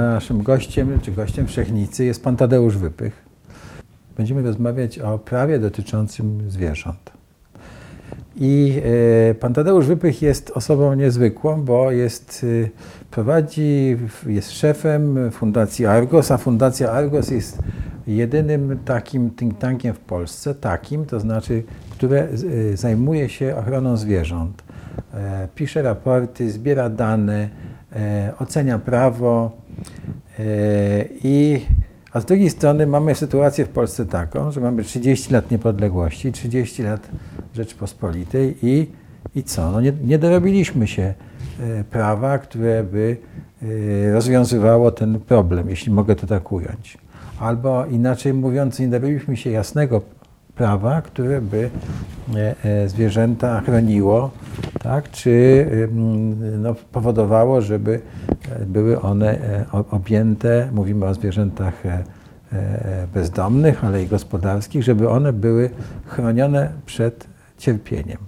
Naszym 0.00 0.42
gościem, 0.42 1.00
czy 1.02 1.12
gościem 1.12 1.46
Wszechnicy 1.46 2.04
jest 2.04 2.24
pan 2.24 2.36
Tadeusz 2.36 2.76
Wypych. 2.76 3.24
Będziemy 4.16 4.42
rozmawiać 4.42 4.98
o 4.98 5.18
prawie 5.18 5.58
dotyczącym 5.58 6.50
zwierząt. 6.50 7.10
I 8.36 8.82
e, 9.30 9.34
pan 9.34 9.54
Tadeusz 9.54 9.86
Wypych 9.86 10.22
jest 10.22 10.50
osobą 10.50 10.94
niezwykłą, 10.94 11.62
bo 11.62 11.90
jest, 11.90 12.46
e, 12.64 12.68
prowadzi, 13.10 13.96
jest 14.26 14.50
szefem 14.50 15.30
Fundacji 15.30 15.86
Argos, 15.86 16.30
a 16.30 16.38
Fundacja 16.38 16.90
Argos 16.90 17.30
jest 17.30 17.58
jedynym 18.06 18.78
takim 18.84 19.30
think 19.30 19.58
tankiem 19.58 19.94
w 19.94 20.00
Polsce, 20.00 20.54
takim, 20.54 21.06
to 21.06 21.20
znaczy, 21.20 21.62
które 21.90 22.28
e, 22.72 22.76
zajmuje 22.76 23.28
się 23.28 23.56
ochroną 23.56 23.96
zwierząt. 23.96 24.62
Pisze 25.54 25.82
raporty, 25.82 26.50
zbiera 26.50 26.90
dane, 26.90 27.48
ocenia 28.38 28.78
prawo 28.78 29.60
i 31.24 31.60
a 32.12 32.20
z 32.20 32.24
drugiej 32.24 32.50
strony 32.50 32.86
mamy 32.86 33.14
sytuację 33.14 33.64
w 33.64 33.68
Polsce 33.68 34.06
taką, 34.06 34.50
że 34.50 34.60
mamy 34.60 34.84
30 34.84 35.32
lat 35.32 35.50
niepodległości, 35.50 36.32
30 36.32 36.82
lat 36.82 37.08
Rzeczpospolitej 37.54 38.56
i, 38.62 38.86
i 39.34 39.42
co? 39.42 39.70
No 39.70 39.80
nie, 39.80 39.92
nie 40.04 40.18
dorobiliśmy 40.18 40.86
się 40.86 41.14
e, 41.60 41.84
prawa, 41.84 42.38
które 42.38 42.84
by 42.84 43.16
e, 43.62 44.12
rozwiązywało 44.12 44.90
ten 44.90 45.20
problem, 45.20 45.70
jeśli 45.70 45.92
mogę 45.92 46.16
to 46.16 46.26
tak 46.26 46.52
ująć. 46.52 46.98
Albo 47.40 47.86
inaczej 47.86 48.34
mówiąc, 48.34 48.78
nie 48.78 48.88
dorobiliśmy 48.88 49.36
się 49.36 49.50
jasnego 49.50 50.02
prawa, 50.60 51.02
które 51.02 51.40
by 51.40 51.70
e, 52.64 52.88
zwierzęta 52.88 53.60
chroniło, 53.60 54.30
tak? 54.82 55.10
czy 55.10 55.66
no, 56.58 56.74
powodowało, 56.92 57.60
żeby 57.60 58.00
były 58.66 59.00
one 59.00 59.38
objęte, 59.90 60.68
mówimy 60.72 61.06
o 61.06 61.14
zwierzętach 61.14 61.82
bezdomnych, 63.14 63.84
ale 63.84 64.02
i 64.02 64.06
gospodarskich, 64.06 64.82
żeby 64.82 65.08
one 65.08 65.32
były 65.32 65.70
chronione 66.06 66.72
przed 66.86 67.26
cierpieniem. 67.58 68.18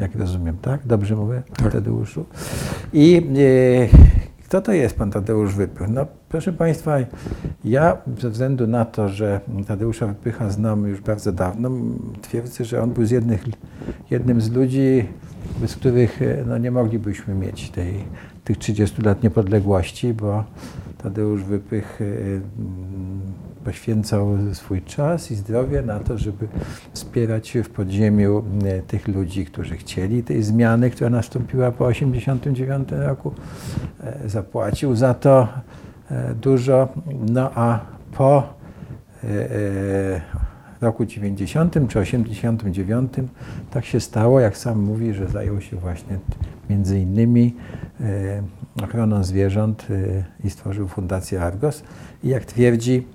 Jak 0.00 0.14
rozumiem, 0.14 0.56
tak? 0.62 0.80
Dobrze 0.86 1.16
mówię, 1.16 1.42
tak. 1.56 1.72
Tadeuszu? 1.72 2.24
I 2.92 3.16
e, 3.16 4.31
kto 4.52 4.60
to 4.60 4.72
jest 4.72 4.96
pan 4.96 5.10
Tadeusz 5.10 5.54
Wypych? 5.54 5.88
No, 5.88 6.06
proszę 6.28 6.52
Państwa, 6.52 6.96
ja 7.64 7.96
ze 8.18 8.30
względu 8.30 8.66
na 8.66 8.84
to, 8.84 9.08
że 9.08 9.40
Tadeusza 9.66 10.06
Wypycha 10.06 10.50
znam 10.50 10.86
już 10.86 11.00
bardzo 11.00 11.32
dawno, 11.32 11.70
twierdzę, 12.22 12.64
że 12.64 12.82
on 12.82 12.90
był 12.90 13.04
z 13.04 13.10
jednych, 13.10 13.44
jednym 14.10 14.40
z 14.40 14.50
ludzi, 14.50 15.08
bez 15.60 15.76
których 15.76 16.22
e, 16.22 16.44
no, 16.46 16.58
nie 16.58 16.70
moglibyśmy 16.70 17.34
mieć 17.34 17.70
tej, 17.70 17.94
tych 18.44 18.58
30 18.58 19.02
lat 19.02 19.22
niepodległości, 19.22 20.14
bo 20.14 20.44
Tadeusz 21.02 21.44
Wypych 21.44 22.00
e, 22.00 22.04
poświęcał 23.64 24.38
swój 24.52 24.82
czas 24.82 25.30
i 25.30 25.34
zdrowie 25.36 25.82
na 25.82 25.98
to, 25.98 26.18
żeby 26.18 26.48
wspierać 26.92 27.58
w 27.64 27.70
podziemiu 27.70 28.44
e, 28.64 28.82
tych 28.82 29.08
ludzi, 29.08 29.46
którzy 29.46 29.76
chcieli 29.76 30.22
tej 30.22 30.42
zmiany, 30.42 30.90
która 30.90 31.10
nastąpiła 31.10 31.70
po 31.70 31.88
1989 31.88 32.88
roku. 33.06 33.32
E, 34.00 34.28
zapłacił 34.28 34.96
za 34.96 35.14
to 35.14 35.48
e, 36.10 36.34
dużo, 36.34 36.88
no 37.30 37.50
a 37.54 37.80
po 38.12 38.62
roku 40.80 41.04
90 41.04 41.74
czy 41.88 41.98
89 41.98 43.12
tak 43.70 43.84
się 43.84 44.00
stało, 44.00 44.40
jak 44.40 44.56
sam 44.56 44.80
mówi, 44.80 45.14
że 45.14 45.28
zajął 45.28 45.60
się 45.60 45.76
właśnie 45.76 46.18
między 46.70 47.00
innymi 47.00 47.56
ochroną 48.82 49.24
zwierząt 49.24 49.86
i 50.44 50.50
stworzył 50.50 50.88
Fundację 50.88 51.42
Argos. 51.42 51.82
I 52.24 52.28
jak 52.28 52.44
twierdzi, 52.44 53.06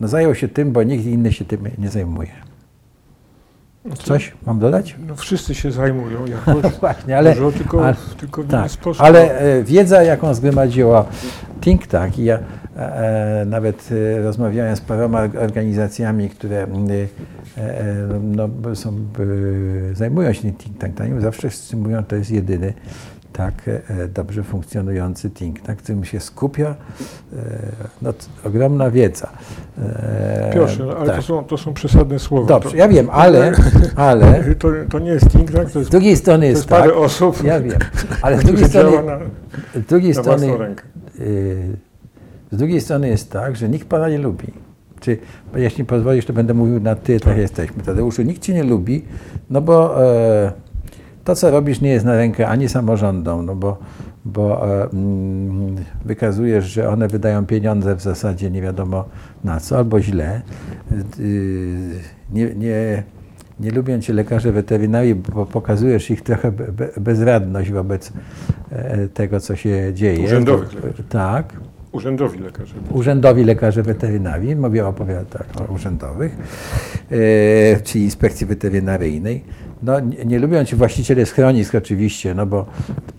no 0.00 0.08
zajął 0.08 0.34
się 0.34 0.48
tym, 0.48 0.72
bo 0.72 0.82
nikt 0.82 1.04
inny 1.04 1.32
się 1.32 1.44
tym 1.44 1.68
nie 1.78 1.88
zajmuje. 1.88 2.30
Znaczy, 3.86 4.04
Coś 4.04 4.32
mam 4.46 4.58
dodać? 4.58 4.96
No 5.06 5.16
wszyscy 5.16 5.54
się 5.54 5.72
zajmują 5.72 6.26
jakoś. 6.46 6.62
No 6.62 6.70
właśnie, 6.80 7.18
ale, 7.18 7.34
dużo, 7.34 7.52
tylko, 7.52 7.86
ale, 7.86 7.96
tylko 8.18 8.42
w 8.42 8.46
tak, 8.46 8.60
inny 8.60 8.68
sposób. 8.68 9.02
Ale 9.02 9.38
e, 9.38 9.62
wiedza, 9.62 10.02
jaką 10.02 10.34
zgromadziła 10.34 11.06
Think 11.60 11.86
Tank 11.86 12.18
i 12.18 12.24
ja 12.24 12.38
e, 12.76 13.42
e 13.42 13.44
nawet 13.44 13.88
e, 13.92 14.22
rozmawiałem 14.22 14.76
z 14.76 14.80
paroma 14.80 15.22
organizacjami, 15.22 16.30
które 16.30 16.56
e, 16.56 16.66
e 17.58 18.06
no, 18.22 18.48
są, 18.74 18.98
zajmują 19.92 20.32
się 20.32 20.52
Think 20.52 20.78
Tankiem, 20.78 21.20
zawsze 21.20 21.50
wszyscy 21.50 21.76
mówią, 21.76 21.96
że 21.96 22.02
to 22.02 22.16
jest 22.16 22.30
jedyny 22.30 22.74
tak 23.36 23.54
e, 23.68 24.08
dobrze 24.08 24.42
funkcjonujący 24.42 25.30
think 25.30 25.60
tank, 25.60 25.78
którym 25.78 26.04
się 26.04 26.20
skupia 26.20 26.66
e, 26.66 26.76
no, 28.02 28.12
ogromna 28.44 28.90
wiedza. 28.90 29.28
E, 29.78 30.50
Proszę, 30.52 30.84
no, 30.84 30.96
ale 30.96 31.06
tak. 31.06 31.16
to, 31.16 31.22
są, 31.22 31.44
to 31.44 31.58
są 31.58 31.74
przesadne 31.74 32.18
słowa. 32.18 32.46
Dobrze, 32.46 32.70
to, 32.70 32.76
ja 32.76 32.88
wiem, 32.88 33.08
ale... 33.12 33.52
ale 33.96 34.54
to, 34.58 34.68
to 34.90 34.98
nie 34.98 35.10
jest 35.10 35.30
think 35.30 35.52
tank, 35.52 35.70
to 35.70 35.78
jest, 35.78 35.88
z 35.88 35.92
drugiej 35.92 36.16
strony 36.16 36.46
jest, 36.46 36.68
to 36.68 36.74
jest 36.74 36.82
parę 36.82 36.94
tak, 36.94 37.02
osób, 37.02 37.44
Ja 37.44 37.60
wiem, 37.60 37.78
ale 38.22 38.38
z 38.42 38.44
drugiej 38.44 38.68
strony... 38.68 39.02
Na, 39.02 39.18
z 39.74 39.86
drugiej 39.86 40.14
strony, 40.14 40.46
z 42.52 42.56
drugiej 42.56 42.80
strony 42.80 43.08
jest 43.08 43.32
tak, 43.32 43.56
że 43.56 43.68
nikt 43.68 43.88
Pana 43.88 44.08
nie 44.08 44.18
lubi. 44.18 44.46
Czy, 45.00 45.18
jeśli 45.56 45.84
pozwolisz, 45.84 46.26
to 46.26 46.32
będę 46.32 46.54
mówił 46.54 46.80
na 46.80 46.94
ty, 46.94 47.20
tak 47.20 47.36
jesteśmy. 47.36 47.82
Tadeuszu, 47.82 48.22
nikt 48.22 48.42
Cię 48.42 48.54
nie 48.54 48.64
lubi, 48.64 49.04
no 49.50 49.60
bo... 49.60 50.04
E, 50.04 50.65
to, 51.26 51.34
co 51.34 51.50
robisz, 51.50 51.80
nie 51.80 51.90
jest 51.90 52.04
na 52.04 52.16
rękę 52.16 52.48
ani 52.48 52.68
samorządom, 52.68 53.46
no 53.46 53.54
bo, 53.54 53.78
bo 54.24 54.68
e, 54.68 54.90
mm, 54.92 55.76
wykazujesz, 56.04 56.64
że 56.64 56.88
one 56.88 57.08
wydają 57.08 57.46
pieniądze 57.46 57.96
w 57.96 58.00
zasadzie 58.00 58.50
nie 58.50 58.62
wiadomo 58.62 59.04
na 59.44 59.60
co, 59.60 59.78
albo 59.78 60.00
źle. 60.00 60.40
Y, 61.20 62.00
nie, 62.32 62.54
nie, 62.54 63.02
nie 63.60 63.70
lubią 63.70 64.00
cię 64.00 64.12
lekarze 64.12 64.52
weterynarii, 64.52 65.14
bo 65.14 65.46
pokazujesz 65.46 66.10
ich 66.10 66.22
trochę 66.22 66.52
be, 66.52 66.88
bezradność 66.96 67.70
wobec 67.70 68.12
e, 68.70 69.08
tego, 69.08 69.40
co 69.40 69.56
się 69.56 69.90
dzieje. 69.94 70.24
Urzędowych 70.24 70.74
lekarzy. 70.74 71.02
Tak. 71.08 71.52
Urzędowi 71.92 72.38
lekarze. 72.38 72.74
Urzędowi 72.90 73.44
lekarze 73.44 73.82
weterynarii, 73.82 74.56
mówię 74.56 74.86
opowiadam 74.86 75.26
tak, 75.26 75.46
o 75.60 75.72
urzędowych, 75.72 76.36
e, 77.10 77.80
czyli 77.80 78.04
inspekcji 78.04 78.46
weterynaryjnej. 78.46 79.44
No, 79.82 80.00
nie, 80.00 80.24
nie 80.24 80.38
lubią 80.38 80.64
ci 80.64 80.76
właściciele 80.76 81.26
schronisk 81.26 81.74
oczywiście, 81.74 82.34
no 82.34 82.46
bo 82.46 82.66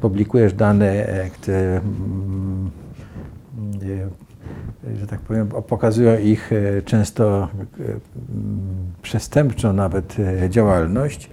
publikujesz 0.02 0.54
dane, 0.54 1.08
e, 1.08 1.30
które 1.30 1.82
mm, 1.82 2.72
że 5.00 5.08
tak 5.08 5.20
powiem, 5.20 5.48
pokazują 5.48 6.20
ich 6.20 6.52
e, 6.54 6.82
często 6.82 7.48
e, 7.80 7.84
mm, 7.84 8.00
przestępczą 9.02 9.74
nawet 9.74 10.16
działalność. 10.50 11.30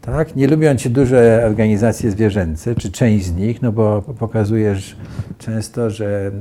Tak? 0.00 0.36
Nie 0.36 0.48
lubią 0.48 0.76
ci 0.76 0.90
duże 0.90 1.42
organizacje 1.46 2.10
zwierzęce, 2.10 2.74
czy 2.74 2.92
część 2.92 3.26
z 3.26 3.34
nich, 3.34 3.62
no 3.62 3.72
bo 3.72 4.02
pokazujesz 4.02 4.96
często, 5.38 5.90
że 5.90 6.32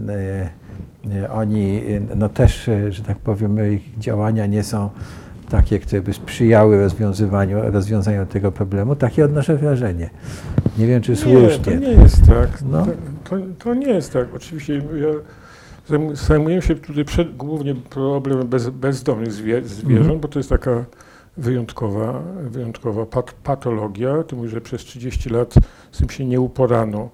oni 1.33 1.81
no 2.15 2.29
też, 2.29 2.69
że 2.89 3.03
tak 3.03 3.19
powiem, 3.19 3.73
ich 3.73 3.99
działania 3.99 4.45
nie 4.45 4.63
są 4.63 4.89
takie, 5.51 5.79
które 5.79 6.01
by 6.01 6.13
sprzyjały 6.13 6.79
rozwiązywaniu, 6.79 7.71
rozwiązaniu 7.71 8.25
tego 8.25 8.51
problemu. 8.51 8.95
Takie 8.95 9.25
odnoszę 9.25 9.57
wrażenie. 9.57 10.09
Nie 10.77 10.87
wiem, 10.87 11.01
czy 11.01 11.15
słusznie. 11.15 11.73
Nie, 11.73 11.79
to 11.79 11.85
nie 11.85 11.91
jest 11.91 12.27
tak. 12.27 12.49
No. 12.71 12.85
To, 13.23 13.35
to, 13.59 13.73
nie 13.73 13.87
jest 13.87 14.13
tak. 14.13 14.35
Oczywiście 14.35 14.75
ja 14.75 15.09
zajmuję 16.13 16.61
się 16.61 16.75
tutaj 16.75 17.05
przed, 17.05 17.37
głównie 17.37 17.75
problemem 17.75 18.47
bez, 18.47 18.69
bezdomnych 18.69 19.31
zwie, 19.31 19.61
zwierząt, 19.63 20.01
mhm. 20.01 20.19
bo 20.19 20.27
to 20.27 20.39
jest 20.39 20.49
taka 20.49 20.85
wyjątkowa, 21.37 22.23
wyjątkowa 22.41 23.05
pat, 23.05 23.31
patologia. 23.43 24.23
Ty 24.23 24.35
mówisz, 24.35 24.51
że 24.51 24.61
przez 24.61 24.81
30 24.81 25.29
lat 25.29 25.53
z 25.91 25.97
tym 25.97 26.09
się 26.09 26.25
nie 26.25 26.41
uporano 26.41 27.09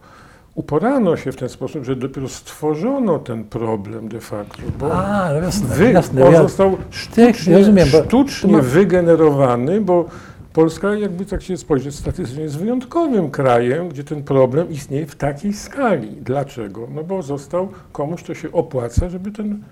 uporano 0.57 1.17
się 1.17 1.31
w 1.31 1.35
ten 1.35 1.49
sposób, 1.49 1.85
że 1.85 1.95
dopiero 1.95 2.29
stworzono 2.29 3.19
ten 3.19 3.43
problem 3.43 4.09
de 4.09 4.19
facto. 4.19 4.61
Bo 4.79 4.93
A, 4.93 5.29
no 5.33 5.39
jasne, 5.39 5.75
wy, 5.75 5.91
jasne, 5.91 6.25
on 6.25 6.33
ja, 6.33 6.41
został 6.41 6.77
sztucznie, 6.89 7.57
rozumiem, 7.57 7.87
sztucznie 7.87 8.51
ma... 8.51 8.61
wygenerowany, 8.61 9.81
bo 9.81 10.05
Polska, 10.53 10.95
jakby 10.95 11.25
tak 11.25 11.41
się 11.41 11.57
spojrzeć 11.57 11.95
statystycznie, 11.95 12.43
jest 12.43 12.57
wyjątkowym 12.57 13.31
krajem, 13.31 13.89
gdzie 13.89 14.03
ten 14.03 14.23
problem 14.23 14.71
istnieje 14.71 15.05
w 15.05 15.15
takiej 15.15 15.53
skali. 15.53 16.07
Dlaczego? 16.21 16.87
No 16.95 17.03
bo 17.03 17.21
został, 17.21 17.69
komuś 17.91 18.23
to 18.23 18.33
się 18.33 18.51
opłaca, 18.51 19.09
żeby 19.09 19.31
ten 19.31 19.63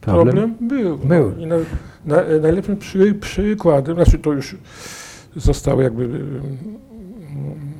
problem, 0.00 0.26
problem 0.26 0.54
był. 0.60 0.98
był. 0.98 1.30
No, 1.30 1.42
I 1.42 1.46
na, 1.46 1.56
na, 2.04 2.16
najlepszym 2.42 2.76
przy, 2.76 3.14
przykładem, 3.14 3.94
znaczy 3.94 4.18
to 4.18 4.32
już 4.32 4.56
zostało 5.36 5.82
jakby 5.82 6.08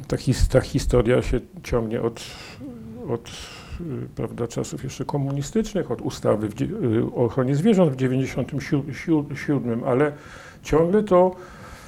ta, 0.06 0.16
his, 0.16 0.48
ta 0.48 0.60
historia 0.60 1.22
się 1.22 1.40
ciągnie 1.62 2.02
od, 2.02 2.20
od 3.08 3.30
prawda, 4.16 4.48
czasów 4.48 4.84
jeszcze 4.84 5.04
komunistycznych, 5.04 5.90
od 5.90 6.00
ustawy 6.00 6.48
w, 6.48 6.54
o 7.14 7.24
ochronie 7.24 7.56
zwierząt 7.56 7.92
w 7.92 7.96
1997, 7.96 9.84
ale 9.84 10.12
ciągle 10.62 11.02
to 11.02 11.36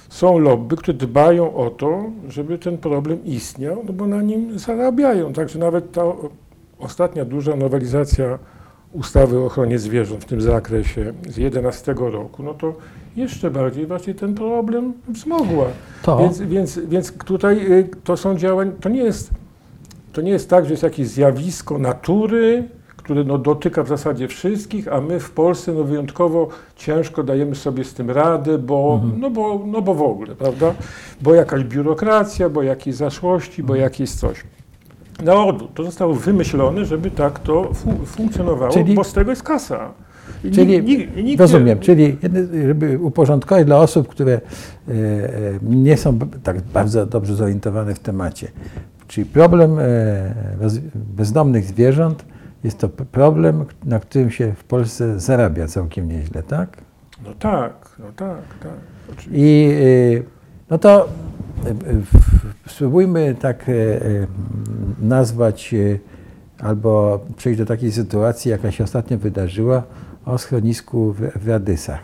są 0.09 0.39
lobby, 0.39 0.77
które 0.77 0.99
dbają 0.99 1.55
o 1.55 1.71
to, 1.71 2.05
żeby 2.29 2.59
ten 2.59 2.79
problem 2.79 3.25
istniał, 3.25 3.83
no 3.87 3.93
bo 3.93 4.07
na 4.07 4.23
nim 4.23 4.59
zarabiają. 4.59 5.33
Także 5.33 5.59
nawet 5.59 5.93
ta 5.93 6.03
ostatnia 6.79 7.25
duża 7.25 7.57
nowelizacja 7.57 8.39
ustawy 8.97 9.39
o 9.39 9.47
ochronie 9.47 9.79
zwierząt 9.79 10.23
w 10.23 10.27
tym 10.27 10.41
zakresie 10.41 11.13
z 11.29 11.37
11 11.37 11.95
roku, 11.99 12.43
no 12.43 12.55
to 12.55 12.75
jeszcze 13.17 13.51
bardziej 13.51 13.87
właśnie 13.87 14.15
ten 14.15 14.35
problem 14.35 14.93
wzmogła. 15.09 15.67
To. 16.03 16.19
Więc, 16.19 16.41
więc, 16.41 16.79
więc 16.79 17.13
tutaj 17.13 17.73
y, 17.73 17.89
to 18.05 18.17
są 18.17 18.37
działania, 18.37 18.73
to 18.81 18.89
nie 18.89 19.03
jest, 19.03 19.31
to 20.13 20.21
nie 20.21 20.31
jest 20.31 20.51
tak, 20.51 20.65
że 20.65 20.71
jest 20.71 20.83
jakieś 20.83 21.09
zjawisko 21.09 21.79
natury, 21.79 22.69
które 22.97 23.25
no, 23.25 23.39
dotyka 23.39 23.83
w 23.83 23.89
zasadzie 23.89 24.29
wszystkich, 24.29 24.93
a 24.93 25.01
my 25.01 25.21
w 25.21 25.31
Polsce 25.31 25.73
no, 25.73 25.85
wyjątkowo 25.85 26.49
ciężko 26.77 27.23
dajemy 27.23 27.55
sobie 27.55 27.85
z 27.85 27.95
tym 27.95 28.11
radę, 28.11 28.59
bo, 28.59 29.01
no, 29.19 29.31
bo, 29.31 29.61
no 29.67 29.83
bo 29.83 29.95
w 29.95 30.03
ogóle, 30.03 30.35
prawda? 30.35 30.75
Bo 31.21 31.35
jakaś 31.35 31.65
biurokracja, 31.65 32.49
bo 32.49 32.63
jakieś 32.63 32.95
zaszłości, 32.95 33.63
bo 33.63 33.75
jakieś 33.75 34.11
coś. 34.11 34.45
Na 35.25 35.45
odwrót, 35.45 35.75
to 35.75 35.85
zostało 35.85 36.15
wymyślone, 36.15 36.85
żeby 36.85 37.11
tak 37.11 37.39
to 37.39 37.75
fu- 37.75 38.05
funkcjonowało, 38.07 38.73
Czyli- 38.73 38.95
bo 38.95 39.05
z 39.05 39.13
tego 39.13 39.31
jest 39.31 39.43
kasa. 39.43 39.91
I 40.45 40.51
Czyli 40.51 40.83
nikt- 40.83 41.17
nikt- 41.17 41.41
Rozumiem, 41.41 41.79
czyli 41.79 42.17
jedne- 42.23 42.67
żeby 42.67 42.99
uporządkować 42.99 43.67
dla 43.67 43.79
osób, 43.79 44.09
które 44.09 44.33
e, 44.33 44.93
e, 44.93 44.99
nie 45.63 45.97
są 45.97 46.19
tak 46.43 46.61
bardzo 46.63 47.07
dobrze 47.07 47.35
zorientowane 47.35 47.95
w 47.95 47.99
temacie. 47.99 48.49
Czyli 49.09 49.27
problem 49.27 49.79
e, 49.79 49.85
bezdomnych 50.95 51.65
zwierząt 51.65 52.25
jest 52.65 52.79
to 52.79 52.89
problem, 52.89 53.65
na 53.85 54.01
którym 54.01 54.31
się 54.31 54.53
w 54.57 54.65
Polsce 54.65 55.21
zarabia 55.21 55.67
całkiem 55.67 56.09
nieźle, 56.09 56.43
tak? 56.43 56.77
No 57.25 57.31
tak, 57.39 57.73
no 57.99 58.07
tak, 58.17 58.43
tak. 58.63 58.73
Oczywiście. 59.13 59.43
I 59.43 59.71
e, 60.19 60.23
no 60.71 60.79
to 60.79 61.09
spróbujmy 62.67 63.35
tak 63.35 63.69
e, 63.69 63.73
e, 63.73 64.27
nazwać 65.01 65.75
e, 65.75 65.99
albo 66.65 67.21
przejść 67.37 67.59
do 67.59 67.67
takiej 67.67 67.93
sytuacji, 67.93 68.51
jaka 68.51 68.71
się 68.71 68.85
ostatnio 68.85 69.19
wydarzyła 69.19 69.83
o 70.25 70.39
schronisku 70.39 71.13
w, 71.13 71.49
Radysach. 71.49 72.01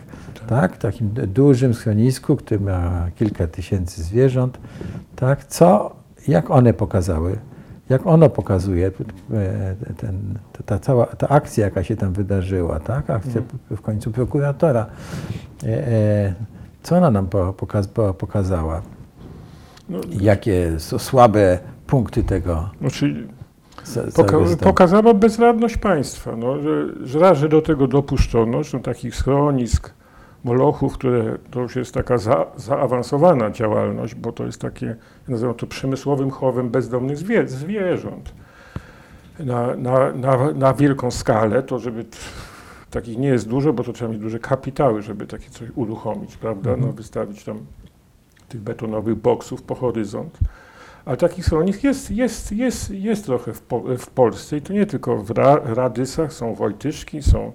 Tak, 0.47 0.77
takim 0.77 1.11
d- 1.13 1.27
dużym 1.27 1.75
schronisku, 1.75 2.37
który 2.37 2.61
ma 2.61 3.07
kilka 3.17 3.47
tysięcy 3.47 4.03
zwierząt. 4.03 4.59
Tak, 5.17 5.45
co, 5.45 5.97
jak 6.29 6.51
one 6.51 6.75
pokazały, 6.75 7.39
jak 7.89 8.07
ono 8.07 8.31
pokazuje, 8.31 8.91
ten, 9.97 10.39
ta, 10.67 10.79
cała 10.79 11.07
ta 11.07 11.29
akcja, 11.29 11.65
jaka 11.65 11.85
się 11.85 11.97
tam 11.97 12.13
wydarzyła, 12.13 12.81
tak, 12.81 13.11
akcja 13.11 13.43
w 13.71 13.81
końcu 13.81 14.11
prokuratora, 14.11 14.87
co 16.83 16.97
ona 16.97 17.11
nam 17.11 17.27
po, 17.27 17.53
pokaz, 17.53 17.89
po, 17.89 18.15
pokazała? 18.15 18.83
No, 19.89 19.99
Jakie 20.21 20.81
są 20.81 20.99
słabe 20.99 21.59
punkty 21.87 22.23
tego 22.23 22.71
znaczy, 22.81 23.27
Poka 24.15 24.39
pokazała 24.61 25.15
bezradność 25.15 25.77
państwa, 25.77 26.37
no, 26.37 26.61
że, 26.61 26.87
że 27.07 27.19
raz, 27.19 27.39
że 27.39 27.49
do 27.49 27.63
tego 27.63 27.87
dopuszczono, 27.87 28.63
że 28.63 28.81
takich 28.81 29.17
schronisk, 29.17 29.95
molochów, 30.45 30.95
które 30.95 31.39
to 31.51 31.61
już 31.61 31.77
jest 31.77 31.95
taka 31.95 32.19
za, 32.19 32.47
zaawansowana 32.57 33.51
działalność, 33.51 34.15
bo 34.15 34.33
to 34.33 34.45
jest 34.47 34.61
takie, 34.61 34.97
nazywam 35.29 35.55
to 35.55 35.67
przemysłowym 35.67 36.31
chowem 36.31 36.71
bezdomnych 36.71 37.17
zwie, 37.17 37.49
zwierząt. 37.49 38.35
Na, 39.39 39.77
na, 39.77 40.13
na, 40.13 40.53
na 40.53 40.75
wielką 40.75 41.11
skalę, 41.11 41.63
to 41.63 41.79
żeby 41.79 42.05
takich 42.91 43.19
nie 43.19 43.29
jest 43.29 43.49
dużo, 43.49 43.73
bo 43.73 43.85
to 43.85 43.93
trzeba 43.93 44.11
mieć 44.11 44.21
duże 44.21 44.39
kapitały, 44.39 45.03
żeby 45.03 45.27
takie 45.27 45.51
coś 45.51 45.69
uruchomić, 45.75 46.37
prawda, 46.37 46.71
no, 46.71 46.77
Mhm. 46.77 46.93
wystawić 46.93 47.45
tam 47.45 47.59
tych 48.53 48.61
betonowych 48.61 49.15
boksów 49.15 49.63
po 49.63 49.75
horyzont. 49.75 50.39
A 51.05 51.17
takich 51.17 51.45
schronisk 51.45 51.85
jest, 51.85 52.11
jest, 52.11 52.53
jest, 52.53 52.91
jest 52.91 53.25
trochę 53.27 53.53
w, 53.53 53.61
po, 53.61 53.81
w 53.99 54.07
Polsce 54.07 54.57
i 54.57 54.63
to 54.63 54.73
nie 54.73 54.87
tylko 54.87 55.17
w 55.17 55.31
Ra, 55.31 55.61
Radysach, 55.65 56.33
są 56.33 56.55
Wojtyszki, 56.55 57.23
są, 57.23 57.53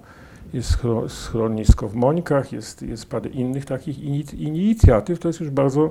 jest 0.52 0.70
schro, 0.70 1.08
schronisko 1.08 1.88
w 1.88 1.94
Mońkach, 1.94 2.52
jest, 2.52 2.82
jest 2.82 3.06
parę 3.10 3.30
innych 3.30 3.64
takich 3.64 3.98
ini- 3.98 4.34
inicjatyw, 4.42 5.18
to 5.18 5.28
jest 5.28 5.40
już 5.40 5.50
bardzo, 5.50 5.90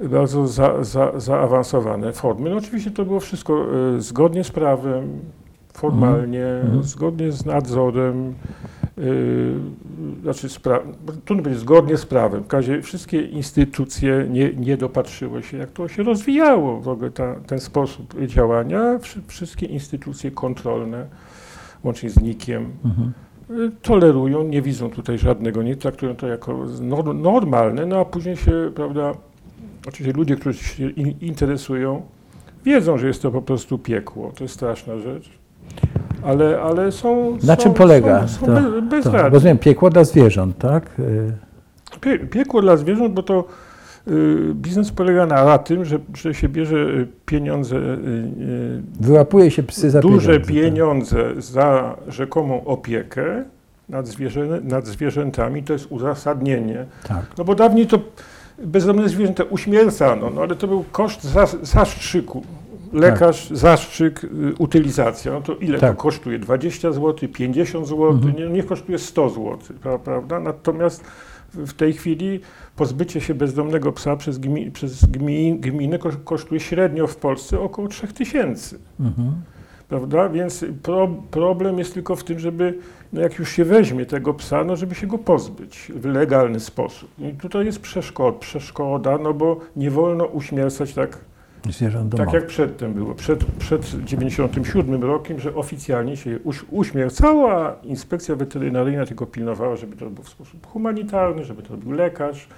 bardzo 0.00 0.46
za, 0.48 0.84
za, 0.84 1.20
zaawansowane 1.20 2.12
formy. 2.12 2.50
No 2.50 2.56
oczywiście 2.56 2.90
to 2.90 3.04
było 3.04 3.20
wszystko 3.20 3.66
e, 3.96 4.00
zgodnie 4.02 4.44
z 4.44 4.50
prawem, 4.50 5.20
formalnie, 5.74 6.46
Mhm. 6.46 6.82
zgodnie 6.82 7.32
z 7.32 7.46
nadzorem, 7.46 8.34
Yy, 8.96 9.54
znaczy, 10.22 10.48
trudno 11.24 11.42
powiedzieć, 11.42 11.60
zgodnie 11.62 11.96
z 11.96 12.06
prawem. 12.06 12.42
W 12.42 12.46
każdym 12.46 12.74
razie 12.74 12.86
wszystkie 12.86 13.22
instytucje 13.22 14.26
nie, 14.30 14.52
nie 14.54 14.76
dopatrzyły 14.76 15.42
się, 15.42 15.56
jak 15.56 15.70
to 15.70 15.88
się 15.88 16.02
rozwijało 16.02 16.80
w 16.80 16.88
ogóle 16.88 17.10
ta, 17.10 17.34
ten 17.46 17.60
sposób 17.60 18.14
działania. 18.26 18.98
Wszy- 18.98 19.22
wszystkie 19.26 19.66
instytucje 19.66 20.30
kontrolne, 20.30 21.06
łącznie 21.84 22.10
z 22.10 22.22
NIK-iem, 22.22 22.66
Mhm. 22.84 23.12
y, 23.50 23.70
tolerują, 23.82 24.42
nie 24.42 24.62
widzą 24.62 24.90
tutaj 24.90 25.18
żadnego, 25.18 25.62
nie 25.62 25.76
traktują 25.76 26.16
to 26.16 26.26
jako 26.28 26.52
nor- 26.80 27.14
normalne, 27.14 27.86
no 27.86 28.00
a 28.00 28.04
później 28.04 28.36
się, 28.36 28.72
prawda, 28.74 29.12
oczywiście 29.88 30.18
ludzie, 30.18 30.36
którzy 30.36 30.58
się 30.58 30.90
in- 30.90 31.14
interesują, 31.20 32.02
wiedzą, 32.64 32.98
że 32.98 33.06
jest 33.06 33.22
to 33.22 33.30
po 33.30 33.42
prostu 33.42 33.78
piekło, 33.78 34.32
to 34.36 34.44
jest 34.44 34.54
straszna 34.54 34.98
rzecz, 34.98 35.30
ale, 36.24 36.60
ale 36.62 36.92
są... 36.92 37.36
Na 37.42 37.56
są, 37.56 37.62
czym 37.62 37.74
polega 37.74 38.28
Są, 38.28 38.40
są 38.40 38.46
to- 38.46 38.52
be, 38.52 38.62
To, 38.62 38.82
bezradni. 38.82 39.30
rozumiem, 39.30 39.58
piekło 39.58 39.90
dla 39.90 40.04
zwierząt, 40.04 40.58
tak? 40.58 40.90
Pie, 42.00 42.18
piekło 42.18 42.62
dla 42.62 42.76
zwierząt, 42.76 43.14
bo 43.14 43.22
to 43.22 43.44
y, 44.08 44.38
biznes 44.54 44.92
polega 44.92 45.26
na, 45.26 45.58
tym, 45.58 45.84
że, 45.84 45.98
że 46.14 46.34
się 46.34 46.48
bierze 46.48 46.76
y, 46.76 47.06
pieniądze, 47.26 47.76
y, 47.76 48.82
Wyłapuje 49.00 49.50
się 49.50 49.62
psy 49.62 49.90
za 49.90 50.00
duże 50.00 50.40
pieniądze. 50.40 50.46
tak. 50.46 50.54
pieniądze 50.54 51.42
za 51.42 51.96
rzekomą 52.08 52.64
opiekę 52.64 53.44
nad, 53.88 54.06
zwierzę, 54.06 54.46
nad 54.62 54.86
zwierzętami. 54.86 55.62
To 55.62 55.72
jest 55.72 55.86
uzasadnienie. 55.92 56.84
Tak. 57.08 57.22
No 57.38 57.44
bo 57.44 57.54
dawniej 57.54 57.86
to 57.86 57.98
bezdomne 58.64 59.08
zwierzęta 59.08 59.44
uśmiercano, 59.50 60.30
no 60.34 60.40
ale 60.42 60.54
to 60.56 60.66
był 60.68 60.84
koszt 60.92 61.24
za, 61.24 61.46
Lekarz, 62.92 63.50
zastrzyk, 63.50 64.24
y, 64.24 64.28
utylizacja. 64.58 65.32
No 65.32 65.40
to 65.40 65.54
ile 65.56 65.78
Tak. 65.78 65.96
to 65.96 66.02
kosztuje? 66.02 66.38
20 66.38 66.92
zł, 66.92 67.28
50 67.32 67.86
zł? 67.86 68.08
Mhm. 68.10 68.36
Nie, 68.36 68.46
niech 68.48 68.66
kosztuje 68.66 68.98
100 68.98 69.28
zł, 69.28 69.58
pra- 69.84 69.98
prawda? 69.98 70.40
Natomiast 70.40 71.04
w 71.54 71.72
tej 71.72 71.92
chwili 71.92 72.40
pozbycie 72.76 73.20
się 73.20 73.34
bezdomnego 73.34 73.92
psa 73.92 74.16
przez, 74.16 74.38
gmi, 74.38 74.70
przez 74.70 75.04
gmi, 75.06 75.58
gminę 75.60 75.98
ko- 75.98 76.10
kosztuje 76.24 76.60
średnio 76.60 77.06
w 77.06 77.16
Polsce 77.16 77.60
około 77.60 77.88
3000 77.88 78.76
Mhm. 79.00 79.32
prawda? 79.88 80.28
Więc 80.28 80.64
pro, 80.82 81.08
problem 81.30 81.78
jest 81.78 81.94
tylko 81.94 82.16
w 82.16 82.24
tym, 82.24 82.38
żeby, 82.38 82.78
no 83.12 83.20
jak 83.20 83.38
już 83.38 83.50
się 83.50 83.64
weźmie 83.64 84.06
tego 84.06 84.34
psa, 84.34 84.64
no 84.64 84.76
żeby 84.76 84.94
się 84.94 85.06
go 85.06 85.18
pozbyć 85.18 85.92
w 85.94 86.04
legalny 86.06 86.60
sposób. 86.60 87.10
I 87.18 87.32
tutaj 87.32 87.64
jest 87.66 87.80
przeszkoda, 87.80 88.38
przeszkoda 88.38 89.18
no 89.18 89.34
bo 89.34 89.56
nie 89.76 89.90
wolno 89.90 90.24
uśmiercać 90.24 90.94
tak, 90.94 91.18
Zwierząt 91.70 92.16
tak 92.16 92.32
jak 92.32 92.46
przedtem 92.46 92.94
było, 92.94 93.14
przed, 93.14 93.44
przed 93.44 94.04
97 94.04 95.02
rokiem, 95.02 95.40
że 95.40 95.54
oficjalnie 95.54 96.16
się 96.16 96.30
je 96.30 96.38
uś, 96.38 96.64
uśmiercało, 96.70 97.52
a 97.52 97.76
inspekcja 97.82 98.36
weterynaryjna 98.36 99.06
tylko 99.06 99.26
pilnowała, 99.26 99.76
żeby 99.76 99.96
to 99.96 100.10
było 100.10 100.24
w 100.24 100.28
sposób 100.28 100.66
humanitarny, 100.66 101.44
żeby 101.44 101.62
to 101.62 101.76
był 101.76 101.92
lekarz, 101.92 102.48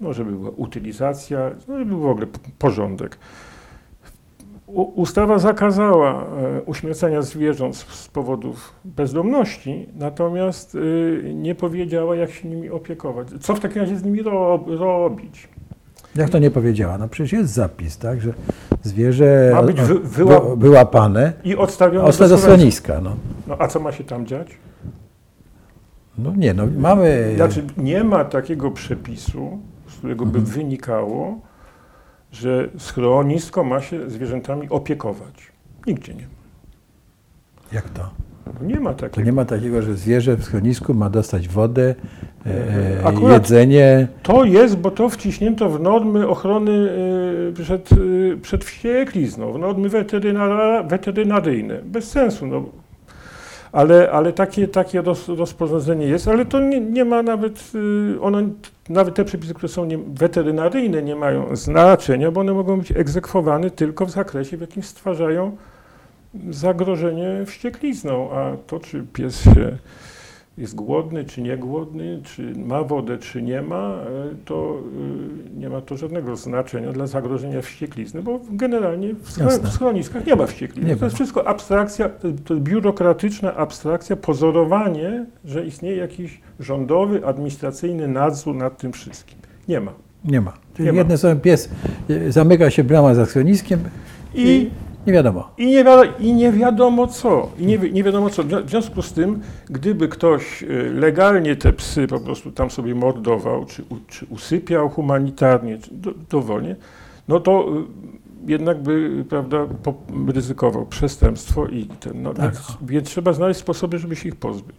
no 0.00 0.12
żeby 0.12 0.32
była 0.32 0.50
utylizacja, 0.50 1.50
no 1.68 1.78
żeby 1.78 1.90
był 1.90 2.00
w 2.00 2.06
ogóle 2.06 2.26
porządek. 2.58 3.18
U, 4.66 4.82
ustawa 4.82 5.38
zakazała 5.38 6.24
e, 6.24 6.62
uśmiercania 6.62 7.22
zwierząt 7.22 7.76
z, 7.76 7.86
z 7.86 8.08
powodów 8.08 8.74
bezdomności, 8.84 9.88
natomiast 9.96 10.74
y, 10.74 11.32
nie 11.34 11.54
powiedziała, 11.54 12.16
jak 12.16 12.30
się 12.30 12.48
nimi 12.48 12.70
opiekować. 12.70 13.28
Co 13.40 13.54
w 13.54 13.60
takim 13.60 13.82
razie 13.82 13.96
z 13.96 14.04
nimi 14.04 14.22
ro, 14.22 14.64
robić? 14.66 15.48
Jak 16.16 16.30
to 16.30 16.38
nie 16.38 16.50
powiedziała? 16.50 16.98
No 16.98 17.08
przecież 17.08 17.32
jest 17.32 17.52
zapis, 17.52 17.98
tak, 17.98 18.20
że 18.20 18.32
zwierzę 18.82 19.50
Ma 19.54 19.62
być 19.62 19.80
wy- 19.80 20.00
wyła- 20.00 20.56
wyłapane, 20.56 21.32
I 21.44 21.56
odstawione 21.56 22.06
do 22.06 22.12
schroniska. 22.12 22.38
schroniska. 22.38 23.00
No. 23.00 23.16
No 23.46 23.56
a 23.58 23.68
co 23.68 23.80
ma 23.80 23.92
się 23.92 24.04
tam 24.04 24.26
dziać? 24.26 24.48
no 26.18 26.32
nie, 26.36 26.54
no 26.54 26.66
mamy... 26.78 27.32
Znaczy, 27.36 27.64
nie 27.76 28.04
ma 28.04 28.24
takiego 28.24 28.70
przepisu, 28.70 29.58
z 29.88 29.94
którego 29.96 30.26
by 30.26 30.38
Mhm. 30.38 30.56
wynikało, 30.56 31.40
że 32.32 32.68
schronisko 32.78 33.64
ma 33.64 33.80
się 33.80 34.10
zwierzętami 34.10 34.68
opiekować. 34.68 35.52
Nigdzie 35.86 36.14
nie 36.14 36.22
ma. 36.22 36.28
Jak 37.72 37.88
to? 37.88 38.10
No 38.60 38.66
Nie 38.66 38.80
ma 38.80 38.94
To 38.94 39.00
takiego. 39.00 39.26
nie 39.26 39.32
ma 39.32 39.44
takiego, 39.44 39.82
że 39.82 39.94
zwierzę 39.94 40.36
w 40.36 40.44
schronisku 40.44 40.94
ma 40.94 41.10
dostać 41.10 41.48
wodę, 41.48 41.94
e, 42.46 42.50
e, 43.04 43.32
jedzenie. 43.32 44.08
To 44.22 44.44
jest, 44.44 44.76
bo 44.76 44.90
to 44.90 45.08
wciśnięto 45.08 45.70
w 45.70 45.80
normy 45.80 46.28
ochrony 46.28 46.70
y, 46.70 47.62
przed, 47.62 47.92
y, 47.92 48.38
przed 48.42 48.64
wścieklizną, 48.64 49.52
w 49.52 49.58
normy 49.58 49.88
weterynaryjne. 50.88 51.80
Bez 51.84 52.10
sensu. 52.10 52.46
No. 52.46 52.64
Ale, 53.72 54.10
ale 54.10 54.32
takie, 54.32 54.68
takie 54.68 55.02
roz, 55.02 55.28
rozporządzenie 55.28 56.06
jest, 56.06 56.28
ale 56.28 56.44
to 56.44 56.60
nie, 56.60 56.80
nie 56.80 57.04
ma 57.04 57.22
nawet, 57.22 57.72
ono, 58.20 58.38
nawet 58.88 59.14
te 59.14 59.24
przepisy, 59.24 59.54
które 59.54 59.68
są 59.68 59.84
nie, 59.84 59.98
weterynaryjne, 59.98 61.02
nie 61.02 61.16
mają 61.16 61.56
znaczenia, 61.56 62.30
bo 62.30 62.40
one 62.40 62.52
mogą 62.52 62.78
być 62.78 62.92
egzekwowane 62.92 63.70
tylko 63.70 64.06
w 64.06 64.10
zakresie, 64.10 64.56
w 64.56 64.60
jakim 64.60 64.82
stwarzają 64.82 65.56
zagrożenie 66.50 67.46
wścieklizną, 67.46 68.30
a 68.32 68.56
to, 68.66 68.80
czy 68.80 69.04
pies 69.12 69.44
jest 70.58 70.74
głodny, 70.74 71.24
czy 71.24 71.42
nie 71.42 71.56
głodny, 71.56 72.20
czy 72.24 72.52
ma 72.58 72.82
wodę, 72.82 73.18
czy 73.18 73.42
nie 73.42 73.62
ma, 73.62 73.94
e, 73.94 74.34
to 74.44 74.78
y, 75.56 75.58
nie 75.60 75.68
ma 75.68 75.80
to 75.80 75.96
żadnego 75.96 76.36
znaczenia 76.36 76.92
dla 76.92 77.06
zagrożenia 77.06 77.62
wścieklizny, 77.62 78.22
bo 78.22 78.40
generalnie 78.50 79.14
w, 79.14 79.38
Jasne. 79.38 79.70
schroniskach 79.70 80.26
nie 80.26 80.36
ma 80.36 80.46
wścieklizny. 80.46 80.88
Nie 80.90 80.96
to 80.96 81.00
ma. 81.00 81.04
jest 81.06 81.14
wszystko 81.16 81.48
abstrakcja, 81.48 82.10
to 82.44 82.56
biurokratyczna 82.56 83.54
abstrakcja, 83.56 84.16
pozorowanie, 84.16 85.26
że 85.44 85.66
istnieje 85.66 85.96
jakiś 85.96 86.40
rządowy, 86.60 87.26
administracyjny 87.26 88.08
nadzór 88.08 88.54
nad 88.56 88.78
tym 88.78 88.92
wszystkim. 88.92 89.38
Nie 89.68 89.80
ma. 89.80 89.92
Nie 90.24 90.40
ma. 90.40 90.52
Czyli 90.74 90.86
Nie 90.86 90.92
ma. 90.92 90.98
jedne 90.98 91.18
słowo, 91.18 91.36
pies 91.36 91.68
y, 92.10 92.32
zamyka 92.32 92.70
się 92.70 92.84
brama 92.84 93.14
za 93.14 93.26
schroniskiem 93.26 93.80
i, 94.34 94.42
I 94.42 94.70
nie 95.06 95.12
wiadomo. 95.12 95.50
I 95.58 95.66
nie, 95.66 95.84
wiadomo, 95.84 96.12
I 96.18 96.32
nie 96.34 96.52
wiadomo 96.52 97.06
co. 97.06 97.50
I 97.58 97.66
nie, 97.66 97.78
nie 97.78 98.02
wiadomo 98.04 98.30
co. 98.30 98.42
W 98.42 98.70
związku 98.70 99.02
z 99.02 99.12
tym, 99.12 99.40
gdyby 99.70 100.08
ktoś 100.08 100.62
y, 100.62 100.90
legalnie 100.94 101.56
te 101.56 101.72
psy 101.72 102.06
po 102.06 102.20
prostu 102.20 102.52
tam 102.52 102.70
sobie 102.70 102.94
mordował, 102.94 103.64
czy, 103.64 103.84
czy 104.08 104.26
usypiał 104.30 104.88
humanitarnie, 104.88 105.78
czy 105.78 105.94
do, 105.94 106.10
dowolnie, 106.30 106.76
no 107.28 107.40
to 107.40 107.68
y, 108.46 108.50
jednak 108.50 108.82
by, 108.82 109.24
prawda, 109.28 109.66
ryzykował 110.28 110.86
przestępstwo 110.86 111.66
i 111.66 111.86
ten, 112.00 112.22
no, 112.22 112.34
Tak. 112.34 112.44
więc, 112.44 112.76
więc 112.82 113.08
trzeba 113.08 113.32
znaleźć 113.32 113.60
sposoby, 113.60 113.98
żeby 113.98 114.16
się 114.16 114.28
ich 114.28 114.36
pozbyć. 114.36 114.76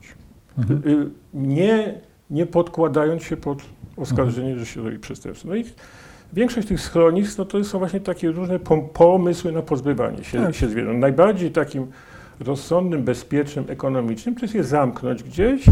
Mhm. 0.57 0.81
Y, 0.87 1.09
Nie, 1.33 1.93
nie 2.29 2.45
podkładając 2.45 3.23
się 3.23 3.37
pod 3.37 3.61
oskarżenie, 3.97 4.59
że 4.59 4.65
się 4.65 4.83
robi 4.83 4.99
przestępstwo. 4.99 5.49
No 5.49 5.55
i 5.55 5.63
większość 6.33 6.67
tych 6.67 6.81
schronisk, 6.81 7.38
no 7.38 7.45
to 7.45 7.63
są 7.63 7.79
właśnie 7.79 8.00
takie 8.00 8.31
różne 8.31 8.59
pom- 8.59 8.89
pomysły 8.93 9.51
na 9.51 9.61
pozbywanie 9.61 10.23
się, 10.23 10.41
Tak. 10.43 10.55
się 10.55 10.69
zwierząt. 10.69 11.00
Najbardziej 11.00 11.51
takim 11.51 11.88
rozsądnym, 12.39 13.03
bezpiecznym, 13.03 13.65
ekonomicznym 13.67 14.35
to 14.35 14.41
jest 14.41 14.55
je 14.55 14.63
zamknąć 14.63 15.23
gdzieś 15.23 15.65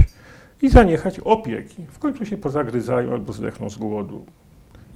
i 0.62 0.70
zaniechać 0.70 1.20
opieki. 1.20 1.86
W 1.92 2.00
końcu 2.00 2.26
się 2.26 2.38
pozagryzają 2.38 3.12
albo 3.12 3.34
zdechną 3.34 3.70
z 3.70 3.78
głodu. 3.78 4.26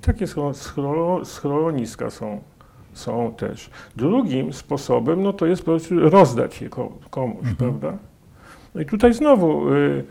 Takie 0.01 0.25
schro- 0.25 0.51
schro- 0.53 1.25
schroniska 1.25 2.10
są, 2.10 2.41
są 2.93 3.34
też. 3.38 3.70
Drugim 3.96 4.53
sposobem, 4.53 5.24
no 5.24 5.34
to 5.34 5.46
jest 5.46 5.62
po 5.62 5.65
prostu 5.72 6.00
rozdać 6.10 6.62
je 6.62 6.70
ko- 6.70 6.91
komuś, 7.10 7.38
Mhm. 7.39 7.55
prawda? 7.55 7.98
No 8.75 8.82
i 8.82 8.86
tutaj 8.86 9.13
znowu 9.13 9.74
y, 9.74 10.03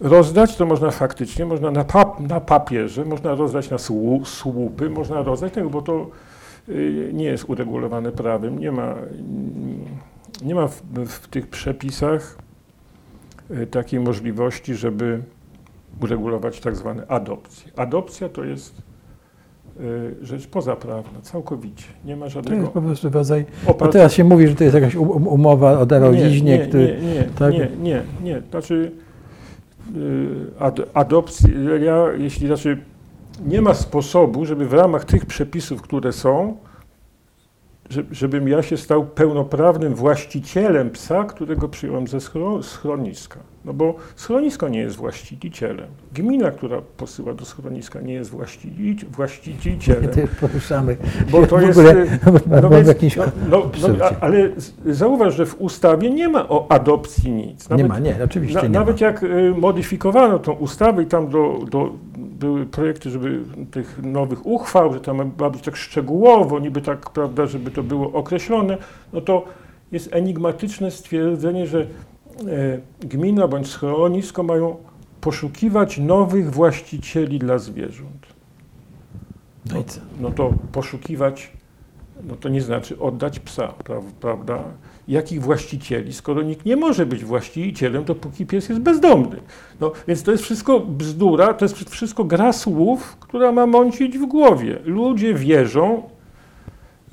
rozdać 0.00 0.56
to 0.56 0.66
można 0.66 0.90
faktycznie, 0.90 1.46
można 1.46 1.70
na, 1.70 1.84
pap, 1.84 2.20
na 2.20 2.40
papierze, 2.40 3.04
można 3.04 3.34
rozdać 3.34 3.70
na 3.70 3.78
słu, 3.78 4.24
słupy, 4.24 4.90
można 4.90 5.22
rozdać 5.22 5.52
tego, 5.52 5.70
bo 5.70 5.82
to 5.82 6.06
y, 6.68 7.10
nie 7.12 7.24
jest 7.24 7.44
uregulowane 7.48 8.12
prawem, 8.12 8.58
nie 8.58 8.72
ma, 8.72 8.94
nie 10.42 10.54
ma 10.54 10.68
w, 10.68 10.82
w 11.06 11.28
tych 11.28 11.48
przepisach 11.48 12.38
y, 13.50 13.66
takiej 13.66 14.00
możliwości, 14.00 14.74
żeby 14.74 15.22
uregulować 16.02 16.60
tak 16.60 16.76
zwane 16.76 17.06
adopcje. 17.06 17.72
Adopcja 17.76 18.28
to 18.28 18.44
jest 18.44 18.82
y, 19.80 20.14
rzecz 20.22 20.46
pozaprawna, 20.46 21.20
całkowicie. 21.22 21.86
Nie 22.04 22.16
ma 22.16 22.20
To 22.20 22.24
jest 22.24 22.34
żadnego 22.34 22.66
po 22.66 22.82
prostu 22.82 23.10
rodzaj. 23.10 23.44
A 23.66 23.70
oparcia. 23.70 23.92
teraz 23.92 24.12
się 24.12 24.24
mówi, 24.24 24.48
że 24.48 24.54
to 24.54 24.64
jest 24.64 24.74
jakaś 24.74 24.96
um- 24.96 25.28
umowa 25.28 25.78
o 25.78 25.86
darowiźnie, 25.86 26.58
nie, 26.58 26.66
który. 26.66 26.98
nie, 27.02 27.14
nie, 27.14 27.22
tak? 27.22 27.52
nie, 27.52 27.68
nie, 27.82 28.02
nie. 28.22 28.42
Znaczy 28.50 28.92
y, 29.00 29.03
ad, 30.58 30.80
adopcji, 30.94 31.50
ja, 31.84 32.06
jeśli 32.18 32.46
znaczy 32.46 32.78
nie 33.46 33.60
ma 33.60 33.74
sposobu, 33.74 34.44
żeby 34.44 34.66
w 34.66 34.72
ramach 34.72 35.04
tych 35.04 35.26
przepisów, 35.26 35.82
które 35.82 36.12
są, 36.12 36.56
żebym 38.10 38.48
ja 38.48 38.62
się 38.62 38.76
stał 38.76 39.04
pełnoprawnym 39.04 39.94
właścicielem 39.94 40.90
psa, 40.90 41.24
którego 41.24 41.68
przyjąłem 41.68 42.06
ze 42.06 42.20
schro, 42.20 42.62
schroniska. 42.62 43.40
No 43.64 43.72
bo 43.72 43.94
schronisko 44.16 44.68
nie 44.68 44.78
jest 44.78 44.96
właścicielem. 44.96 45.86
Gmina, 46.14 46.50
która 46.50 46.82
posyła 46.96 47.34
do 47.34 47.44
schroniska, 47.44 48.00
nie 48.00 48.14
jest 48.14 48.30
właścici, 48.30 49.06
właścicielem. 49.10 50.08
To 50.14 50.20
już 50.20 50.30
poruszamy. 50.30 50.96
Bo 51.30 51.46
to 51.46 51.60
jest. 51.60 51.78
y, 51.78 52.18
no, 52.62 52.70
więc, 52.70 52.88
jakimś 52.88 53.16
no, 53.16 53.24
no, 53.50 53.70
no, 53.98 54.04
ale 54.20 54.50
zauważ, 54.86 55.36
że 55.36 55.46
w 55.46 55.60
ustawie 55.60 56.10
nie 56.10 56.28
ma 56.28 56.48
o 56.48 56.66
adopcji 56.72 57.32
nic. 57.32 57.70
Nie 57.70 57.84
ma, 57.84 57.98
nie, 57.98 58.16
oczywiście 58.24 58.56
na, 58.56 58.62
nie 58.62 58.68
nawet 58.68 59.00
ma. 59.00 59.06
jak 59.06 59.22
y, 59.22 59.54
modyfikowano 59.56 60.38
tą 60.38 60.52
ustawę 60.52 61.02
i 61.02 61.06
tam 61.06 61.28
do, 61.28 61.58
do, 61.70 61.92
były 62.18 62.66
projekty, 62.66 63.10
żeby 63.10 63.44
tych 63.70 64.02
nowych 64.02 64.46
uchwał, 64.46 64.92
że 64.92 65.00
tam 65.00 65.32
ma 65.38 65.50
być 65.50 65.62
tak 65.62 65.76
szczegółowo, 65.76 66.58
niby 66.58 66.80
tak, 66.82 67.10
prawda, 67.10 67.46
żeby 67.46 67.70
to 67.70 67.82
było 67.82 68.12
określone, 68.12 68.78
no 69.12 69.20
to 69.20 69.44
jest 69.92 70.08
enigmatyczne 70.12 70.90
stwierdzenie, 70.90 71.66
że 71.66 71.80
e, 71.80 71.86
gmina 73.00 73.48
bądź 73.48 73.68
schronisko 73.68 74.42
mają 74.42 74.76
poszukiwać 75.20 75.98
nowych 75.98 76.50
właścicieli 76.50 77.38
dla 77.38 77.58
zwierząt. 77.58 78.26
No? 79.66 79.84
No 80.20 80.30
to 80.30 80.52
poszukiwać, 80.72 81.52
no 82.22 82.36
to 82.36 82.48
nie 82.48 82.62
znaczy 82.62 82.98
oddać 82.98 83.40
psa, 83.40 83.72
pra- 83.84 84.12
prawda? 84.20 84.64
Jakich 85.08 85.42
właścicieli, 85.42 86.12
skoro 86.12 86.42
nikt 86.42 86.66
nie 86.66 86.76
może 86.76 87.06
być 87.06 87.24
właścicielem, 87.24 88.04
dopóki 88.04 88.46
pies 88.46 88.68
jest 88.68 88.80
bezdomny. 88.80 89.36
No, 89.80 89.92
więc 90.08 90.22
to 90.22 90.30
jest 90.30 90.44
wszystko 90.44 90.80
bzdura, 90.80 91.54
to 91.54 91.64
jest 91.64 91.90
wszystko 91.90 92.24
gra 92.24 92.52
słów, 92.52 93.16
która 93.20 93.52
ma 93.52 93.66
mącić 93.66 94.18
w 94.18 94.26
głowie. 94.26 94.78
Ludzie 94.84 95.34
wierzą 95.34 96.02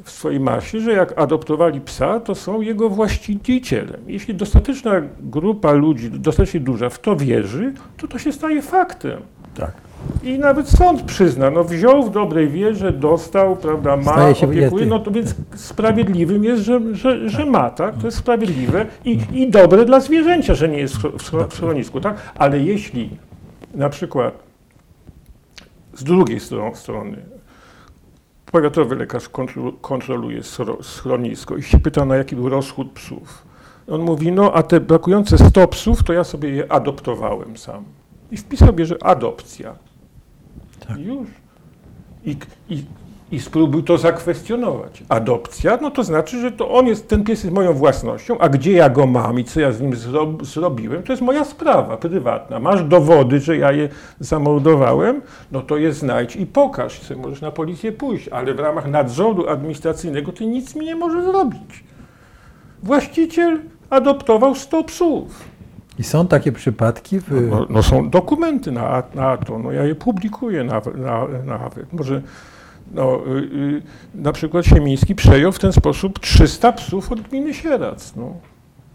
w 0.03 0.11
swojej 0.11 0.39
masie, 0.39 0.79
że 0.79 0.91
jak 0.91 1.19
adoptowali 1.19 1.81
psa, 1.81 2.19
to 2.19 2.35
są 2.35 2.61
jego 2.61 2.89
właścicielem. 2.89 4.01
Jeśli 4.07 4.35
dostateczna 4.35 5.01
grupa 5.19 5.71
ludzi, 5.71 6.11
dostatecznie 6.11 6.59
duża 6.59 6.89
w 6.89 6.99
to 6.99 7.15
wierzy, 7.15 7.73
to 7.97 8.07
to 8.07 8.19
się 8.19 8.31
staje 8.31 8.61
faktem. 8.61 9.21
Tak. 9.55 9.90
I 10.23 10.39
nawet 10.39 10.69
sąd 10.69 11.01
przyzna, 11.01 11.49
no 11.49 11.63
wziął 11.63 12.03
w 12.03 12.09
dobrej 12.11 12.49
wierze, 12.49 12.91
dostał, 12.91 13.55
prawda, 13.55 13.97
ma, 13.97 14.15
opiekuje, 14.49 14.85
no 14.85 14.99
to 14.99 15.11
więc 15.11 15.35
sprawiedliwym 15.55 16.43
jest, 16.43 16.63
że, 16.63 16.95
że, 16.95 17.29
że 17.29 17.45
ma, 17.45 17.69
tak? 17.69 17.97
To 17.97 18.05
jest 18.07 18.17
sprawiedliwe 18.17 18.85
i, 19.05 19.19
i 19.33 19.49
dobre 19.49 19.85
dla 19.85 19.99
zwierzęcia, 19.99 20.55
że 20.55 20.69
nie 20.69 20.77
jest 20.77 20.95
w 20.95 20.99
schro- 21.03 21.17
w 21.17 21.31
schro- 21.31 21.47
w 21.47 21.53
schronisku, 21.53 22.01
tak? 22.01 22.15
Ale 22.35 22.59
jeśli 22.59 23.09
na 23.75 23.89
przykład 23.89 24.33
z 25.93 26.03
drugiej 26.03 26.39
stro- 26.39 26.75
strony 26.75 27.17
powiatowy 28.51 28.95
lekarz 28.95 29.29
kontrolu- 29.29 29.73
kontroluje 29.81 30.41
schro- 30.41 30.83
schronisko 30.83 31.57
i 31.57 31.63
się 31.63 31.79
pyta, 31.79 32.05
na 32.05 32.15
jaki 32.15 32.35
był 32.35 32.49
rozchód 32.49 32.91
psów. 32.91 33.43
On 33.87 34.01
mówi, 34.01 34.31
no 34.31 34.53
a 34.53 34.63
te 34.63 34.79
brakujące 34.79 35.37
100 35.37 35.67
psów, 35.67 36.03
to 36.03 36.13
ja 36.13 36.23
sobie 36.23 36.49
je 36.49 36.71
adoptowałem 36.71 37.57
sam. 37.57 37.83
I 38.31 38.37
wpisał 38.37 38.73
bierze 38.73 38.95
adopcja. 39.03 39.75
Już. 40.99 41.27
I, 42.25 42.35
i, 42.69 42.83
I 43.31 43.39
spróbuj 43.39 43.83
to 43.83 43.97
zakwestionować. 43.97 45.03
Adopcja, 45.09 45.77
no 45.81 45.91
to 45.91 46.03
znaczy, 46.03 46.41
że 46.41 46.51
to 46.51 46.71
on 46.71 46.87
jest, 46.87 47.07
ten 47.07 47.23
pies 47.23 47.43
jest 47.43 47.55
moją 47.55 47.73
własnością, 47.73 48.37
a 48.39 48.49
gdzie 48.49 48.71
ja 48.71 48.89
go 48.89 49.07
mam 49.07 49.39
i 49.39 49.43
co 49.43 49.59
ja 49.59 49.71
z 49.71 49.81
nim 49.81 49.95
zro, 49.95 50.33
zrobiłem, 50.41 51.03
to 51.03 51.13
jest 51.13 51.21
moja 51.21 51.45
sprawa 51.45 51.97
prywatna. 51.97 52.59
Masz 52.59 52.83
dowody, 52.83 53.39
że 53.39 53.57
ja 53.57 53.71
je 53.71 53.89
zamordowałem, 54.19 55.21
no 55.51 55.61
to 55.61 55.77
je 55.77 55.93
znajdź 55.93 56.35
i 56.35 56.45
pokaż. 56.45 56.99
Ty 56.99 57.15
możesz 57.15 57.41
na 57.41 57.51
policję 57.51 57.91
pójść, 57.91 58.27
ale 58.27 58.53
w 58.53 58.59
ramach 58.59 58.87
nadzoru 58.87 59.47
administracyjnego 59.47 60.31
ty 60.31 60.45
nic 60.45 60.75
mi 60.75 60.85
nie 60.85 60.95
możesz 60.95 61.23
zrobić. 61.23 61.83
Właściciel 62.83 63.59
adoptował 63.89 64.55
100 64.55 64.83
psów. 64.83 65.50
I 65.99 66.03
są 66.03 66.27
takie 66.27 66.51
przypadki 66.51 67.19
w, 67.19 67.47
No, 67.49 67.65
no 67.69 67.83
są 67.83 68.09
dokumenty 68.09 68.71
na, 68.71 69.03
na 69.15 69.37
to, 69.37 69.59
no 69.59 69.71
ja 69.71 69.83
je 69.83 69.95
publikuję 69.95 70.63
nawet. 70.63 70.97
Na, 70.97 71.27
nawet. 71.45 71.93
Może 71.93 72.21
no, 72.93 73.19
y, 73.27 73.39
y, 73.39 73.81
na 74.15 74.31
przykład 74.31 74.65
Siemiński 74.65 75.15
przejął 75.15 75.51
w 75.51 75.59
ten 75.59 75.73
sposób 75.73 76.19
300 76.19 76.71
psów 76.71 77.11
od 77.11 77.21
gminy 77.21 77.53
Sierac. 77.53 78.13
No. 78.15 78.33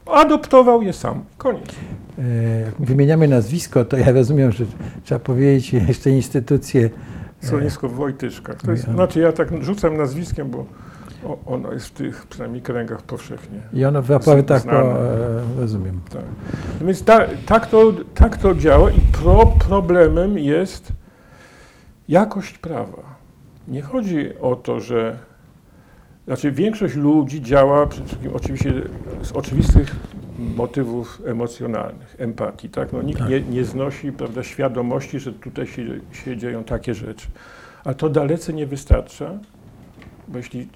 Adoptował 0.06 0.82
je 0.82 0.92
sam. 0.92 1.24
Koniec. 1.38 1.74
e, 2.18 2.60
jak 2.60 2.74
wymieniamy 2.80 3.28
nazwisko, 3.28 3.84
to 3.84 3.96
ja 3.96 4.12
rozumiem, 4.12 4.52
że 4.52 4.64
trzeba 5.04 5.18
powiedzieć 5.18 5.72
jeszcze 5.72 6.10
instytucje. 6.10 6.90
Schronisko 7.42 7.88
w 7.88 7.94
Wojtyszkach. 7.94 8.56
To 8.62 8.70
jest, 8.70 8.86
Ja. 8.86 8.92
znaczy 8.92 9.20
ja 9.20 9.32
tak 9.32 9.48
rzucam 9.64 9.96
nazwiskiem, 9.96 10.50
bo 10.50 10.66
o, 11.26 11.38
ono 11.46 11.72
jest 11.72 11.86
w 11.86 11.90
tych 11.90 12.26
przynajmniej 12.26 12.62
kręgach 12.62 13.02
powszechnie. 13.02 13.60
I 13.72 13.84
ono 13.84 14.02
w 14.02 14.06
po, 14.06 14.58
Znane. 14.58 14.78
e, 14.78 15.42
rozumiem. 15.60 16.00
Tak. 16.10 16.22
No 16.80 16.86
Więc 16.86 17.04
ta, 17.04 17.20
tak, 17.46 17.66
to, 17.66 17.92
tak 18.14 18.36
to 18.36 18.54
działa 18.54 18.90
i 18.90 19.00
pro, 19.22 19.46
problemem 19.46 20.38
jest 20.38 20.92
jakość 22.08 22.58
prawa. 22.58 23.16
Nie 23.68 23.82
chodzi 23.82 24.38
o 24.38 24.56
to, 24.56 24.80
że 24.80 25.18
znaczy 26.26 26.52
większość 26.52 26.94
ludzi 26.94 27.42
działa 27.42 27.86
przede 27.86 28.06
wszystkim 28.06 28.32
oczywiście 28.34 28.72
z 29.22 29.32
oczywistych 29.32 29.96
motywów 30.38 31.22
emocjonalnych, 31.26 32.16
empatii. 32.18 32.68
Tak? 32.68 32.92
No, 32.92 33.02
nikt 33.02 33.18
Tak. 33.18 33.30
Nie, 33.30 33.40
nie 33.40 33.64
znosi 33.64 34.12
prawda, 34.12 34.42
świadomości, 34.42 35.20
że 35.20 35.32
tutaj 35.32 35.66
się, 35.66 35.82
się 36.12 36.36
dzieją 36.36 36.64
takie 36.64 36.94
rzeczy. 36.94 37.26
Ale 37.84 37.94
to 37.94 38.08
dalece 38.08 38.52
nie 38.52 38.66
wystarcza, 38.66 39.38
bo 40.28 40.38
jeśli 40.38 40.68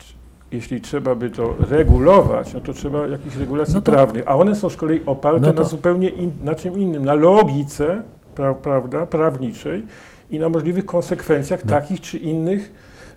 jeśli 0.53 0.81
trzeba 0.81 1.15
by 1.15 1.31
to 1.31 1.55
regulować, 1.71 2.55
no 2.55 2.61
to 2.61 2.73
trzeba 2.73 3.07
jakichś 3.07 3.37
regulacji 3.37 3.75
No 3.75 3.81
to- 3.81 3.93
prawnych, 3.93 4.23
a 4.27 4.37
one 4.37 4.55
są 4.55 4.71
z 4.71 4.77
kolei 4.77 5.01
oparte 5.07 5.41
No 5.47 5.53
to- 5.53 5.63
na 5.63 5.69
zupełnie 5.69 6.09
in, 6.09 6.31
na 6.45 6.55
czym 6.55 6.79
innym, 6.79 7.05
na 7.05 7.15
logice, 7.15 8.03
pra, 8.35 8.55
prawda, 8.55 9.07
prawniczej 9.07 9.83
i 10.31 10.39
na 10.39 10.49
możliwych 10.49 10.87
konsekwencjach 10.87 11.65
No. 11.65 11.71
takich 11.71 12.01
czy 12.01 12.19
innych 12.19 12.73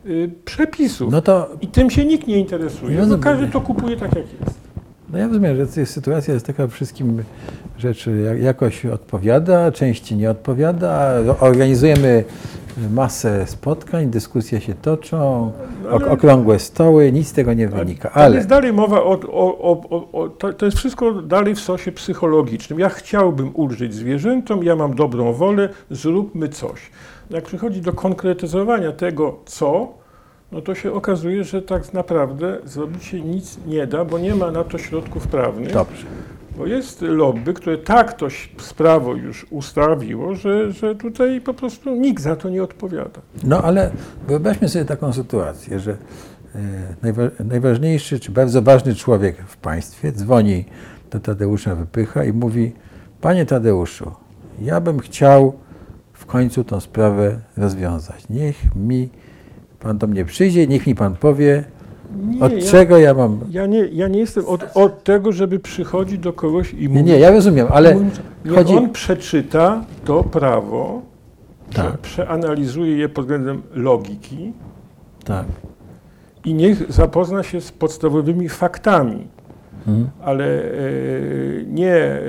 y, 0.05 0.29
przepisów. 0.45 1.11
No 1.11 1.21
to 1.21 1.49
I 1.61 1.67
tym 1.67 1.89
się 1.89 2.05
nikt 2.05 2.27
nie 2.27 2.37
interesuje, 2.39 2.91
bo 2.91 2.97
Rozumiem. 2.99 3.19
każdy 3.21 3.47
to 3.47 3.61
kupuje 3.61 3.97
tak 3.97 4.15
jak 4.15 4.25
jest. 4.39 4.62
No 5.13 5.19
ja 5.19 5.27
rozumiem, 5.27 5.55
że 5.55 5.61
jest- 5.81 5.93
sytuacja 5.93 6.33
jest 6.33 6.45
taka 6.45 6.67
wszystkim 6.67 7.23
rzeczy 7.77 8.17
jak- 8.25 8.41
jakoś 8.41 8.85
odpowiada, 8.85 9.71
części 9.71 10.15
nie 10.15 10.31
odpowiada. 10.31 11.13
Organizujemy 11.39 12.23
masę 12.91 13.47
spotkań, 13.47 14.07
dyskusje 14.07 14.61
się 14.61 14.73
toczą, 14.73 15.51
Ale- 15.91 16.09
okrągłe 16.11 16.59
stoły, 16.59 17.11
nic 17.11 17.27
z 17.27 17.33
tego 17.33 17.53
nie 17.53 17.67
wynika. 17.67 18.11
Ale 18.11 18.35
jest 18.35 18.47
dalej 18.47 18.73
mowa 18.73 19.01
o, 19.03 19.11
o, 19.11 19.57
o, 19.59 19.81
o, 19.89 20.21
o 20.23 20.29
to, 20.29 20.53
to 20.53 20.65
jest 20.65 20.77
wszystko 20.77 21.11
dalej 21.21 21.55
w 21.55 21.59
sosie 21.59 21.91
psychologicznym. 21.91 22.79
Ja 22.79 22.89
chciałbym 22.89 23.51
ulżyć 23.55 23.93
zwierzętom, 23.93 24.63
ja 24.63 24.75
mam 24.75 24.95
dobrą 24.95 25.33
wolę, 25.33 25.69
zróbmy 25.91 26.49
coś. 26.49 26.91
Jak 27.29 27.43
przychodzi 27.43 27.81
do 27.81 27.93
konkretyzowania 27.93 28.91
tego, 28.91 29.39
co, 29.45 29.93
no 30.53 30.61
to 30.61 30.75
się 30.75 30.93
okazuje, 30.93 31.43
że 31.43 31.61
tak 31.61 31.93
naprawdę 31.93 32.57
zrobić 32.65 33.03
się 33.03 33.21
nic 33.21 33.57
nie 33.67 33.87
da, 33.87 34.05
bo 34.05 34.19
nie 34.19 34.35
ma 34.35 34.51
na 34.51 34.63
to 34.63 34.77
środków 34.77 35.27
prawnych. 35.27 35.73
dobrze. 35.73 36.05
Bo 36.57 36.65
jest 36.65 37.01
lobby, 37.01 37.53
które 37.53 37.77
tak 37.77 38.13
to 38.13 38.25
ś- 38.25 38.49
prawo 38.77 39.13
już 39.15 39.45
ustawiło, 39.49 40.35
że, 40.35 40.71
że 40.71 40.95
tutaj 40.95 41.41
po 41.41 41.53
prostu 41.53 41.95
nikt 41.95 42.23
za 42.23 42.35
to 42.35 42.49
nie 42.49 42.63
odpowiada. 42.63 43.21
No 43.43 43.61
ale 43.61 43.91
wyobraźmy 44.27 44.69
sobie 44.69 44.85
taką 44.85 45.13
sytuację, 45.13 45.79
że 45.79 45.91
e, 45.91 46.59
najwa- 47.03 47.43
najważniejszy 47.45 48.19
czy 48.19 48.31
bardzo 48.31 48.61
ważny 48.61 48.95
człowiek 48.95 49.37
w 49.47 49.57
państwie 49.57 50.11
dzwoni 50.11 50.65
do 51.11 51.19
Tadeusza 51.19 51.75
Wypycha 51.75 52.23
i 52.23 52.33
mówi: 52.33 52.71
Panie 53.21 53.45
Tadeuszu, 53.45 54.11
ja 54.61 54.81
bym 54.81 54.99
chciał 54.99 55.53
w 56.13 56.25
końcu 56.25 56.63
tą 56.63 56.79
sprawę 56.79 57.39
rozwiązać. 57.57 58.29
Niech 58.29 58.75
mi 58.75 59.09
pan 59.83 59.97
do 59.97 60.07
mnie 60.07 60.25
przyjdzie, 60.25 60.67
niech 60.67 60.87
mi 60.87 60.95
pan 60.95 61.15
powie, 61.15 61.63
Nie, 62.25 62.41
od 62.41 62.51
ja, 62.53 62.71
czego 62.71 62.97
ja 62.97 63.13
mam. 63.13 63.39
ja, 63.51 63.65
nie, 63.65 63.79
ja 63.87 64.07
nie 64.07 64.19
jestem 64.19 64.45
od, 64.45 64.63
od 64.73 65.03
tego, 65.03 65.31
żeby 65.31 65.59
przychodzić 65.59 66.17
do 66.19 66.33
kogoś 66.33 66.73
i 66.73 66.77
Nie, 66.81 66.89
mówić. 66.89 67.05
nie, 67.05 67.19
ja 67.19 67.31
rozumiem, 67.31 67.67
ale 67.71 67.95
Niech 68.45 68.53
chodzi- 68.55 68.77
on 68.77 68.89
przeczyta 68.89 69.83
to 70.05 70.23
prawo, 70.23 71.01
Tak. 71.73 71.97
prze, 71.97 71.97
przeanalizuje 72.01 72.97
je 72.97 73.09
pod 73.09 73.25
względem 73.25 73.61
logiki 73.73 74.53
tak. 75.25 75.45
i 76.45 76.53
niech 76.53 76.91
zapozna 76.91 77.43
się 77.43 77.61
z 77.61 77.71
podstawowymi 77.71 78.49
faktami, 78.49 79.27
Mhm. 79.87 80.09
ale 80.21 80.45
e, 80.63 80.69
nie 81.67 81.95
e, 81.95 82.19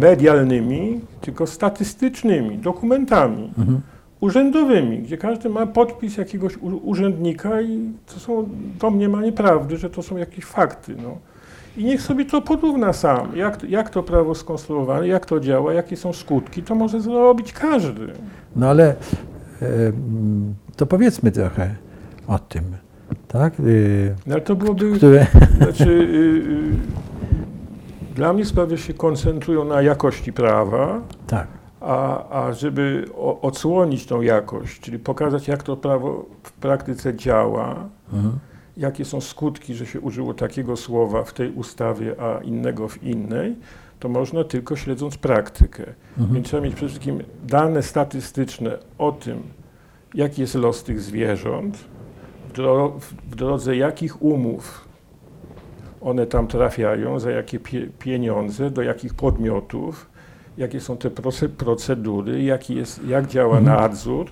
medialnymi, 0.00 1.00
tylko 1.20 1.46
statystycznymi, 1.46 2.58
dokumentami 2.58 3.50
Mhm. 3.58 3.80
Urzędowymi, 4.24 4.98
gdzie 4.98 5.18
każdy 5.18 5.48
ma 5.48 5.66
podpis 5.66 6.16
jakiegoś 6.16 6.56
urzędnika 6.62 7.60
i 7.60 7.92
to 8.14 8.20
są 8.20 8.48
domniemanie 8.80 9.32
prawdy, 9.32 9.76
że 9.76 9.90
to 9.90 10.02
są 10.02 10.16
jakieś 10.16 10.44
fakty. 10.44 10.94
No. 11.02 11.16
I 11.76 11.84
niech 11.84 12.02
sobie 12.02 12.24
to 12.24 12.42
porówna 12.42 12.92
sam, 12.92 13.36
jak, 13.36 13.64
jak 13.64 13.90
to 13.90 14.02
prawo 14.02 14.34
skonstruowane, 14.34 15.08
jak 15.08 15.26
to 15.26 15.40
działa, 15.40 15.72
jakie 15.72 15.96
są 15.96 16.12
skutki, 16.12 16.62
to 16.62 16.74
może 16.74 17.00
zrobić 17.00 17.52
każdy. 17.52 18.06
No 18.56 18.68
ale 18.68 18.90
e, 18.90 18.94
to 20.76 20.86
powiedzmy 20.86 21.32
trochę 21.32 21.74
o 22.26 22.38
tym, 22.38 22.64
tak? 23.28 23.60
Y, 23.60 24.14
No, 24.26 24.34
ale 24.34 24.42
to 24.42 24.56
byłoby, 24.56 24.96
które. 24.96 25.26
znaczy, 25.56 25.90
y, 25.90 26.44
dla 28.14 28.32
mnie 28.32 28.44
sprawy 28.44 28.78
się 28.78 28.94
koncentrują 28.94 29.64
na 29.64 29.82
jakości 29.82 30.32
prawa, 30.32 31.00
Tak. 31.26 31.46
A, 31.84 32.28
a 32.30 32.52
żeby 32.52 33.04
o, 33.16 33.40
odsłonić 33.40 34.06
tą 34.06 34.20
jakość, 34.20 34.80
czyli 34.80 34.98
pokazać, 34.98 35.48
jak 35.48 35.62
to 35.62 35.76
prawo 35.76 36.24
w 36.42 36.52
praktyce 36.52 37.14
działa, 37.14 37.88
Mhm. 38.12 38.38
jakie 38.76 39.04
są 39.04 39.20
skutki, 39.20 39.74
że 39.74 39.86
się 39.86 40.00
użyło 40.00 40.34
takiego 40.34 40.76
słowa 40.76 41.24
w 41.24 41.32
tej 41.32 41.50
ustawie, 41.50 42.14
a 42.20 42.38
innego 42.42 42.88
w 42.88 43.02
innej, 43.02 43.56
to 44.00 44.08
można 44.08 44.44
tylko 44.44 44.76
śledząc 44.76 45.16
praktykę. 45.18 45.84
Mhm. 46.18 46.34
Więc 46.34 46.46
trzeba 46.46 46.62
mieć 46.62 46.74
przede 46.74 46.88
wszystkim 46.88 47.22
dane 47.46 47.82
statystyczne 47.82 48.78
o 48.98 49.12
tym, 49.12 49.42
jaki 50.14 50.40
jest 50.40 50.54
los 50.54 50.84
tych 50.84 51.00
zwierząt, 51.00 51.76
w, 52.48 52.52
dro- 52.52 52.92
w 53.30 53.34
drodze 53.34 53.76
jakich 53.76 54.22
umów 54.22 54.88
one 56.00 56.26
tam 56.26 56.46
trafiają, 56.46 57.20
za 57.20 57.30
jakie 57.30 57.58
pie- 57.60 57.88
pieniądze, 57.98 58.70
do 58.70 58.82
jakich 58.82 59.14
podmiotów, 59.14 60.10
jakie 60.58 60.80
są 60.80 60.96
te 60.96 61.10
proce- 61.10 61.48
procedury, 61.48 62.42
jaki 62.42 62.74
jest, 62.74 63.06
jak 63.08 63.26
działa 63.26 63.58
Mhm. 63.58 63.78
nadzór. 63.78 64.26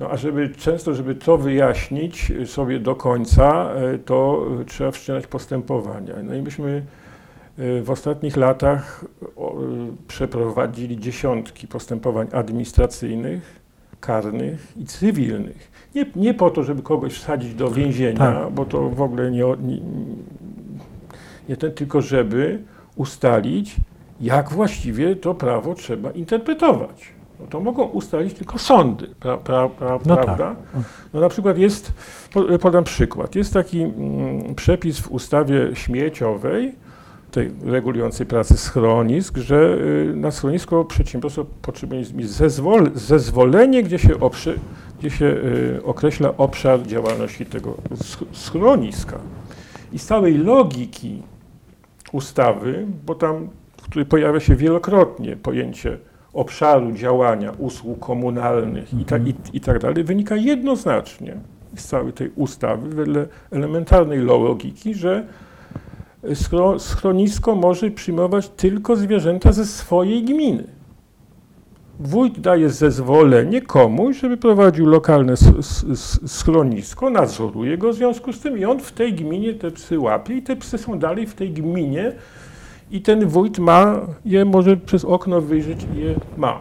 No 0.00 0.10
a 0.10 0.16
żeby 0.16 0.48
często, 0.48 0.94
żeby 0.94 1.14
to 1.14 1.38
wyjaśnić 1.38 2.32
sobie 2.46 2.80
do 2.80 2.94
końca, 2.94 3.70
e, 3.74 3.98
to 3.98 4.46
e, 4.60 4.64
trzeba 4.64 4.90
wszczynać 4.90 5.26
postępowania. 5.26 6.14
No 6.24 6.34
i 6.34 6.42
myśmy 6.42 6.82
w 7.58 7.90
ostatnich 7.90 8.36
latach 8.36 9.04
przeprowadzili 10.08 10.98
dziesiątki 11.00 11.66
postępowań 11.68 12.28
administracyjnych, 12.32 13.60
karnych 14.00 14.72
i 14.76 14.84
cywilnych. 14.86 15.70
Nie, 15.94 16.06
nie 16.16 16.34
po 16.34 16.50
to, 16.50 16.62
żeby 16.62 16.82
kogoś 16.82 17.12
wsadzić 17.14 17.54
do 17.54 17.70
więzienia, 17.70 18.18
Tak. 18.18 18.50
bo 18.52 18.64
to 18.64 18.90
w 18.90 19.02
ogóle 19.02 19.30
nie, 19.30 19.44
nie, 19.62 19.80
nie 21.48 21.56
ten, 21.56 21.72
tylko 21.72 22.00
żeby 22.00 22.58
ustalić, 22.96 23.76
jak 24.22 24.50
właściwie 24.50 25.16
to 25.16 25.34
prawo 25.34 25.74
trzeba 25.74 26.10
interpretować. 26.10 27.04
No 27.40 27.46
to 27.46 27.60
mogą 27.60 27.84
ustalić 27.84 28.34
tylko 28.34 28.58
sądy, 28.58 29.06
pra, 29.20 29.36
pra, 29.36 29.68
pra, 29.68 29.98
No 30.06 30.16
tak. 30.16 30.24
prawda? 30.24 30.56
No 31.14 31.20
na 31.20 31.28
przykład 31.28 31.58
jest, 31.58 31.92
po- 32.32 32.58
podam 32.58 32.84
przykład, 32.84 33.34
jest 33.34 33.52
taki 33.54 33.82
mm, 33.82 34.54
przepis 34.54 35.00
w 35.00 35.10
ustawie 35.10 35.70
śmieciowej, 35.74 36.74
tej 37.30 37.50
regulującej 37.64 38.26
pracę 38.26 38.56
schronisk, 38.56 39.38
że 39.38 39.78
y, 40.10 40.16
na 40.16 40.30
schronisko 40.30 40.84
przedsiębiorstwo 40.84 41.46
potrzebuje 41.62 42.04
zezwol, 42.22 42.90
zezwolenie, 42.94 43.82
gdzie 43.82 43.98
się, 43.98 44.20
oprze, 44.20 44.54
gdzie 44.98 45.10
się 45.10 45.24
y, 45.26 45.80
określa 45.84 46.36
obszar 46.36 46.82
działalności 46.86 47.46
tego 47.46 47.70
sch- 47.90 48.24
schroniska. 48.32 49.18
I 49.92 49.98
z 49.98 50.06
całej 50.06 50.38
logiki 50.38 51.22
ustawy, 52.12 52.86
bo 53.06 53.14
tam, 53.14 53.48
której 53.92 54.06
pojawia 54.06 54.40
się 54.40 54.56
wielokrotnie 54.56 55.36
pojęcie 55.36 55.98
obszaru 56.32 56.92
działania 56.92 57.52
usług 57.58 57.98
komunalnych 57.98 58.94
i, 58.94 59.04
ta, 59.04 59.18
i, 59.18 59.34
i 59.52 59.60
tak 59.60 59.78
dalej, 59.78 60.04
wynika 60.04 60.36
jednoznacznie 60.36 61.36
z 61.76 61.84
całej 61.84 62.12
tej 62.12 62.30
ustawy, 62.36 62.88
wedle 62.88 63.26
elementarnej 63.50 64.18
logiki, 64.18 64.94
że 64.94 65.26
schro, 66.34 66.78
schronisko 66.78 67.54
może 67.54 67.90
przyjmować 67.90 68.48
tylko 68.48 68.96
zwierzęta 68.96 69.52
ze 69.52 69.66
swojej 69.66 70.24
gminy. 70.24 70.64
Wójt 72.00 72.40
daje 72.40 72.70
zezwolenie 72.70 73.62
komuś, 73.62 74.20
żeby 74.20 74.36
prowadził 74.36 74.86
lokalne 74.86 75.34
schronisko, 76.26 77.10
nadzoruje 77.10 77.78
go 77.78 77.92
w 77.92 77.94
związku 77.94 78.32
z 78.32 78.40
tym 78.40 78.58
i 78.58 78.64
on 78.64 78.80
w 78.80 78.92
tej 78.92 79.12
gminie 79.12 79.54
te 79.54 79.70
psy 79.70 79.98
łapie 79.98 80.34
i 80.34 80.42
te 80.42 80.56
psy 80.56 80.78
są 80.78 80.98
dalej 80.98 81.26
w 81.26 81.34
tej 81.34 81.50
gminie 81.50 82.12
i 82.92 83.02
ten 83.02 83.26
wójt 83.28 83.58
ma 83.58 84.00
je, 84.24 84.44
może 84.44 84.76
przez 84.76 85.04
okno 85.04 85.40
wyjrzeć 85.40 85.86
i 85.96 85.98
je 86.00 86.14
ma. 86.36 86.60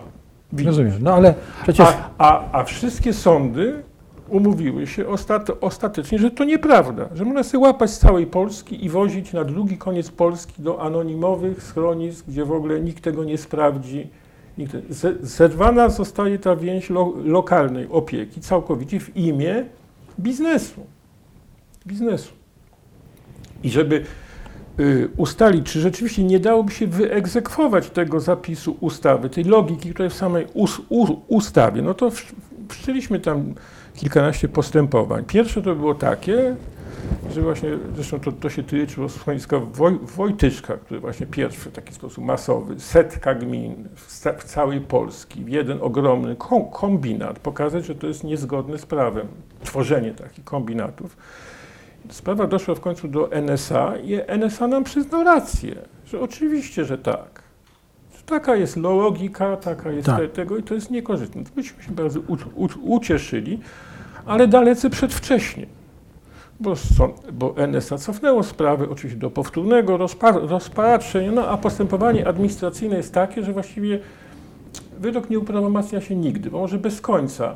Widzi. 0.54 0.67
Rozumiem. 0.67 0.94
No 1.02 1.13
ale 1.13 1.34
przecież. 1.63 1.88
A, 1.88 2.10
a, 2.17 2.60
a 2.60 2.63
wszystkie 2.63 3.13
sądy 3.13 3.84
umówiły 4.30 4.88
się 4.88 5.08
ostat, 5.08 5.52
ostatecznie, 5.62 6.20
że 6.20 6.32
to 6.32 6.44
nieprawda, 6.44 7.10
że 7.15 7.26
można 7.26 7.44
sobie 7.44 7.63
łapać 7.63 7.89
z 7.91 8.00
całej 8.00 8.28
Polski 8.28 8.86
i 8.86 8.89
wozić 8.89 9.34
na 9.34 9.44
drugi 9.44 9.78
koniec 9.78 10.12
Polski 10.12 10.62
do 10.62 10.82
anonimowych 10.82 11.63
schronisk, 11.63 12.26
gdzie 12.28 12.46
w 12.46 12.52
ogóle 12.52 12.82
nikt 12.82 13.04
tego 13.04 13.24
nie 13.24 13.38
sprawdzi. 13.38 14.08
Nikt, 14.58 14.74
ze- 14.89 15.15
zerwana 15.22 15.89
zostaje 15.89 16.39
ta 16.39 16.56
więź 16.56 16.89
lo, 16.89 17.13
lokalnej 17.24 17.88
opieki 17.91 18.41
całkowicie 18.41 19.00
w 19.00 19.17
imię 19.17 19.65
biznesu. 20.20 20.82
Biznesu. 21.88 22.34
I 23.63 23.70
żeby 23.70 24.04
ustalić, 25.17 25.65
czy 25.71 25.81
rzeczywiście 25.81 26.23
nie 26.23 26.39
dałoby 26.39 26.71
się 26.71 26.88
wyegzekwować 26.88 27.89
tego 27.89 28.19
zapisu 28.19 28.77
ustawy, 28.79 29.29
tej 29.29 29.43
logiki, 29.43 29.89
która 29.89 30.03
jest 30.03 30.15
w 30.15 30.19
samej 30.19 30.47
us, 30.53 30.81
u, 30.89 31.17
ustawie, 31.27 31.81
no 31.81 31.93
to 31.93 32.10
wsz- 32.10 32.34
wszczęliśmy 32.69 33.19
tam 33.19 33.53
kilkanaście 33.95 34.47
postępowań. 34.47 35.23
Pierwsze 35.25 35.62
to 35.62 35.75
było 35.75 35.95
takie, 35.95 36.55
że 37.34 37.41
właśnie, 37.41 37.69
zresztą 37.95 38.19
to, 38.19 38.31
to 38.31 38.49
się 38.49 38.63
tyczyło 38.63 39.10
schroniska 39.10 39.60
Woj, 39.60 39.99
Wojtyszka, 40.15 40.77
który 40.77 40.99
właśnie 40.99 41.25
pierwszy 41.27 41.69
w 41.69 41.73
taki 41.73 41.93
sposób 41.93 42.23
masowy, 42.25 42.79
setka 42.79 43.36
gmin 43.36 43.88
w, 43.95 44.25
w 44.38 44.43
całej 44.43 44.81
Polski, 44.81 45.43
w 45.43 45.49
jeden 45.49 45.77
ogromny 45.81 46.36
kom, 46.36 46.65
kombinat, 46.71 47.39
pokazać, 47.39 47.86
że 47.86 47.95
to 47.95 48.07
jest 48.07 48.23
niezgodne 48.23 48.77
z 48.77 48.86
prawem, 48.86 49.27
tworzenie 49.63 50.12
takich 50.12 50.43
kombinatów. 50.43 51.17
Sprawa 52.12 52.47
doszła 52.47 52.76
w 52.76 52.80
końcu 52.80 53.08
do 53.08 53.32
NSA 53.32 53.97
i 53.97 54.19
NSA 54.28 54.67
nam 54.67 54.84
przyznał 54.84 55.24
rację, 55.24 55.76
że 56.06 56.19
oczywiście, 56.19 56.86
że 56.86 56.97
tak. 56.97 57.43
Że 58.17 58.24
taka 58.26 58.56
jest 58.56 58.78
logika, 58.78 59.58
taka 59.58 59.91
jest 59.91 60.06
Tak. 60.06 60.17
te, 60.17 60.28
tego 60.28 60.58
i 60.58 60.63
to 60.63 60.74
jest 60.74 60.91
niekorzystne. 60.91 61.43
To 61.43 61.50
byśmy 61.56 61.84
się 61.84 61.91
bardzo 61.91 62.19
u, 62.19 62.34
u, 62.56 62.67
ucieszyli, 62.84 63.60
ale 64.26 64.47
dalece 64.47 64.89
przedwcześnie. 64.89 65.65
Bo, 66.60 66.74
bo 67.32 67.56
NSA 67.67 67.97
cofnęło 67.97 68.43
sprawę 68.43 68.89
oczywiście 68.89 69.19
do 69.19 69.30
powtórnego 69.30 69.97
rozpa, 69.97 70.32
rozpatrzenia, 70.32 71.32
no 71.32 71.47
a 71.47 71.58
postępowanie 71.58 72.28
administracyjne 72.28 72.97
jest 72.97 73.13
takie, 73.13 73.43
że 73.43 73.54
właściwie 73.54 74.00
wyrok 75.00 75.30
nie 75.30 75.39
uprawomacnia 75.39 76.02
się 76.02 76.15
nigdy, 76.15 76.50
bo 76.52 76.60
może 76.60 76.78
bez 76.78 77.02
końca 77.02 77.56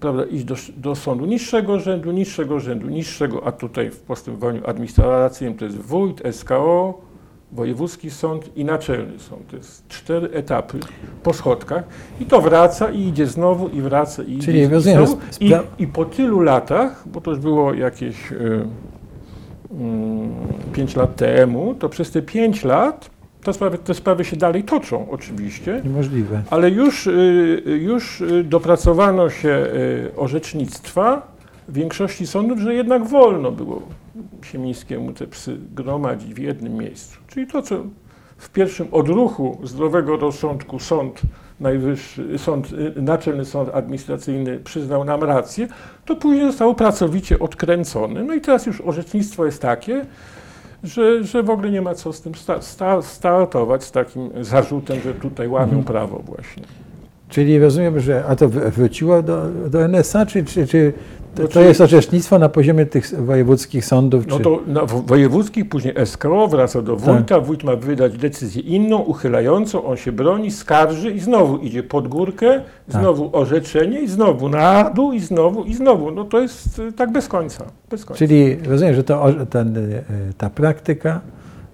prawda, 0.00 0.24
iść 0.24 0.44
do, 0.44 0.54
do 0.76 0.94
sądu 0.94 1.26
niższego 1.26 1.80
rzędu, 1.80 2.12
niższego 2.12 2.60
rzędu, 2.60 2.88
niższego, 2.88 3.46
a 3.46 3.52
tutaj 3.52 3.90
w 3.90 4.00
postępowaniu 4.00 4.62
administracyjnym 4.66 5.58
to 5.58 5.64
jest 5.64 5.76
wójt, 5.76 6.22
SKO, 6.30 7.00
wojewódzki 7.52 8.10
sąd 8.10 8.56
i 8.56 8.64
naczelny 8.64 9.18
sąd. 9.18 9.46
To 9.50 9.56
jest 9.56 9.88
cztery 9.88 10.30
etapy 10.32 10.78
po 11.22 11.32
schodkach 11.32 11.84
i 12.20 12.24
to 12.24 12.40
wraca 12.40 12.90
i 12.90 13.00
idzie 13.00 13.26
znowu 13.26 13.68
i 13.68 13.80
wraca 13.80 14.22
i 14.22 14.38
Czyli 14.38 14.58
idzie 14.58 14.68
rozumiem, 14.68 15.06
znowu. 15.06 15.22
I, 15.40 15.52
I 15.82 15.86
po 15.86 16.04
tylu 16.04 16.40
latach, 16.40 17.08
bo 17.08 17.20
to 17.20 17.30
już 17.30 17.40
było 17.40 17.74
jakieś 17.74 18.32
y, 18.32 18.66
mm, 19.70 20.30
pięć 20.72 20.96
lat 20.96 21.16
temu, 21.16 21.74
to 21.74 21.88
przez 21.88 22.10
te 22.10 22.22
pięć 22.22 22.64
lat 22.64 23.10
te 23.48 23.52
sprawy, 23.52 23.78
te 23.78 23.94
sprawy 23.94 24.24
się 24.24 24.36
dalej 24.36 24.64
toczą 24.64 25.10
oczywiście, 25.10 25.80
Niemożliwe. 25.84 26.42
ale 26.50 26.70
już, 26.70 27.06
y, 27.06 27.62
już 27.82 28.20
y, 28.20 28.44
dopracowano 28.44 29.30
się 29.30 29.48
y, 29.48 30.10
orzecznictwa 30.16 31.32
w 31.68 31.72
większości 31.72 32.26
sądów, 32.26 32.58
że 32.58 32.74
jednak 32.74 33.06
wolno 33.06 33.52
było 33.52 33.82
Siemińskiemu 34.42 35.12
te 35.12 35.26
psy 35.26 35.56
gromadzić 35.74 36.34
w 36.34 36.38
jednym 36.38 36.74
miejscu. 36.74 37.18
Czyli 37.26 37.46
to, 37.46 37.62
co 37.62 37.76
w 38.38 38.50
pierwszym 38.50 38.88
odruchu 38.92 39.58
zdrowego 39.64 40.16
rozsądku 40.16 40.78
sąd 40.78 41.20
najwyższy, 41.60 42.38
sąd, 42.38 42.72
y, 42.96 43.02
naczelny 43.02 43.44
sąd 43.44 43.70
administracyjny 43.74 44.58
przyznał 44.58 45.04
nam 45.04 45.22
rację, 45.24 45.68
to 46.04 46.16
później 46.16 46.46
zostało 46.46 46.74
pracowicie 46.74 47.38
odkręcone. 47.38 48.24
No 48.24 48.34
i 48.34 48.40
teraz 48.40 48.66
już 48.66 48.80
orzecznictwo 48.80 49.44
jest 49.46 49.62
takie, 49.62 50.04
że, 50.84 51.24
że 51.24 51.42
w 51.42 51.50
ogóle 51.50 51.70
nie 51.70 51.82
ma 51.82 51.94
co 51.94 52.12
z 52.12 52.20
tym 52.20 52.34
sta, 52.34 52.62
sta, 52.62 53.02
startować, 53.02 53.84
z 53.84 53.92
takim 53.92 54.30
zarzutem, 54.40 55.00
że 55.04 55.14
tutaj 55.14 55.48
łamią 55.48 55.64
Mhm. 55.64 55.84
prawo 55.84 56.18
właśnie. 56.26 56.62
Czyli 57.28 57.58
rozumiem, 57.58 58.00
że 58.00 58.24
a 58.28 58.36
to 58.36 58.48
wr- 58.48 58.70
wróciło 58.70 59.22
do, 59.22 59.42
do 59.70 59.84
NSA, 59.88 60.26
czy, 60.26 60.44
czy, 60.44 60.66
czy 60.66 60.92
to, 61.34 61.48
to 61.48 61.60
jest 61.60 61.80
orzecznictwo 61.80 62.38
na 62.38 62.48
poziomie 62.48 62.86
tych 62.86 63.24
wojewódzkich 63.24 63.84
sądów? 63.84 64.26
No 64.26 64.36
czy... 64.36 64.42
to 64.42 64.60
na 64.66 64.84
wo- 64.84 65.02
wojewódzkich, 65.02 65.68
później 65.68 65.94
SKO 66.06 66.48
wraca 66.48 66.82
do 66.82 66.96
wójta, 66.96 67.40
wójt 67.40 67.64
ma 67.64 67.76
wydać 67.76 68.16
decyzję 68.18 68.62
inną, 68.62 68.98
uchylającą, 68.98 69.84
on 69.84 69.96
się 69.96 70.12
broni, 70.12 70.50
skarży 70.50 71.10
i 71.10 71.20
znowu 71.20 71.56
idzie 71.56 71.82
pod 71.82 72.08
górkę, 72.08 72.60
Tak. 72.92 73.00
znowu 73.02 73.30
orzeczenie 73.36 74.00
i 74.00 74.08
znowu 74.08 74.48
na 74.48 74.90
dół 74.90 75.12
i 75.12 75.20
znowu 75.20 75.64
i 75.64 75.74
znowu. 75.74 76.10
No 76.10 76.24
to 76.24 76.40
jest 76.40 76.78
y, 76.78 76.92
tak 76.92 77.12
bez 77.12 77.28
końca. 77.28 77.64
Bez 77.90 78.04
końca. 78.04 78.18
Czyli 78.18 78.56
rozumiem, 78.68 78.94
że 78.94 79.04
to, 79.04 79.26
ten, 79.50 79.76
e, 79.76 80.02
ta 80.38 80.50
praktyka, 80.50 81.20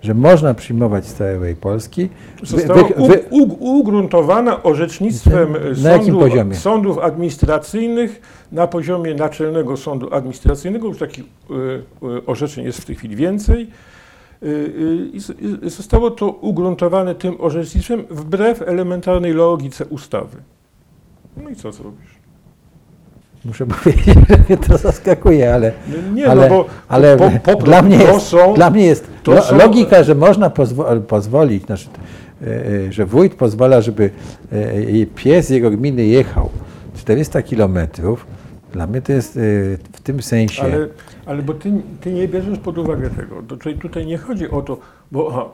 że 0.05 0.15
można 0.15 0.55
przyjmować 0.55 1.07
z 1.07 1.15
całej 1.15 1.57
Polski, 1.57 2.09
Została 2.43 2.83
wy- 2.83 3.25
ugruntowana 3.59 4.63
orzecznictwem 4.63 5.55
poziomie? 6.21 6.57
sądów 6.57 6.99
administracyjnych 6.99 8.21
na 8.53 8.67
poziomie 8.67 9.15
Naczelnego 9.15 9.77
Sądu 9.77 10.15
Administracyjnego. 10.15 10.89
Już 10.89 10.99
takich 10.99 11.25
y, 11.25 11.55
y, 11.55 12.27
orzeczeń 12.27 12.65
jest 12.65 12.81
w 12.81 12.85
tej 12.85 12.97
chwili 12.97 13.17
więcej. 13.17 13.67
Y, 14.43 15.11
I 15.13 15.21
zostało 15.71 16.11
to 16.11 16.29
ugruntowane 16.29 17.15
tym 17.15 17.37
orzecznictwem 17.41 18.05
wbrew 18.11 18.63
elementarnej 18.63 19.33
logice 19.33 19.85
ustawy. 19.85 20.37
No 21.37 21.51
i 21.51 21.57
co 21.57 21.73
zrobisz? 21.73 22.15
muszę 23.45 23.67
powiedzieć, 23.83 24.15
że 24.29 24.37
mnie 24.49 24.57
to 24.57 24.79
zaskakuje, 24.79 25.55
ale, 25.55 25.73
No 25.89 26.13
Nie, 26.15 26.29
ale, 26.29 26.49
no 26.49 26.57
bo 26.57 26.67
ale 26.89 27.17
po, 27.17 27.31
po, 27.57 27.63
dla, 27.63 27.83
mnie 27.83 27.97
jest, 27.97 28.27
są, 28.27 28.55
dla 28.55 28.71
mnie 28.71 28.87
jest 28.87 29.14
lo, 29.27 29.43
są- 29.43 29.57
logika, 29.59 30.03
że 30.03 30.15
można 30.15 30.51
pozwo, 30.51 30.85
pozwolić, 31.09 31.65
znaczy, 31.67 31.89
e, 32.43 32.47
e, 32.89 32.93
że 32.93 33.07
wójt 33.07 33.35
pozwala, 33.35 33.81
żeby 33.81 34.11
e, 34.53 35.07
pies 35.07 35.51
jego 35.51 35.71
gminy 35.71 36.07
jechał 36.07 36.51
400 36.97 37.43
kilometrów, 37.43 38.27
dla 38.73 38.87
mnie 38.87 39.03
to 39.03 39.13
jest 39.13 39.33
w 39.93 40.01
tym 40.03 40.23
sensie... 40.23 40.63
Ale, 40.63 40.89
ale 41.27 41.43
bo 41.43 41.55
ty, 41.55 41.73
ty 42.01 42.13
nie 42.13 42.29
bierzesz 42.29 42.59
pod 42.59 42.79
uwagę 42.79 43.11
tego. 43.11 43.43
To, 43.49 43.57
czyli 43.57 43.79
tutaj 43.79 44.07
nie 44.07 44.19
chodzi 44.19 44.51
o 44.51 44.63
to, 44.63 44.79
bo 45.13 45.29
aha, 45.33 45.45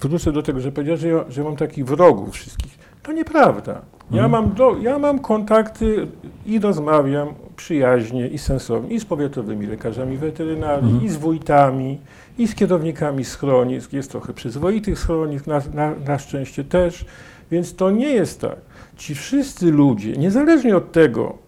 wrócę 0.00 0.32
do 0.32 0.42
tego, 0.42 0.60
że 0.60 0.72
powiedziałeś, 0.72 1.00
że 1.00 1.08
ja, 1.08 1.24
że 1.28 1.44
mam 1.44 1.56
takich 1.56 1.84
wrogów 1.84 2.30
wszystkich. 2.34 2.78
To 3.02 3.12
nieprawda. 3.12 3.72
Ja, 4.10 4.24
Mhm. 4.24 4.30
mam 4.30 4.54
do, 4.54 4.76
ja 4.82 4.98
mam 4.98 5.18
kontakty 5.18 6.06
i 6.46 6.58
rozmawiam 6.60 7.28
przyjaźnie 7.56 8.28
i 8.28 8.38
sensownie 8.38 8.94
i 8.94 9.00
z 9.00 9.04
powiatowymi 9.04 9.66
lekarzami 9.66 10.16
weterynarii, 10.16 10.84
Mhm. 10.90 11.04
i 11.04 11.08
z 11.08 11.16
wójtami, 11.16 11.98
i 12.38 12.48
z 12.48 12.54
kierownikami 12.54 13.24
schronisk. 13.24 13.92
Jest 13.92 14.10
trochę 14.10 14.32
przyzwoitych 14.32 14.98
schronisk, 14.98 15.46
na, 15.46 15.62
na, 15.74 15.94
na 15.94 16.18
szczęście 16.18 16.64
też. 16.64 17.04
Więc 17.50 17.76
to 17.76 17.90
nie 17.90 18.08
jest 18.08 18.40
tak. 18.40 18.56
Ci 18.96 19.14
wszyscy 19.14 19.70
ludzie, 19.70 20.12
niezależnie 20.12 20.76
od 20.76 20.92
tego, 20.92 21.38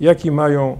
jaki 0.00 0.30
mają 0.30 0.78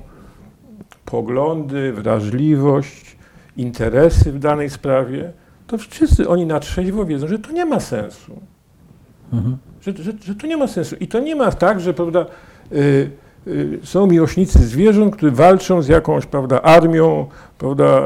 poglądy, 1.05 1.93
wrażliwość, 1.93 3.17
interesy 3.57 4.33
w 4.33 4.38
danej 4.38 4.71
sprawie, 4.71 5.33
to 5.67 5.79
wszyscy 5.79 6.29
oni 6.29 6.47
na 6.47 6.61
trzeźwo 6.61 7.05
wiedzą, 7.05 7.29
że 7.29 7.38
to 7.38 7.53
nie 7.53 7.64
ma 7.64 7.81
sensu. 7.81 8.41
Mhm. 9.33 9.59
Że, 9.81 9.93
że, 9.93 10.12
że 10.25 10.35
to 10.35 10.47
nie 10.47 10.57
ma 10.57 10.67
sensu. 10.67 10.97
I 11.01 11.09
to 11.09 11.21
nie 11.21 11.37
ma 11.37 11.53
tak, 11.53 11.81
że 11.81 11.95
prawda, 11.95 12.27
y, 12.73 13.11
są 13.85 14.07
miłośnicy 14.07 14.59
zwierząt, 14.66 15.16
którzy 15.16 15.33
walczą 15.33 15.83
z 15.83 15.88
jakąś 15.88 16.27
prawda, 16.27 16.62
armią 16.62 17.27
prawda, 17.59 18.03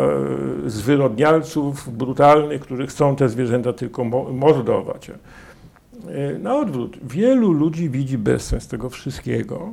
y, 0.67 0.71
zwyrodnialców 0.71 1.97
brutalnych, 1.97 2.61
którzy 2.61 2.87
chcą 2.87 3.17
te 3.17 3.29
zwierzęta 3.29 3.73
tylko 3.73 4.05
mo- 4.05 4.33
mordować. 4.33 5.11
Y, 5.11 6.39
Na 6.39 6.57
odwrót, 6.57 6.97
wielu 7.03 7.53
ludzi 7.53 7.91
widzi 7.91 8.19
bezsens 8.19 8.69
tego 8.69 8.91
wszystkiego, 8.91 9.71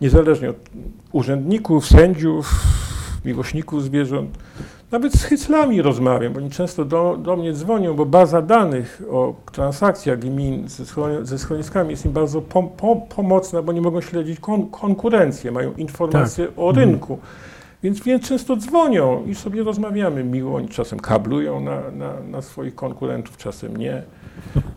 niezależnie 0.00 0.50
od 0.50 0.56
urzędników, 1.12 1.86
sędziów, 1.86 2.50
miłośników 3.24 3.82
zwierząt. 3.84 4.38
Nawet 4.92 5.12
z 5.12 5.24
hyclami 5.24 5.82
rozmawiam, 5.82 6.32
bo 6.32 6.38
oni 6.38 6.50
często 6.50 6.84
do, 6.84 7.16
do 7.22 7.36
mnie 7.36 7.52
dzwonią, 7.52 7.94
bo 7.94 8.06
baza 8.06 8.42
danych 8.42 9.02
o 9.10 9.34
transakcjach 9.52 10.18
gmin 10.18 10.68
ze, 10.68 10.84
schron- 10.84 11.24
ze 11.24 11.38
schroniskami 11.38 11.90
jest 11.90 12.04
im 12.06 12.12
bardzo 12.12 12.40
pom, 12.42 12.68
pom, 12.76 13.00
pomocna, 13.16 13.62
bo 13.62 13.72
nie 13.72 13.80
mogą 13.80 14.00
śledzić 14.00 14.40
kon, 14.40 14.66
konkurencję, 14.70 15.50
mają 15.52 15.72
informacje 15.72 16.48
o 16.56 16.68
Mhm. 16.68 16.88
rynku. 16.90 17.18
Więc, 17.82 18.00
więc 18.00 18.28
często 18.28 18.56
dzwonią 18.56 19.24
i 19.26 19.34
sobie 19.34 19.62
rozmawiamy 19.62 20.24
miło. 20.24 20.56
Oni 20.56 20.68
czasem 20.68 21.00
kablują 21.00 21.60
na, 21.60 21.80
na, 21.90 22.12
na 22.30 22.42
swoich 22.42 22.74
konkurentów, 22.74 23.36
czasem 23.36 23.76
nie. 23.76 24.02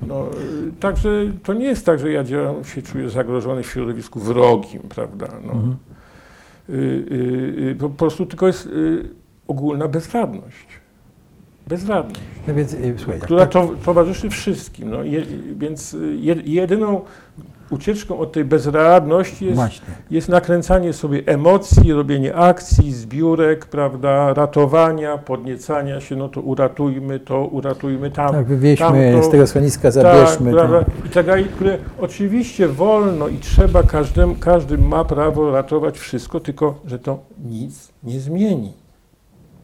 No, 0.08 0.26
y, 0.68 0.72
także 0.80 1.10
to 1.44 1.54
nie 1.54 1.66
jest 1.66 1.86
tak, 1.86 2.00
że 2.00 2.12
ja 2.12 2.24
działam, 2.24 2.64
się 2.64 2.82
czuję 2.82 3.10
zagrożony 3.10 3.64
w 3.64 3.68
środowisku 3.68 4.20
wrogim, 4.20 4.82
prawda? 4.90 5.28
No. 5.46 5.52
Mhm. 5.54 5.76
Y, 6.70 6.74
y, 6.74 7.70
y, 7.72 7.76
po 7.80 7.90
prostu 7.90 8.26
tylko 8.26 8.48
jest 8.48 8.66
y, 8.66 9.10
ogólna 9.48 9.88
bezradność. 9.88 10.68
Bezradność, 11.68 12.22
No 12.48 12.54
więc 12.54 12.74
e, 12.74 12.78
słuchaj, 12.98 13.20
która 13.20 13.40
tak- 13.40 13.52
to, 13.52 13.70
towarzyszy 13.86 14.30
wszystkim. 14.30 14.90
No, 14.90 15.04
je, 15.04 15.26
więc 15.58 15.94
y, 15.94 16.16
je, 16.20 16.36
jedyną 16.46 17.02
ucieczką 17.70 18.20
od 18.20 18.32
tej 18.32 18.46
bezradności 18.46 19.46
jest, 19.46 19.62
jest 20.12 20.30
nakręcanie 20.30 20.94
sobie 20.94 21.24
emocji, 21.26 21.94
robienie 21.94 22.36
akcji, 22.36 22.94
zbiórek, 22.94 23.66
prawda, 23.66 24.34
ratowania, 24.34 25.18
podniecania 25.18 26.02
się, 26.02 26.16
no 26.16 26.30
to 26.30 26.42
uratujmy 26.42 27.20
to, 27.20 27.46
uratujmy 27.46 28.12
tam. 28.12 28.32
Tak, 28.32 28.46
wywieźmy 28.46 29.12
tamto. 29.12 29.28
z 29.28 29.32
tego 29.32 29.48
schroniska, 29.48 29.92
zabierzmy. 29.92 30.52
Tak, 30.52 30.60
prawda? 30.60 30.92
I 31.06 31.10
tak 31.10 31.26
dalej, 31.26 31.46
które 31.46 31.78
oczywiście 32.00 32.68
wolno 32.68 33.28
i 33.28 33.38
trzeba, 33.38 33.84
każdym, 33.84 34.36
każdy 34.36 34.78
ma 34.78 35.06
prawo 35.06 35.52
ratować 35.52 36.00
wszystko, 36.00 36.40
tylko 36.40 36.80
że 36.86 37.00
to 37.00 37.20
nic 37.46 37.92
nie 38.04 38.20
zmieni. 38.20 38.85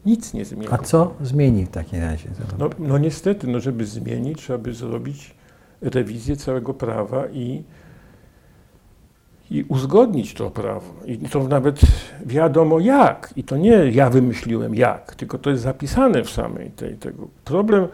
Nic 0.06 0.34
nie 0.34 0.44
zmieni. 0.44 0.68
A 0.70 0.78
co 0.78 1.14
zmieni 1.20 1.66
w 1.66 1.70
takim 1.70 2.00
razie? 2.00 2.28
No, 2.58 2.70
no 2.78 2.98
niestety, 2.98 3.46
no 3.46 3.60
żeby 3.60 3.86
zmienić, 3.86 4.38
trzeba 4.38 4.58
by 4.58 4.74
zrobić 4.74 5.34
rewizję 5.82 6.36
całego 6.36 6.74
prawa 6.74 7.26
i, 7.26 7.62
i 9.50 9.64
uzgodnić 9.68 10.34
to 10.34 10.50
prawo. 10.50 10.94
I 11.06 11.18
to 11.18 11.48
nawet 11.48 11.80
wiadomo 12.26 12.80
jak. 12.80 13.32
I 13.36 13.44
to 13.44 13.56
nie 13.56 13.70
ja 13.70 14.10
wymyśliłem 14.10 14.74
jak, 14.74 15.14
tylko 15.14 15.38
to 15.38 15.50
jest 15.50 15.62
zapisane 15.62 16.24
w 16.24 16.30
samej 16.30 16.70
tej 16.70 16.94
tego. 16.94 17.28
Problem 17.44 17.88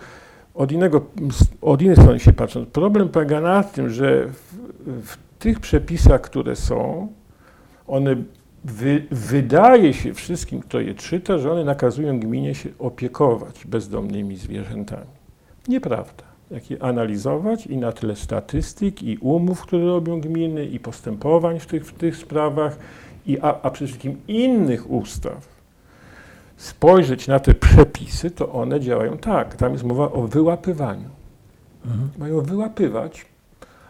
od, 0.55 0.73
innego, 0.73 1.07
od 1.63 1.83
innej 1.83 1.97
strony 1.97 2.21
się 2.21 2.33
patrząc, 2.33 2.69
problem 2.69 3.09
polega 3.09 3.41
na 3.41 3.63
tym, 3.63 3.91
że 3.91 4.27
w, 4.27 4.55
w 4.87 5.17
tych 5.39 5.61
przepisach, 5.61 6.21
które 6.21 6.57
są, 6.57 7.09
one 7.87 8.17
wy, 8.69 9.07
wydaje 9.11 9.95
się 9.95 10.15
wszystkim, 10.15 10.61
kto 10.61 10.81
je 10.81 10.95
czyta, 10.95 11.39
że 11.39 11.53
one 11.53 11.65
nakazują 11.65 12.21
gminie 12.21 12.55
się 12.55 12.69
opiekować 12.79 13.67
bezdomnymi 13.67 14.37
zwierzętami. 14.37 15.07
Nieprawda. 15.69 16.25
Jak 16.51 16.71
je 16.71 16.83
analizować 16.83 17.67
i 17.67 17.77
na 17.77 17.93
tyle 17.93 18.17
statystyk, 18.17 19.03
i 19.03 19.19
umów, 19.19 19.63
które 19.63 19.87
robią 19.87 20.21
gminy, 20.21 20.67
i 20.67 20.81
postępowań 20.81 21.61
w 21.61 21.67
tych, 21.67 21.87
w 21.87 21.93
tych 21.93 22.17
sprawach, 22.17 22.79
i, 23.27 23.41
a, 23.41 23.61
a 23.63 23.71
przede 23.71 23.87
wszystkim 23.87 24.17
innych 24.29 24.91
ustaw, 24.91 25.49
spojrzeć 26.57 27.29
na 27.29 27.41
te 27.41 27.55
przepisy, 27.55 28.31
to 28.31 28.53
one 28.53 28.81
działają 28.81 29.19
tak. 29.19 29.57
Tam 29.57 29.73
jest 29.73 29.85
mowa 29.85 30.13
o 30.13 30.23
wyłapywaniu. 30.23 31.09
Mhm. 31.85 32.11
Mają 32.19 32.41
wyłapywać, 32.41 33.27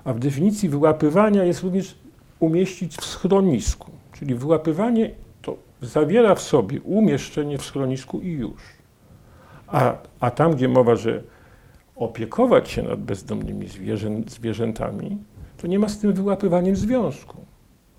a 0.04 0.12
w 0.12 0.18
definicji 0.18 0.68
wyłapywania 0.68 1.44
jest 1.44 1.62
również 1.62 1.94
umieścić 2.40 2.96
w 2.96 3.04
schronisku. 3.04 3.97
Czyli 4.18 4.34
wyłapywanie 4.34 5.10
to 5.42 5.56
zawiera 5.82 6.34
w 6.34 6.42
sobie 6.42 6.80
umieszczenie 6.80 7.58
w 7.58 7.64
schronisku 7.64 8.20
i 8.20 8.32
już. 8.32 8.62
A, 9.66 9.94
a 10.20 10.30
tam, 10.30 10.54
gdzie 10.54 10.68
mowa, 10.68 10.96
że 10.96 11.22
opiekować 11.96 12.70
się 12.70 12.82
nad 12.82 13.00
bezdomnymi 13.00 13.68
zwierzę, 13.68 14.10
zwierzętami, 14.26 15.18
to 15.56 15.66
nie 15.66 15.78
ma 15.78 15.88
z 15.88 15.98
tym 15.98 16.12
wyłapywaniem 16.12 16.76
związku. 16.76 17.36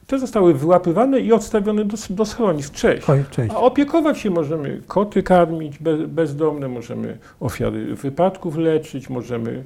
Te 0.08 0.19
zostały 0.19 0.53
wyłapywane 0.53 1.19
i 1.19 1.34
odstawione 1.34 1.86
do, 1.86 1.97
do 2.10 2.25
schronisk. 2.25 2.73
Cześć. 2.73 3.10
Oj, 3.10 3.23
cześć. 3.32 3.53
A 3.53 3.58
opiekować 3.58 4.17
się 4.17 4.29
możemy 4.29 4.82
koty 4.88 5.23
karmić 5.23 5.79
be, 5.79 5.97
bezdomne, 5.97 6.67
możemy 6.67 7.17
ofiary 7.39 7.95
wypadków 7.95 8.58
leczyć, 8.58 9.10
możemy. 9.10 9.63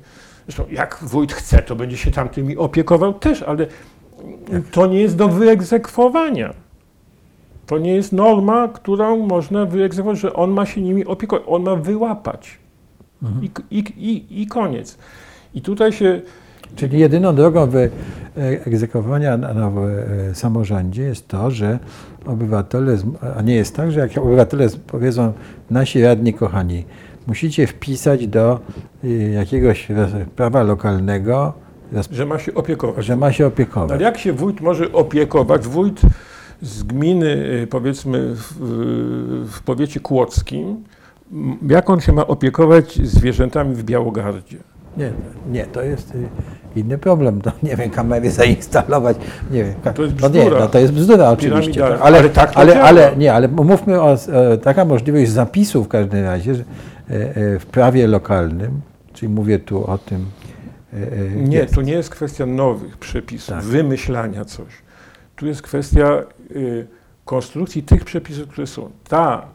Zresztą 0.47 0.65
jak 0.71 0.99
wójt 1.01 1.33
chce, 1.33 1.61
to 1.61 1.75
będzie 1.75 1.97
się 1.97 2.11
tamtymi 2.11 2.57
opiekował 2.57 3.13
też, 3.13 3.41
ale 3.41 3.67
to 4.71 4.87
nie 4.87 5.01
jest 5.01 5.15
do 5.15 5.27
wyegzekwowania. 5.27 6.53
To 7.65 7.77
nie 7.77 7.95
jest 7.95 8.11
norma, 8.11 8.67
którą 8.67 9.27
można 9.27 9.65
wyegzekwować, 9.65 10.19
że 10.19 10.33
on 10.33 10.51
ma 10.51 10.65
się 10.65 10.81
nimi 10.81 11.05
opiekować. 11.05 11.43
On 11.47 11.63
ma 11.63 11.75
wyłapać. 11.75 12.59
Mhm. 13.23 13.43
I, 13.43 13.77
i, 13.77 13.79
i, 13.79 14.41
I 14.41 14.47
koniec. 14.47 14.97
I 15.53 15.61
tutaj 15.61 15.91
się. 15.91 16.21
Czyli 16.75 16.99
jedyną 16.99 17.35
drogą 17.35 17.69
wyegzekwowania 18.35 19.37
na 19.37 19.49
e, 19.49 20.35
samorządzie 20.35 21.03
jest 21.03 21.27
to, 21.27 21.51
że 21.51 21.79
obywatele, 22.25 22.97
a 23.37 23.41
nie 23.41 23.55
jest 23.55 23.75
tak, 23.75 23.91
że 23.91 23.99
jak 23.99 24.17
obywatele 24.17 24.67
powiedzą, 24.87 25.33
nasi 25.69 26.03
radni 26.03 26.33
kochani, 26.33 26.85
musicie 27.27 27.67
wpisać 27.67 28.27
do 28.27 28.59
e, 29.03 29.07
jakiegoś 29.09 29.87
prawa 30.35 30.63
lokalnego 30.63 31.53
że 32.11 32.25
ma 32.25 32.39
się 32.39 32.53
opiekować. 32.53 33.05
Że 33.05 33.15
ma 33.15 33.31
się 33.31 33.47
opiekować. 33.47 33.91
Ale 33.91 34.01
jak 34.01 34.17
się 34.17 34.33
wójt 34.33 34.61
może 34.61 34.91
opiekować? 34.91 35.67
Wójt 35.67 36.01
z 36.61 36.83
gminy, 36.83 37.27
y, 37.63 37.67
powiedzmy, 37.69 38.35
w, 38.35 38.53
w 39.51 39.61
powiecie 39.61 39.99
kłodzkim, 39.99 40.83
jak 41.69 41.89
on 41.89 42.01
się 42.01 42.11
ma 42.11 42.27
opiekować 42.27 42.95
zwierzętami 42.95 43.75
w 43.75 43.83
Białogardzie? 43.83 44.57
Nie, 44.97 45.11
nie, 45.51 45.65
to 45.65 45.81
jest 45.81 46.15
y, 46.15 46.27
inny 46.75 46.97
problem. 46.97 47.41
To, 47.41 47.51
nie 47.63 47.75
wiem, 47.75 47.89
kamery 47.89 48.31
zainstalować, 48.31 49.17
nie 49.51 49.63
wiem. 49.63 49.73
To 49.95 50.03
jest 50.03 50.15
bzdura. 50.15 50.43
No 50.43 50.49
nie, 50.49 50.59
no 50.59 50.67
to 50.67 50.79
jest 50.79 50.93
bzdura 50.93 51.29
oczywiście. 51.29 51.81
Tak, 51.81 52.01
ale, 52.01 52.19
ale, 52.19 52.29
tak 52.29 52.51
ale, 52.55 52.81
ale, 52.81 53.15
nie, 53.17 53.33
ale 53.33 53.47
mówmy 53.47 54.01
o, 54.01 54.17
taka 54.63 54.85
możliwość 54.85 55.31
zapisu 55.31 55.83
w 55.83 55.87
każdym 55.87 56.23
razie 56.23 56.55
że, 56.55 56.63
e, 57.09 57.13
e, 57.13 57.59
w 57.59 57.65
prawie 57.65 58.07
lokalnym, 58.07 58.81
czyli 59.13 59.33
mówię 59.33 59.59
tu 59.59 59.87
o 59.87 59.97
tym, 59.97 60.25
E, 60.25 60.42
e, 60.42 60.42
nie, 61.35 61.57
jest. 61.57 61.75
to 61.75 61.81
nie 61.81 61.93
jest 61.93 62.09
kwestia 62.09 62.45
nowych 62.45 62.97
przepisów, 62.97 63.55
tak. 63.55 63.63
wymyślania 63.63 64.45
coś. 64.45 64.73
Tu 65.35 65.47
jest 65.47 65.61
kwestia 65.61 66.23
y, 66.51 66.87
konstrukcji 67.25 67.83
tych 67.83 68.05
przepisów, 68.05 68.47
które 68.47 68.67
są. 68.67 68.91
Ta 69.07 69.47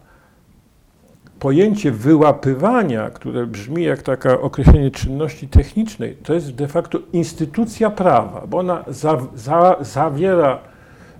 pojęcie 1.39 1.91
wyłapywania, 1.93 3.11
które 3.11 3.47
brzmi 3.47 3.85
jak 3.85 4.03
takie 4.03 4.41
określenie 4.41 4.91
czynności 4.91 5.49
technicznej, 5.49 6.17
to 6.23 6.35
jest 6.35 6.55
de 6.55 6.69
facto 6.69 6.99
instytucja 7.13 7.91
prawa, 7.91 8.47
bo 8.47 8.59
ona 8.59 8.85
za, 8.89 9.19
za, 9.35 9.77
zawiera 9.81 10.59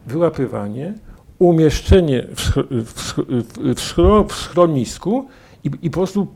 wyłapywanie, 0.07 0.95
umieszczenie 1.39 2.27
w, 2.37 2.41
w, 2.85 3.15
w, 3.75 4.29
w 4.29 4.33
schronisku 4.33 5.29
i, 5.65 5.71
i 5.83 5.91
po 5.91 5.97
prostu 5.97 6.27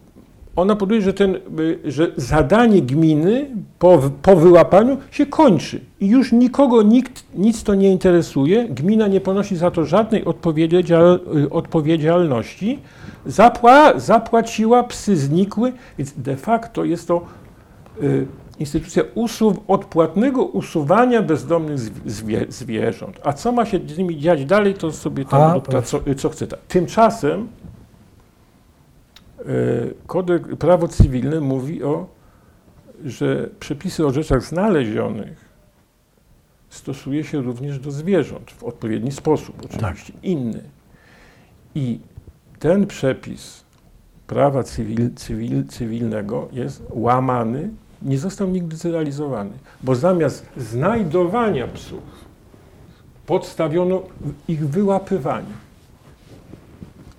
ona 0.56 0.76
powoduje, 0.76 1.02
że, 1.02 1.12
ten, 1.12 1.36
y, 1.60 1.78
że 1.84 2.12
zadanie 2.16 2.82
gminy 2.82 3.46
po, 3.78 4.02
po 4.22 4.36
wyłapaniu 4.36 4.96
się 5.10 5.26
kończy 5.26 5.80
i 6.00 6.08
już 6.08 6.32
nikogo, 6.32 6.82
nikt, 6.82 7.24
nic 7.34 7.62
to 7.62 7.74
nie 7.74 7.92
interesuje, 7.92 8.68
gmina 8.68 9.08
nie 9.08 9.20
ponosi 9.20 9.56
za 9.56 9.70
to 9.70 9.84
żadnej 9.84 10.24
odpowiedzial, 10.24 11.20
y, 11.36 11.50
odpowiedzialności, 11.50 12.78
Zapła, 13.26 13.98
zapłaciła, 14.00 14.82
psy 14.82 15.16
znikły, 15.16 15.72
więc 15.98 16.12
de 16.16 16.36
facto 16.36 16.84
jest 16.84 17.08
to 17.08 17.20
y, 18.02 18.26
instytucja 18.58 19.02
usuw, 19.14 19.56
odpłatnego 19.68 20.44
usuwania 20.44 21.22
bezdomnych 21.22 21.78
zwie, 22.06 22.46
zwierząt. 22.48 23.20
A 23.24 23.32
co 23.32 23.52
ma 23.52 23.66
się 23.66 23.80
z 23.86 23.98
nimi 23.98 24.18
dziać 24.18 24.44
dalej, 24.44 24.74
to 24.74 24.92
sobie 24.92 25.24
tam 25.24 25.60
A, 25.78 25.82
co, 25.82 26.00
co 26.16 26.28
chce. 26.28 26.46
Tymczasem 26.68 27.48
kodek, 30.06 30.56
prawo 30.56 30.88
cywilne 30.88 31.40
mówi 31.40 31.82
o, 31.82 32.06
że 33.04 33.50
przepisy 33.60 34.06
o 34.06 34.10
rzeczach 34.10 34.42
znalezionych 34.42 35.52
stosuje 36.70 37.24
się 37.24 37.42
również 37.42 37.78
do 37.78 37.90
zwierząt 37.90 38.50
w 38.50 38.64
odpowiedni 38.64 39.12
sposób, 39.12 39.56
oczywiście 39.64 40.12
tak. 40.12 40.24
inny. 40.24 40.62
I 41.74 42.00
ten 42.58 42.86
przepis 42.86 43.64
prawa 44.26 44.62
cywil, 44.62 45.14
cywil, 45.14 45.66
cywilnego 45.66 46.48
jest 46.52 46.82
łamany, 46.90 47.70
nie 48.02 48.18
został 48.18 48.48
nigdy 48.48 48.76
zrealizowany, 48.76 49.50
bo 49.82 49.94
zamiast 49.94 50.46
znajdowania 50.56 51.68
psów 51.68 52.02
podstawiono 53.26 54.02
ich 54.48 54.68
wyłapywanie. 54.68 55.54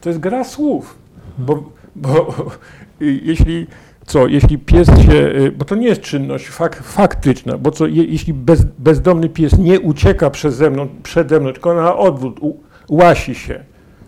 To 0.02 0.10
jest 0.10 0.20
gra 0.20 0.44
słów, 0.44 0.96
bo 1.38 1.64
bo 1.96 2.36
jeśli 3.00 3.68
co, 4.06 4.28
jeśli 4.28 4.58
pies 4.58 4.88
się, 4.88 5.14
y, 5.14 5.52
bo 5.52 5.66
to 5.66 5.76
nie 5.76 5.88
jest 5.88 6.02
czynność 6.02 6.48
fak, 6.48 6.84
faktyczna, 6.84 7.58
bo 7.58 7.72
co, 7.72 7.88
je, 7.88 8.04
jeśli 8.04 8.34
bez, 8.34 8.64
bezdomny 8.64 9.30
pies 9.30 9.58
nie 9.58 9.80
ucieka 9.80 10.30
przeze 10.30 10.70
mną, 10.70 10.88
przede 11.04 11.40
mną, 11.40 11.54
tylko 11.54 11.74
na 11.74 11.98
odwrót 11.98 12.40
u, 12.42 12.58
łasi 12.90 13.36
się, 13.36 13.64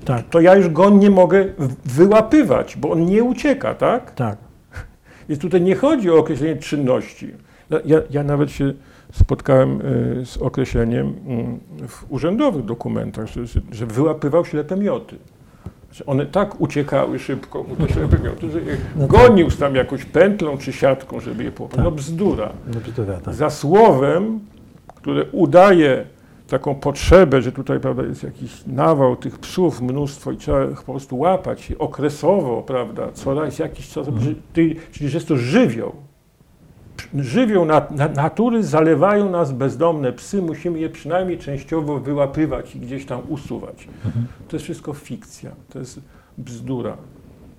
tak. 0.06 0.30
to 0.30 0.42
ja 0.42 0.56
już 0.56 0.70
go 0.70 0.90
nie 0.90 1.10
mogę 1.10 1.46
wyłapywać, 1.86 2.78
bo 2.78 2.92
on 2.92 3.06
nie 3.06 3.24
ucieka, 3.24 3.76
tak? 3.76 4.12
Tak. 4.12 4.38
Więc 5.30 5.42
tutaj 5.42 5.62
nie 5.62 5.76
chodzi 5.76 6.12
o 6.12 6.18
określenie 6.18 6.56
czynności. 6.56 7.32
Ja, 7.86 8.02
ja 8.10 8.24
nawet 8.24 8.52
się 8.52 8.74
spotkałem 9.12 9.82
y, 10.22 10.26
z 10.26 10.38
określeniem 10.38 11.08
y, 11.84 11.88
w 11.88 12.06
urzędowych 12.10 12.66
dokumentach, 12.66 13.28
że, 13.28 13.42
że 13.72 13.86
wyłapywał 13.86 14.46
ślepe 14.46 14.78
mioty 14.78 15.16
one 16.06 16.26
tak 16.26 16.62
uciekały 16.62 17.20
szybko 17.20 17.64
mu 17.64 17.76
te 17.76 17.94
ślepymioty, 17.94 18.52
że 18.52 18.62
je 18.62 18.78
no 18.96 19.08
gonił 19.08 19.50
tak. 19.50 19.58
tam 19.58 19.76
jakąś 19.76 20.06
pętlą 20.06 20.58
czy 20.58 20.74
siatką, 20.74 21.20
żeby 21.20 21.44
je 21.44 21.52
połapać. 21.52 21.76
Tak. 21.76 21.86
No 21.86 21.92
bzdura. 21.92 22.52
No 22.74 22.80
bzdura 22.80 23.20
tak. 23.20 23.34
Za 23.34 23.50
słowem, 23.50 24.40
które 24.96 25.26
udaje 25.32 26.06
taką 26.48 26.76
potrzebę, 26.76 27.42
że 27.42 27.52
tutaj 27.52 27.80
prawda, 27.80 28.04
jest 28.04 28.24
jakiś 28.24 28.66
nawał 28.68 29.16
tych 29.16 29.40
psów, 29.40 29.82
mnóstwo 29.82 30.32
i 30.32 30.38
trzeba 30.38 30.68
po 30.68 30.92
prostu 30.92 31.18
łapać 31.18 31.72
okresowo, 31.80 32.64
prawda, 32.68 33.12
co 33.14 33.34
raz 33.34 33.60
jakiś 33.60 33.90
czas, 33.90 34.08
mhm. 34.08 34.36
czyli 34.54 35.10
że 35.10 35.18
jest 35.18 35.28
to 35.28 35.38
żywioł 35.38 36.05
żywią 37.14 37.66
nat 37.66 38.16
natury 38.16 38.64
zalewają 38.64 39.30
nas 39.30 39.52
bezdomne 39.52 40.14
psy, 40.14 40.42
musimy 40.42 40.80
je 40.80 40.90
przynajmniej 40.90 41.38
częściowo 41.38 42.00
wyłapywać 42.00 42.76
i 42.76 42.80
gdzieś 42.80 43.06
tam 43.06 43.22
usuwać. 43.30 43.88
Mhm. 44.06 44.26
To 44.48 44.56
jest 44.56 44.64
wszystko 44.64 44.94
fikcja, 44.94 45.52
to 45.70 45.80
jest 45.80 46.00
bzdura. 46.38 46.98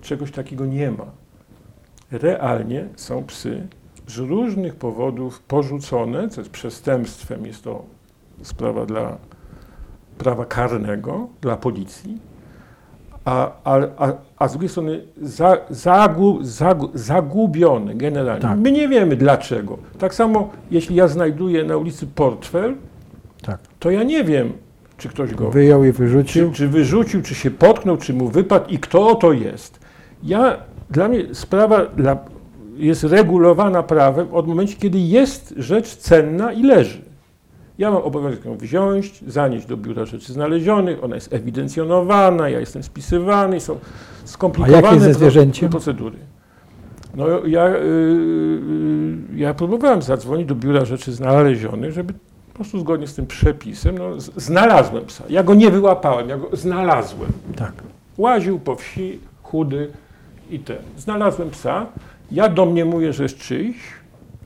Czegoś 0.01 0.31
takiego 0.31 0.65
nie 0.65 0.91
ma. 0.91 1.05
Realnie 2.11 2.87
są 2.95 3.23
psy 3.23 3.67
z 4.07 4.17
różnych 4.17 4.75
powodów 4.75 5.39
porzucone, 5.39 6.29
co 6.29 6.41
jest 6.41 6.51
przestępstwem, 6.51 7.45
jest 7.45 7.63
to 7.63 7.83
sprawa 8.41 8.85
dla 8.85 9.17
prawa 10.17 10.45
karnego, 10.45 11.27
dla 11.41 11.57
policji, 11.57 12.17
a, 13.27 13.51
a, 13.97 14.13
a 14.37 14.47
z 14.47 14.51
drugiej 14.51 14.69
strony 14.69 15.01
za, 15.21 15.57
zagu, 15.69 16.39
zagu, 16.41 16.89
zagubiony 16.93 17.95
generalnie. 17.95 18.41
Tak. 18.41 18.59
My 18.59 18.71
nie 18.71 18.87
wiemy 18.87 19.15
dlaczego. 19.15 19.77
Tak 19.99 20.15
samo, 20.15 20.49
jeśli 20.71 20.95
ja 20.95 21.07
znajduję 21.07 21.63
na 21.63 21.77
ulicy 21.77 22.07
portfel, 22.07 22.75
tak. 23.41 23.59
to 23.79 23.91
ja 23.91 24.03
nie 24.03 24.23
wiem, 24.23 24.53
czy 24.97 25.09
ktoś 25.09 25.33
go 25.33 25.51
wyjął 25.51 25.83
i 25.83 25.91
wyrzucił. 25.91 26.51
Czy, 26.51 26.57
czy 26.57 26.67
wyrzucił, 26.67 27.21
czy 27.21 27.35
się 27.35 27.51
potknął, 27.51 27.97
czy 27.97 28.13
mu 28.13 28.27
wypadł 28.27 28.69
i 28.69 28.79
kto 28.79 29.15
to 29.15 29.33
jest. 29.33 29.79
Ja, 30.23 30.57
dla 30.89 31.07
mnie 31.07 31.35
sprawa 31.35 31.85
dla, 31.85 32.17
jest 32.77 33.03
regulowana 33.03 33.83
prawem 33.83 34.27
od 34.31 34.47
momentu, 34.47 34.73
kiedy 34.79 34.99
jest 34.99 35.53
rzecz 35.57 35.95
cenna 35.95 36.51
i 36.51 36.63
leży. 36.63 37.01
Ja 37.77 37.91
mam 37.91 38.01
obowiązek 38.01 38.45
ją 38.45 38.57
wziąć, 38.57 39.23
zanieść 39.27 39.65
do 39.65 39.77
biura 39.77 40.05
rzeczy 40.05 40.33
znalezionych, 40.33 41.03
ona 41.03 41.15
jest 41.15 41.33
ewidencjonowana, 41.33 42.49
ja 42.49 42.59
jestem 42.59 42.83
spisywany, 42.83 43.59
są 43.59 43.79
skomplikowane 44.25 44.77
A 44.77 44.81
jak 44.81 44.93
jest 44.93 45.05
ze 45.05 45.13
zwierzęciem? 45.13 45.69
procedury. 45.69 46.17
No 47.15 47.27
ja, 47.45 47.69
yy, 47.69 49.17
ja 49.35 49.53
próbowałem 49.53 50.01
zadzwonić 50.01 50.47
do 50.47 50.55
biura 50.55 50.85
rzeczy 50.85 51.11
znalezionych, 51.11 51.93
żeby 51.93 52.13
po 52.13 52.55
prostu 52.55 52.79
zgodnie 52.79 53.07
z 53.07 53.15
tym 53.15 53.27
przepisem, 53.27 53.97
no, 53.97 54.11
znalazłem 54.35 55.05
psa. 55.05 55.23
Ja 55.29 55.43
go 55.43 55.53
nie 55.53 55.71
wyłapałem, 55.71 56.29
ja 56.29 56.37
go 56.37 56.49
znalazłem. 56.53 57.31
Tak. 57.55 57.73
Łaził 58.17 58.59
po 58.59 58.75
wsi, 58.75 59.19
chudy 59.43 59.91
i 60.49 60.59
ten. 60.59 60.77
Znalazłem 60.97 61.49
psa. 61.49 61.85
Ja 62.31 62.49
domniemuję, 62.49 63.13
że 63.13 63.23
jest 63.23 63.37
czyjś, 63.37 63.77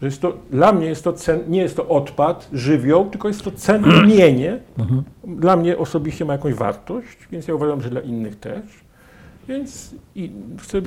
że 0.01 0.07
jest 0.07 0.21
to, 0.21 0.37
dla 0.51 0.73
mnie 0.73 0.87
jest 0.87 1.03
to 1.03 1.13
cen, 1.13 1.39
nie 1.47 1.61
jest 1.61 1.75
to 1.75 1.87
odpad, 1.87 2.49
żywioł, 2.53 3.09
tylko 3.09 3.27
jest 3.27 3.43
to 3.43 3.51
cenne 3.51 4.07
mienie. 4.07 4.59
Mhm. 4.79 5.03
Dla 5.23 5.55
mnie 5.55 5.77
osobiście 5.77 6.25
ma 6.25 6.33
jakąś 6.33 6.53
wartość, 6.53 7.17
więc 7.31 7.47
ja 7.47 7.55
uważam, 7.55 7.81
że 7.81 7.89
dla 7.89 8.01
innych 8.01 8.39
też. 8.39 8.61
Więc 9.47 9.95
i 10.15 10.31
chcę, 10.59 10.81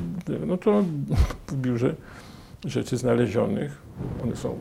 no 0.46 0.56
to 0.56 0.84
w 1.48 1.56
biurze 1.56 1.94
rzeczy 2.64 2.96
znalezionych, 2.96 3.82
one 4.22 4.36
są 4.36 4.58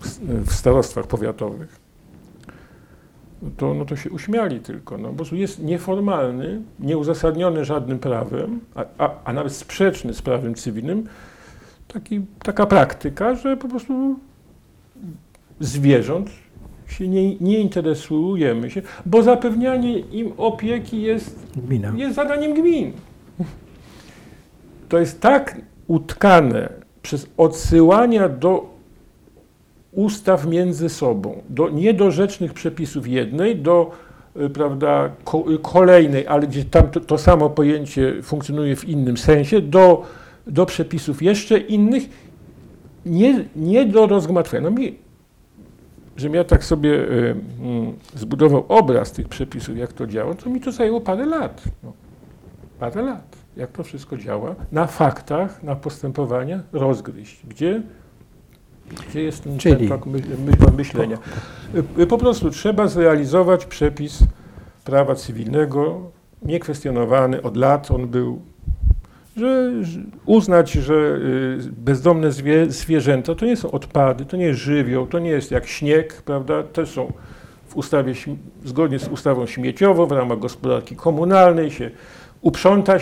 w, 0.00 0.18
w 0.48 0.52
starostwach 0.52 1.06
powiatowych, 1.06 1.80
no 3.42 3.50
to, 3.56 3.74
no 3.74 3.84
to 3.84 3.96
się 3.96 4.10
uśmiali 4.10 4.60
tylko, 4.60 4.98
no, 4.98 5.12
bo 5.12 5.24
jest 5.32 5.62
nieformalny, 5.62 6.62
nieuzasadniony 6.80 7.64
żadnym 7.64 7.98
prawem, 7.98 8.60
a, 8.74 8.84
a, 8.98 9.10
a 9.24 9.32
nawet 9.32 9.52
sprzeczny 9.52 10.14
z 10.14 10.22
prawem 10.22 10.54
cywilnym, 10.54 11.06
taki, 11.88 12.20
taka 12.42 12.66
praktyka, 12.66 13.34
że 13.34 13.56
po 13.56 13.68
prostu 13.68 14.18
zwierząt 15.60 16.30
się 16.88 17.08
nie, 17.08 17.34
nie 17.36 17.58
interesujemy 17.58 18.70
się, 18.70 18.82
bo 19.06 19.22
zapewnianie 19.22 19.98
im 19.98 20.32
opieki 20.36 21.02
jest 21.02 21.46
Gmina. 21.56 21.92
jest 21.96 22.14
zadaniem 22.14 22.54
gmin. 22.54 22.92
To 24.88 24.98
jest 24.98 25.20
tak 25.20 25.60
utkane 25.86 26.68
przez 27.02 27.26
odsyłania 27.36 28.28
do 28.28 28.72
ustaw 29.92 30.46
między 30.46 30.88
sobą, 30.88 31.42
do 31.48 31.70
niedorzecznych 31.70 32.52
przepisów 32.52 33.08
jednej, 33.08 33.56
do 33.56 33.90
y, 34.36 34.50
prawda, 34.50 35.10
ko, 35.24 35.44
kolejnej, 35.62 36.26
ale 36.26 36.46
gdzie 36.46 36.64
tam 36.64 36.90
to, 36.90 37.00
to 37.00 37.18
samo 37.18 37.50
pojęcie 37.50 38.22
funkcjonuje 38.22 38.76
w 38.76 38.88
innym 38.88 39.16
sensie, 39.16 39.60
do, 39.60 40.04
do 40.46 40.66
przepisów 40.66 41.22
jeszcze 41.22 41.58
innych, 41.58 42.02
nie, 43.06 43.44
nie 43.56 43.86
do 43.86 44.06
rozgmatwania. 44.06 44.62
No 44.62 44.70
mi, 44.70 44.98
żebym 46.16 46.34
ja 46.34 46.44
tak 46.44 46.64
sobie 46.64 46.90
y, 46.90 47.36
mm, 47.60 47.92
zbudował 48.14 48.64
obraz 48.68 49.12
tych 49.12 49.28
przepisów, 49.28 49.78
jak 49.78 49.92
to 49.92 50.06
działa, 50.06 50.34
to 50.34 50.50
mi 50.50 50.60
to 50.60 50.72
zajęło 50.72 51.00
parę 51.00 51.26
lat. 51.26 51.62
No, 51.82 51.92
parę 52.78 53.02
lat. 53.02 53.36
Jak 53.56 53.72
to 53.72 53.82
wszystko 53.84 54.16
działa, 54.16 54.54
na 54.72 54.86
faktach, 54.86 55.62
na 55.62 55.76
postępowania 55.76 56.62
rozgryźć. 56.72 57.46
Gdzie, 57.46 57.82
gdzie 59.08 59.22
jest 59.22 59.44
ten, 59.44 59.58
Czyli- 59.58 59.88
ten 59.88 59.98
my, 60.06 60.20
my, 60.38 60.76
myślenia? 60.76 61.18
Y, 61.74 62.02
y, 62.02 62.06
Po 62.06 62.18
prostu 62.18 62.50
trzeba 62.50 62.86
zrealizować 62.88 63.66
przepis 63.66 64.18
prawa 64.84 65.14
cywilnego, 65.14 66.10
niekwestionowany 66.42 67.42
od 67.42 67.56
lat 67.56 67.90
on 67.90 68.08
był, 68.08 68.40
że, 69.36 69.72
uznać, 70.26 70.72
że 70.72 70.94
y, 70.94 71.58
bezdomne 71.76 72.32
zwie, 72.32 72.66
zwierzęta 72.70 73.34
to 73.34 73.46
nie 73.46 73.56
są 73.56 73.70
odpady, 73.70 74.24
to 74.24 74.36
nie 74.36 74.44
jest 74.44 74.60
żywioł, 74.60 75.06
to 75.06 75.18
nie 75.18 75.30
jest 75.30 75.50
jak 75.50 75.66
śnieg, 75.66 76.22
prawda? 76.22 76.62
Też 76.62 76.90
są 76.90 77.12
w 77.66 77.76
ustawie, 77.76 78.14
zgodnie 78.64 78.98
z 78.98 79.08
ustawą 79.08 79.46
śmieciową, 79.46 80.06
w 80.06 80.12
ramach 80.12 80.38
gospodarki 80.38 80.96
komunalnej 80.96 81.70
się 81.70 81.90
uprząta 82.40 82.98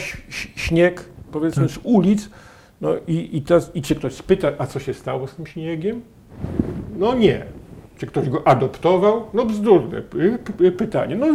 śnieg, 0.56 1.04
powiedzmy, 1.32 1.68
z 1.68 1.78
ulic. 1.82 2.30
No 2.80 2.90
i, 3.06 3.36
i, 3.36 3.42
teraz, 3.42 3.70
i 3.74 3.82
czy 3.82 3.94
ktoś 3.94 4.12
spyta, 4.12 4.52
a 4.58 4.66
co 4.66 4.78
się 4.80 4.94
stało 4.94 5.26
z 5.26 5.34
tym 5.34 5.46
śniegiem? 5.46 6.00
No 6.98 7.14
nie. 7.14 7.44
Czy 7.98 8.06
ktoś 8.06 8.28
go 8.28 8.48
adoptował? 8.48 9.24
No 9.34 9.46
bzdurne 9.46 10.02
py- 10.02 10.38
py- 10.38 10.72
pytanie. 10.72 11.16
No 11.16 11.26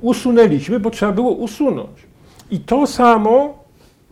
usunęliśmy, 0.00 0.80
bo 0.80 0.90
trzeba 0.90 1.12
było 1.12 1.30
usunąć. 1.30 2.06
I 2.50 2.60
to 2.60 2.86
samo 2.86 3.59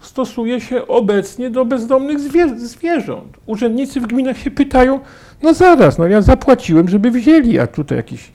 stosuje 0.00 0.60
się 0.60 0.86
obecnie 0.86 1.50
do 1.50 1.64
bezdomnych 1.64 2.18
zwie- 2.20 2.58
zwierząt. 2.58 3.36
Urzędnicy 3.46 4.00
w 4.00 4.06
gminach 4.06 4.38
się 4.38 4.50
pytają, 4.50 5.00
no 5.42 5.54
zaraz, 5.54 5.98
no 5.98 6.06
ja 6.06 6.22
zapłaciłem, 6.22 6.88
żeby 6.88 7.10
wzięli, 7.10 7.58
a 7.58 7.66
tutaj 7.66 7.98
jakiś 7.98 8.32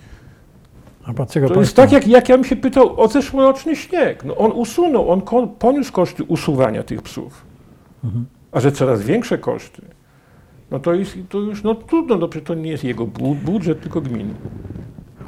A 1.05 1.13
pan 1.13 1.27
to 1.27 1.59
jest 1.59 1.75
tak, 1.75 1.91
jak, 1.91 2.07
jak 2.07 2.29
ja 2.29 2.35
bym 2.37 2.45
się 2.45 2.55
pytał 2.55 3.01
o 3.01 3.07
zeszłoroczny 3.07 3.75
śnieg. 3.75 4.25
No 4.25 4.37
on 4.37 4.51
usunął, 4.51 5.09
on 5.09 5.21
poniósł 5.59 5.93
koszty 5.93 6.23
usuwania 6.23 6.83
tych 6.83 7.01
psów. 7.01 7.45
Mhm. 8.03 8.25
A 8.51 8.59
że 8.59 8.71
coraz 8.71 9.01
większe 9.01 9.37
koszty, 9.37 9.81
no 10.71 10.79
to, 10.79 10.93
jest, 10.93 11.17
to 11.29 11.37
już 11.39 11.63
no 11.63 11.75
trudno, 11.75 12.15
no 12.17 12.27
przecież 12.27 12.47
to 12.47 12.53
nie 12.53 12.71
jest 12.71 12.83
jego 12.83 13.07
bu- 13.07 13.35
budżet, 13.35 13.81
tylko 13.81 14.01
gminy. 14.01 14.33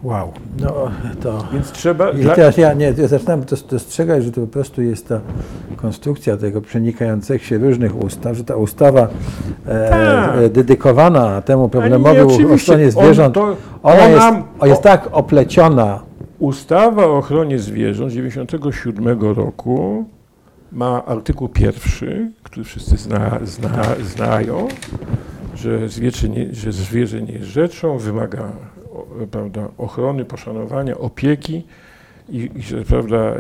Wow. 0.06 0.32
No 0.60 0.92
to... 1.24 1.48
Więc 1.54 1.72
trzeba... 1.72 2.10
I 2.12 2.26
teraz 2.26 2.58
ja, 2.58 2.74
nie, 2.74 2.94
ja 2.98 3.08
zaczynam 3.08 3.42
dos- 3.42 3.68
dostrzegać, 3.68 4.24
że 4.24 4.32
to 4.32 4.42
po 4.42 4.48
prostu 4.48 4.82
jest 4.82 5.08
ta 5.08 5.20
konstrukcja 5.76 6.38
tego 6.38 6.62
przenikających 6.62 7.46
się 7.46 7.58
różnych 7.58 8.04
ustaw, 8.04 8.38
że 8.38 8.44
ta 8.44 8.56
ustawa 8.56 9.08
e, 9.68 9.90
Tak. 9.90 10.38
e, 10.38 10.50
dedykowana 10.50 11.42
temu 11.42 11.70
problemowi 11.70 12.20
ochronie 12.20 12.86
on 12.86 12.92
zwierząt, 12.92 13.36
to- 13.36 13.56
ona, 13.84 14.04
on 14.04 14.12
jest, 14.12 14.26
jest 14.66 14.82
tak 14.82 15.10
opleciona. 15.12 16.00
Ustawa 16.40 17.06
o 17.06 17.18
ochronie 17.18 17.60
zwierząt 17.60 18.12
z 18.12 18.16
1997 18.16 19.22
roku 19.22 20.06
ma 20.72 21.06
artykuł 21.06 21.50
pierwszy, 21.50 22.32
który 22.44 22.64
wszyscy 22.64 22.98
zna, 22.98 23.40
zna, 23.44 23.84
znają, 24.16 24.68
że 25.56 25.90
zwierzę, 25.90 26.30
nie, 26.30 26.54
że 26.54 26.72
zwierzę 26.72 27.22
nie 27.22 27.34
jest 27.34 27.46
rzeczą, 27.48 27.98
wymaga 27.98 28.52
prawda, 29.32 29.68
ochrony, 29.78 30.26
poszanowania, 30.26 30.98
opieki 30.98 31.64
i, 32.30 32.38
i 32.38 32.86
prawda, 32.88 33.34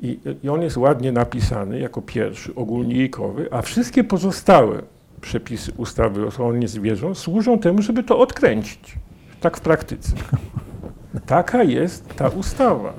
i, 0.00 0.18
i 0.42 0.48
on 0.48 0.62
jest 0.62 0.76
ładnie 0.76 1.12
napisany 1.12 1.78
jako 1.78 2.02
pierwszy, 2.02 2.54
ogólnikowy, 2.54 3.48
a 3.50 3.62
wszystkie 3.62 4.04
pozostałe 4.04 4.82
przepisy 5.20 5.72
ustawy 5.76 6.24
o 6.24 6.28
ochronie 6.28 6.68
zwierząt 6.68 7.18
służą 7.18 7.58
temu, 7.58 7.82
żeby 7.82 8.02
to 8.02 8.18
odkręcić. 8.18 8.98
Tak 9.40 9.56
w 9.56 9.60
praktyce. 9.60 10.12
Taka 11.26 11.62
jest 11.62 12.14
ta 12.16 12.28
ustawa. 12.28 12.92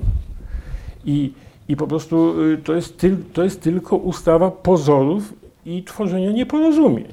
I, 1.06 1.34
i 1.68 1.76
po 1.76 1.88
prostu 1.88 2.42
y, 2.42 2.58
to 2.58 2.74
jest, 2.74 2.98
tyl, 2.98 3.18
to 3.34 3.44
jest 3.44 3.62
tylko 3.62 3.96
ustawa 3.96 4.52
pozorów 4.52 5.34
i 5.66 5.84
tworzenia 5.84 6.32
nieporozumień, 6.32 7.08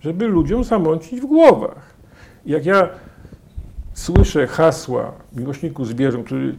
żeby 0.00 0.26
ludziom 0.26 0.64
zamącić 0.64 1.20
w 1.20 1.26
głowach. 1.26 1.94
Jak 2.46 2.66
ja 2.66 2.88
słyszę 4.00 4.46
hasła 4.46 5.12
miłośników 5.36 5.88
zwierząt, 5.88 6.26
który 6.26 6.54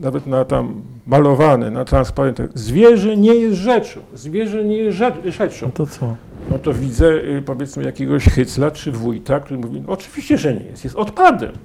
nawet 0.00 0.26
na 0.26 0.44
tam 0.44 0.82
malowane, 1.06 1.70
na 1.70 1.84
transparentach, 1.84 2.48
zwierzę 2.54 3.16
nie 3.16 3.34
jest 3.34 3.56
rzeczą, 3.56 4.00
zwierzę 4.14 4.64
nie 4.64 4.76
jest 4.76 4.98
rzecz- 4.98 5.26
rzeczą, 5.26 5.66
No 5.66 5.72
to 5.72 5.86
co? 5.86 6.16
no 6.50 6.58
to 6.58 6.72
widzę 6.74 7.06
y, 7.14 7.42
powiedzmy 7.46 7.84
jakiegoś 7.84 8.24
hycla 8.24 8.70
czy 8.70 8.92
wójta, 8.92 9.40
który 9.40 9.60
mówi, 9.60 9.80
no 9.86 9.92
oczywiście, 9.92 10.38
że 10.38 10.54
nie 10.54 10.64
jest, 10.64 10.84
jest 10.84 10.96
odpadem. 10.96 11.52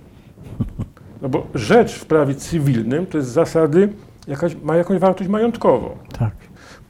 No 1.21 1.29
bo 1.29 1.47
rzecz 1.55 1.93
w 1.93 2.05
prawie 2.05 2.35
cywilnym 2.35 3.05
to 3.05 3.17
jest 3.17 3.29
z 3.29 3.33
zasady 3.33 3.89
jakaś, 4.27 4.55
ma 4.63 4.75
jakąś 4.75 4.99
wartość 4.99 5.29
majątkową. 5.29 5.89
Tak. 6.19 6.31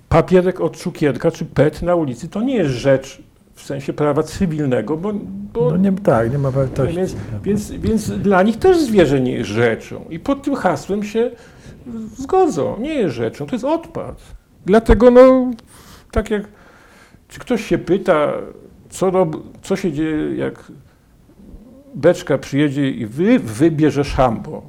Papierek 0.10 0.62
od 0.62 0.77
cukierka 0.77 1.31
czy 1.31 1.46
PET 1.46 1.81
na 1.81 1.96
ulicy 1.96 2.29
to 2.29 2.42
nie 2.42 2.56
jest 2.56 2.71
rzecz 2.71 3.21
w 3.58 3.63
sensie 3.63 3.93
prawa 3.93 4.23
cywilnego, 4.23 4.97
bo, 4.97 5.13
bo 5.53 5.71
No 5.71 5.77
nie, 5.77 5.91
tak, 5.91 6.31
nie 6.31 6.37
ma 6.37 6.51
wartości. 6.51 6.95
więc, 6.97 7.15
więc, 7.43 7.71
więc 7.71 8.10
dla 8.12 8.43
nich 8.43 8.58
też 8.58 8.79
zwierzę 8.79 9.21
nie 9.21 9.31
jest 9.31 9.49
rzeczą. 9.49 10.05
I 10.10 10.19
pod 10.19 10.43
tym 10.43 10.55
hasłem 10.55 11.03
się 11.03 11.31
zgodzą. 12.17 12.77
Nie 12.79 12.93
jest 12.93 13.15
rzeczą, 13.15 13.45
to 13.45 13.55
jest 13.55 13.65
odpad. 13.65 14.21
Dlatego, 14.65 15.12
no, 15.12 15.51
tak 16.12 16.29
jak, 16.31 16.43
czy 17.27 17.39
ktoś 17.39 17.65
się 17.65 17.77
pyta, 17.77 18.33
co, 18.89 19.12
rob, 19.12 19.35
co 19.62 19.75
się 19.75 19.91
dzieje, 19.91 20.35
jak 20.35 20.71
beczka 21.95 22.37
przyjedzie 22.37 22.89
i 22.91 23.05
wy, 23.05 23.39
wybierze 23.39 24.03
szambo, 24.03 24.62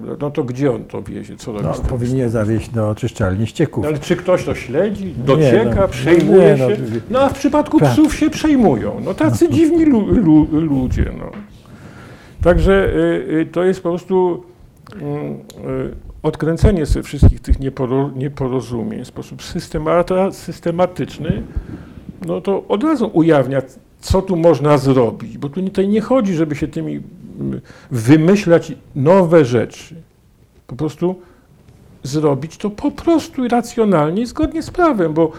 prawda? 0.00 0.26
no 0.26 0.30
to 0.30 0.44
gdzie 0.44 0.72
on 0.72 0.84
to 0.84 1.02
wiezie, 1.02 1.36
co 1.36 1.52
No, 1.52 1.72
powinien 1.88 2.30
zawieźć 2.30 2.68
do 2.68 2.88
oczyszczalni 2.88 3.46
ścieków. 3.46 3.82
No, 3.82 3.88
ale 3.88 3.98
czy 3.98 4.16
ktoś 4.16 4.44
to 4.44 4.54
śledzi, 4.54 5.14
docieka, 5.26 5.80
no. 5.80 5.88
przejmuje 5.88 6.54
Nie, 6.54 6.56
no, 6.56 6.70
się? 6.70 6.76
No 7.10 7.20
a 7.20 7.28
w 7.28 7.34
przypadku 7.34 7.80
Tak. 7.80 7.92
psów 7.92 8.14
się 8.14 8.30
przejmują. 8.30 9.00
No 9.04 9.14
tacy 9.14 9.48
dziwni 9.48 9.84
lu, 9.84 10.06
lu, 10.06 10.48
ludzie. 10.52 11.12
No. 11.18 11.30
Także 12.42 12.88
y, 12.94 13.40
y, 13.40 13.46
to 13.52 13.64
jest 13.64 13.82
po 13.82 13.88
prostu 13.88 14.44
mm, 15.00 15.32
y, 15.32 15.38
odkręcenie 16.22 16.86
sobie 16.86 17.02
wszystkich 17.02 17.40
tych 17.40 17.60
nieporo, 17.60 18.10
nieporozumień 18.16 19.04
w 19.04 19.06
sposób 19.06 19.42
systematyczny, 20.30 21.42
no 22.26 22.40
to 22.40 22.64
od 22.68 22.84
razu 22.84 23.10
ujawnia, 23.12 23.62
co 24.00 24.22
tu 24.22 24.36
można 24.36 24.78
zrobić, 24.78 25.38
bo 25.38 25.48
tu 25.48 25.62
tutaj 25.62 25.88
nie 25.88 26.00
chodzi, 26.00 26.34
żeby 26.34 26.56
się 26.56 26.68
tymi 26.68 27.00
wymyślać 27.90 28.72
nowe 28.94 29.44
rzeczy. 29.44 29.94
Po 30.66 30.76
prostu 30.76 31.20
zrobić 32.02 32.56
to 32.56 32.70
po 32.70 32.90
prostu 32.90 33.48
racjonalnie 33.48 34.22
i 34.22 34.26
zgodnie 34.26 34.62
z 34.62 34.70
prawem, 34.70 35.14
bo 35.14 35.32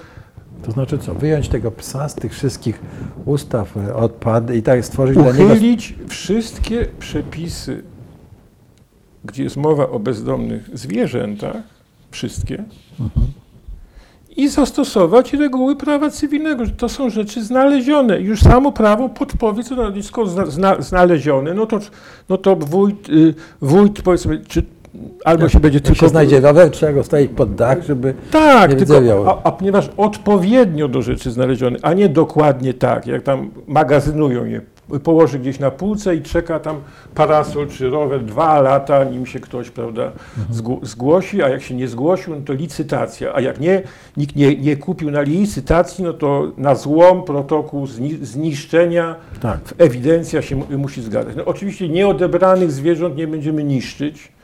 To 0.63 0.71
znaczy 0.71 0.97
co? 0.97 1.15
Wyjąć 1.15 1.49
tego 1.49 1.71
psa 1.71 2.09
z 2.09 2.15
tych 2.15 2.33
wszystkich 2.33 2.79
ustaw, 3.25 3.77
e, 3.77 3.95
odpady 3.95 4.57
i 4.57 4.63
tak 4.63 4.85
stworzyć 4.85 5.15
dla 5.15 5.31
niego... 5.31 5.45
uchylić 5.45 5.95
wszystkie 6.07 6.85
przepisy, 6.99 7.83
gdzie 9.25 9.43
jest 9.43 9.57
mowa 9.57 9.89
o 9.89 9.99
bezdomnych 9.99 10.69
zwierzętach, 10.73 11.55
wszystkie, 12.11 12.63
Mhm. 12.99 13.25
I 14.37 14.47
zastosować 14.47 15.33
reguły 15.33 15.75
prawa 15.75 16.09
cywilnego, 16.09 16.65
że 16.65 16.71
to 16.71 16.89
są 16.89 17.09
rzeczy 17.09 17.43
znalezione. 17.43 18.21
Już 18.21 18.41
samo 18.41 18.71
prawo 18.71 19.09
podpowie, 19.09 19.63
co 19.63 19.75
na 19.75 19.91
zna, 20.25 20.45
zna, 20.45 20.81
znalezione, 20.81 21.53
no 21.53 21.65
to, 21.65 21.79
no 22.29 22.37
to 22.37 22.55
wójt, 22.55 23.09
y, 23.09 23.33
wójt 23.61 24.01
powiedzmy, 24.01 24.41
czy 24.47 24.63
albo 25.25 25.43
Jak- 25.43 25.51
się 25.51 25.59
będzie 25.59 25.79
tylko... 25.81 25.99
się 25.99 26.09
znajdzie 26.09 26.39
rower, 26.39 26.71
trzeba 26.71 26.93
go 26.93 27.03
stawić 27.03 27.31
pod 27.35 27.55
dach, 27.55 27.83
żeby... 27.83 28.13
Tak, 28.31 28.71
nie 28.79 28.85
tylko, 28.85 29.41
a, 29.43 29.47
a 29.47 29.51
ponieważ 29.51 29.89
odpowiednio 29.97 30.87
do 30.87 31.01
rzeczy 31.01 31.31
znalezione, 31.31 31.77
a 31.81 31.93
nie 31.93 32.09
dokładnie 32.09 32.73
tak, 32.73 33.07
jak 33.07 33.23
tam 33.23 33.49
magazynują 33.67 34.45
je, 34.45 34.61
położy 35.03 35.39
gdzieś 35.39 35.59
na 35.59 35.71
półce 35.71 36.15
i 36.15 36.21
czeka 36.21 36.59
tam 36.59 36.75
parasol 37.15 37.67
czy 37.67 37.89
rower 37.89 38.23
dwa 38.25 38.61
lata, 38.61 39.03
nim 39.03 39.25
się 39.25 39.39
ktoś, 39.39 39.69
prawda, 39.69 40.11
zgł- 40.51 40.85
zgłosi, 40.85 41.43
a 41.43 41.49
jak 41.49 41.61
się 41.61 41.75
nie 41.75 41.87
zgłosił, 41.87 42.35
no 42.35 42.41
to 42.45 42.53
licytacja, 42.53 43.33
a 43.35 43.41
jak 43.41 43.59
nie, 43.59 43.81
nikt 44.17 44.35
nie, 44.35 44.55
nie 44.55 44.77
kupił 44.77 45.11
na 45.11 45.21
licytacji, 45.21 46.03
no 46.03 46.13
to 46.13 46.51
na 46.57 46.75
złom 46.75 47.23
protokół 47.23 47.85
zni- 47.85 48.23
zniszczenia 48.25 49.15
Tak. 49.41 49.59
ewidencja 49.77 50.41
się 50.41 50.55
mu- 50.55 50.65
musi 50.77 51.01
zgadzać. 51.01 51.35
No, 51.35 51.45
oczywiście 51.45 51.89
nieodebranych 51.89 52.71
zwierząt 52.71 53.17
nie 53.17 53.27
będziemy 53.27 53.63
niszczyć. 53.63 54.35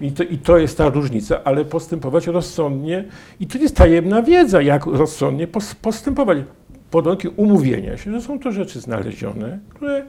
I 0.00 0.12
to, 0.12 0.22
I 0.24 0.38
to 0.38 0.58
jest 0.58 0.78
ta 0.78 0.88
różnica, 0.88 1.40
ale 1.44 1.64
postępować 1.64 2.26
rozsądnie. 2.26 3.04
I 3.40 3.46
to 3.46 3.58
jest 3.58 3.76
tajemna 3.76 4.22
wiedza, 4.22 4.62
jak 4.62 4.86
rozsądnie 4.86 5.46
pos, 5.46 5.74
postępować. 5.74 6.38
Pod 6.96 7.04
warunkiem 7.04 7.32
umówienia 7.36 7.96
się, 7.96 8.12
że 8.12 8.20
są 8.20 8.38
to 8.38 8.52
rzeczy 8.52 8.80
znalezione, 8.80 9.58
które 9.68 10.04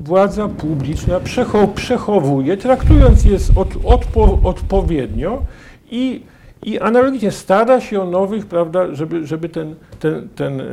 władza 0.00 0.48
publiczna 0.48 1.20
przecho, 1.20 1.68
przechowuje, 1.68 2.56
traktując 2.56 3.24
je 3.24 3.36
odpo, 3.84 4.38
odpowiednio 4.44 5.42
i, 5.90 6.22
i 6.62 6.78
analogicznie 6.78 7.30
stara 7.30 7.80
się 7.80 8.02
o 8.02 8.06
nowych, 8.06 8.46
prawda, 8.46 8.94
żeby, 8.94 9.26
żeby 9.26 9.48
ten, 9.48 9.74
ten, 10.00 10.28
ten, 10.34 10.60
e, 10.60 10.64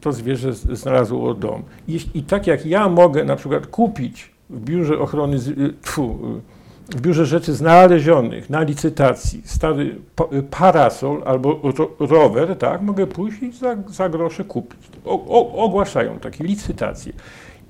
to 0.00 0.12
zwierzę 0.12 0.52
znalazło 0.52 1.34
dom. 1.34 1.62
I, 1.88 2.00
I 2.14 2.22
tak 2.22 2.46
jak 2.46 2.66
ja 2.66 2.88
mogę 2.88 3.24
na 3.24 3.36
przykład 3.36 3.66
kupić 3.66 4.30
w 4.50 4.60
biurze 4.60 4.98
ochrony, 4.98 5.36
y, 5.36 5.74
tfu, 5.82 6.18
y, 6.38 6.55
w 6.90 7.00
biurze 7.00 7.26
rzeczy 7.26 7.54
znalezionych 7.54 8.50
na 8.50 8.62
licytacji 8.62 9.42
stary 9.44 9.96
pa- 10.16 10.28
parasol 10.50 11.22
albo 11.26 11.60
ro, 11.78 11.90
rower, 11.98 12.56
tak, 12.58 12.82
mogę 12.82 13.06
pójść 13.06 13.42
i 13.42 13.52
za, 13.52 13.76
za 13.88 14.08
grosze 14.08 14.44
kupić. 14.44 14.80
O, 15.04 15.24
o, 15.28 15.64
ogłaszają 15.64 16.18
takie 16.18 16.44
licytacje. 16.44 17.12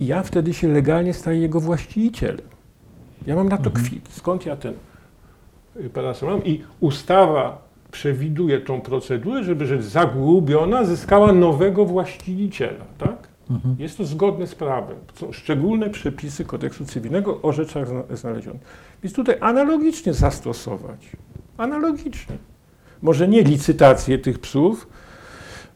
I 0.00 0.06
ja 0.06 0.22
wtedy 0.22 0.54
się 0.54 0.68
legalnie 0.68 1.14
staję 1.14 1.40
jego 1.40 1.60
właścicielem. 1.60 2.46
Ja 3.26 3.36
mam 3.36 3.48
na 3.48 3.58
to 3.58 3.70
kwit. 3.70 4.08
Skąd 4.10 4.46
ja 4.46 4.56
ten 4.56 4.74
y, 5.76 5.90
parasol 5.90 6.30
mam? 6.30 6.44
I 6.44 6.62
ustawa 6.80 7.66
przewiduje 7.90 8.60
tą 8.60 8.80
procedurę, 8.80 9.44
żeby 9.44 9.66
rzecz 9.66 9.82
zagubiona 9.82 10.84
zyskała 10.84 11.32
nowego 11.32 11.84
właściciela, 11.84 12.84
tak? 12.98 13.28
Mhm. 13.50 13.76
Jest 13.78 13.96
to 13.98 14.04
zgodne 14.04 14.46
z 14.46 14.54
prawem. 14.54 14.96
Są 15.14 15.32
szczególne 15.32 15.90
przepisy 15.90 16.44
kodeksu 16.44 16.84
cywilnego 16.84 17.42
o 17.42 17.52
rzeczach 17.52 17.88
zna- 17.88 18.16
znalezionych. 18.16 18.60
Więc 19.02 19.14
tutaj 19.16 19.36
analogicznie 19.40 20.12
zastosować. 20.14 21.10
Analogicznie. 21.56 22.36
Może 23.02 23.28
nie 23.28 23.42
licytację 23.42 24.18
tych 24.18 24.38
psów, 24.38 24.88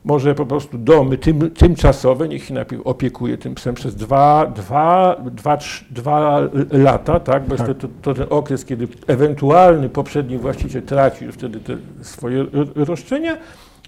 może 0.05 0.35
po 0.35 0.47
prostu 0.47 0.79
domy 0.79 1.19
tym, 1.19 1.51
tymczasowe, 1.51 2.29
niech 2.29 2.45
się 2.45 2.55
najpierw 2.55 2.83
opiekuje 2.87 3.39
tym 3.39 3.55
psem 3.55 3.75
przez 3.75 3.97
dwa, 3.97 4.47
dwa, 4.47 5.17
dwa, 5.31 5.57
trz- 5.57 5.85
dwa 5.91 6.41
lata, 6.71 7.21
tak? 7.21 7.47
bo 7.47 7.55
jest 7.55 7.67
to, 7.67 7.75
Tak. 7.75 7.81
to, 7.83 7.89
to 8.03 8.15
ten 8.15 8.27
okres, 8.31 8.65
kiedy 8.65 8.89
ewentualny 9.07 9.89
poprzedni 9.89 10.39
właściciel 10.39 10.83
traci 10.83 11.25
już 11.25 11.35
wtedy 11.35 11.61
te 11.61 11.77
swoje 12.03 12.43
ro- 12.43 12.65
roszczenia. 12.85 13.37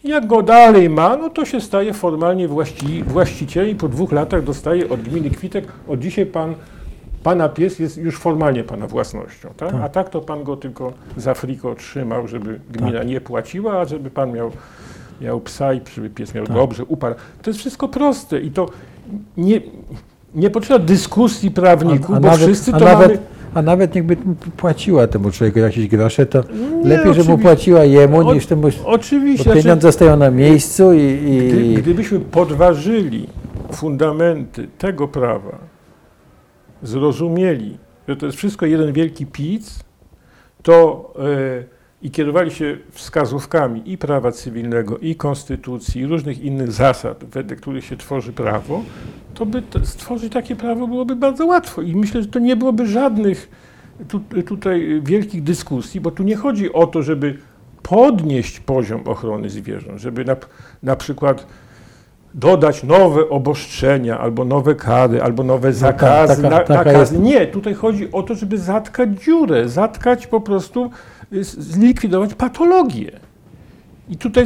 Jak 0.04 0.26
go 0.26 0.42
dalej 0.42 0.88
ma, 0.90 1.16
no 1.16 1.30
to 1.30 1.44
się 1.44 1.60
staje 1.60 1.92
formalnie 1.94 2.48
właści, 2.48 3.02
właścicielem 3.06 3.70
i 3.70 3.74
po 3.74 3.88
dwóch 3.88 4.12
latach 4.12 4.44
dostaje 4.44 4.88
od 4.88 5.00
gminy 5.02 5.30
kwitek. 5.30 5.64
Od 5.88 6.00
dzisiaj 6.00 6.26
pan, 6.26 6.54
pana 7.22 7.48
pies 7.48 7.78
jest 7.78 7.96
już 7.96 8.18
formalnie 8.18 8.64
pana 8.64 8.86
własnością. 8.86 9.48
Tak? 9.56 9.70
Tak. 9.72 9.80
A 9.82 9.88
tak 9.88 10.08
to 10.08 10.20
pan 10.20 10.44
go 10.44 10.56
tylko 10.56 10.92
za 11.16 11.34
friko 11.34 11.74
trzymał, 11.74 12.28
żeby 12.28 12.60
gmina 12.70 12.98
Tak. 12.98 13.08
nie 13.08 13.20
płaciła, 13.20 13.80
a 13.80 13.84
żeby 13.84 14.10
pan 14.10 14.32
miał, 14.32 14.50
miał 15.20 15.40
psa 15.40 15.72
i 15.74 15.80
żeby 15.94 16.10
pies 16.10 16.34
miał 16.34 16.46
Tak. 16.46 16.56
dobrze, 16.56 16.84
uparł. 16.84 17.14
To 17.42 17.50
jest 17.50 17.60
wszystko 17.60 17.88
proste 17.88 18.40
i 18.40 18.50
to 18.50 18.66
nie, 19.36 19.60
nie 20.34 20.50
potrzeba 20.50 20.84
dyskusji 20.84 21.50
prawników, 21.50 22.10
A- 22.10 22.16
a 22.16 22.20
bo 22.20 22.26
nawet- 22.26 22.40
wszyscy 22.46 22.72
to 22.72 22.78
nawet- 22.78 23.08
mamy... 23.08 23.18
A 23.54 23.62
nawet 23.62 23.94
jakby 23.96 24.16
płaciła 24.56 25.06
temu 25.06 25.30
człowieku 25.30 25.58
jakieś 25.58 25.88
grosze, 25.88 26.26
to 26.26 26.42
Nie, 26.84 26.88
lepiej, 26.88 27.14
żeby 27.14 27.28
mu 27.30 27.38
płaciła 27.38 27.84
jemu, 27.84 28.28
O- 28.28 28.34
niż 28.34 28.46
temu... 28.46 28.68
Oczywiście. 28.84 29.44
Bo 29.44 29.50
znaczy- 29.50 29.62
pieniądze 29.62 29.92
stoją 29.92 30.16
na 30.16 30.30
miejscu 30.30 30.92
i... 30.92 30.98
Gdy, 31.48 31.66
i 31.66 31.74
gdybyśmy 31.74 32.20
podważyli 32.20 33.26
fundamenty 33.72 34.68
tego 34.78 35.08
prawa, 35.08 35.58
zrozumieli, 36.82 37.78
że 38.08 38.16
to 38.16 38.26
jest 38.26 38.38
wszystko 38.38 38.66
jeden 38.66 38.92
wielki 38.92 39.26
pic, 39.26 39.84
to 40.62 41.12
e, 41.18 41.81
i 42.02 42.10
kierowali 42.10 42.50
się 42.50 42.76
wskazówkami 42.90 43.92
i 43.92 43.98
prawa 43.98 44.32
cywilnego, 44.32 44.98
i 44.98 45.14
konstytucji, 45.14 46.00
i 46.00 46.06
różnych 46.06 46.42
innych 46.42 46.72
zasad, 46.72 47.24
wedle 47.24 47.56
których 47.56 47.84
się 47.84 47.96
tworzy 47.96 48.32
prawo, 48.32 48.82
to 49.34 49.46
by 49.46 49.62
stworzyć 49.84 50.32
takie 50.32 50.56
prawo 50.56 50.86
byłoby 50.88 51.16
bardzo 51.16 51.46
łatwo. 51.46 51.82
I 51.82 51.96
myślę, 51.96 52.22
że 52.22 52.28
to 52.28 52.38
nie 52.38 52.56
byłoby 52.56 52.86
żadnych 52.86 53.50
tu, 54.08 54.20
tutaj 54.46 55.00
wielkich 55.04 55.42
dyskusji, 55.42 56.00
bo 56.00 56.10
tu 56.10 56.22
nie 56.22 56.36
chodzi 56.36 56.72
o 56.72 56.86
to, 56.86 57.02
żeby 57.02 57.38
podnieść 57.82 58.60
poziom 58.60 59.00
ochrony 59.04 59.50
zwierząt, 59.50 60.00
żeby 60.00 60.24
na, 60.24 60.36
na 60.82 60.96
przykład 60.96 61.46
dodać 62.34 62.82
nowe 62.82 63.28
obostrzenia, 63.28 64.18
albo 64.18 64.44
nowe 64.44 64.74
kary, 64.74 65.22
albo 65.22 65.42
nowe 65.42 65.72
zakazy, 65.72 66.42
taka- 66.42 66.60
taka 66.60 66.74
nakazy. 66.92 67.18
Nie, 67.18 67.46
tutaj 67.46 67.74
chodzi 67.74 68.12
o 68.12 68.22
to, 68.22 68.34
żeby 68.34 68.58
zatkać 68.58 69.10
dziurę, 69.24 69.68
zatkać 69.68 70.26
po 70.26 70.40
prostu, 70.40 70.90
zlikwidować 71.40 72.34
patologię. 72.34 73.20
I 74.08 74.16
tutaj 74.16 74.44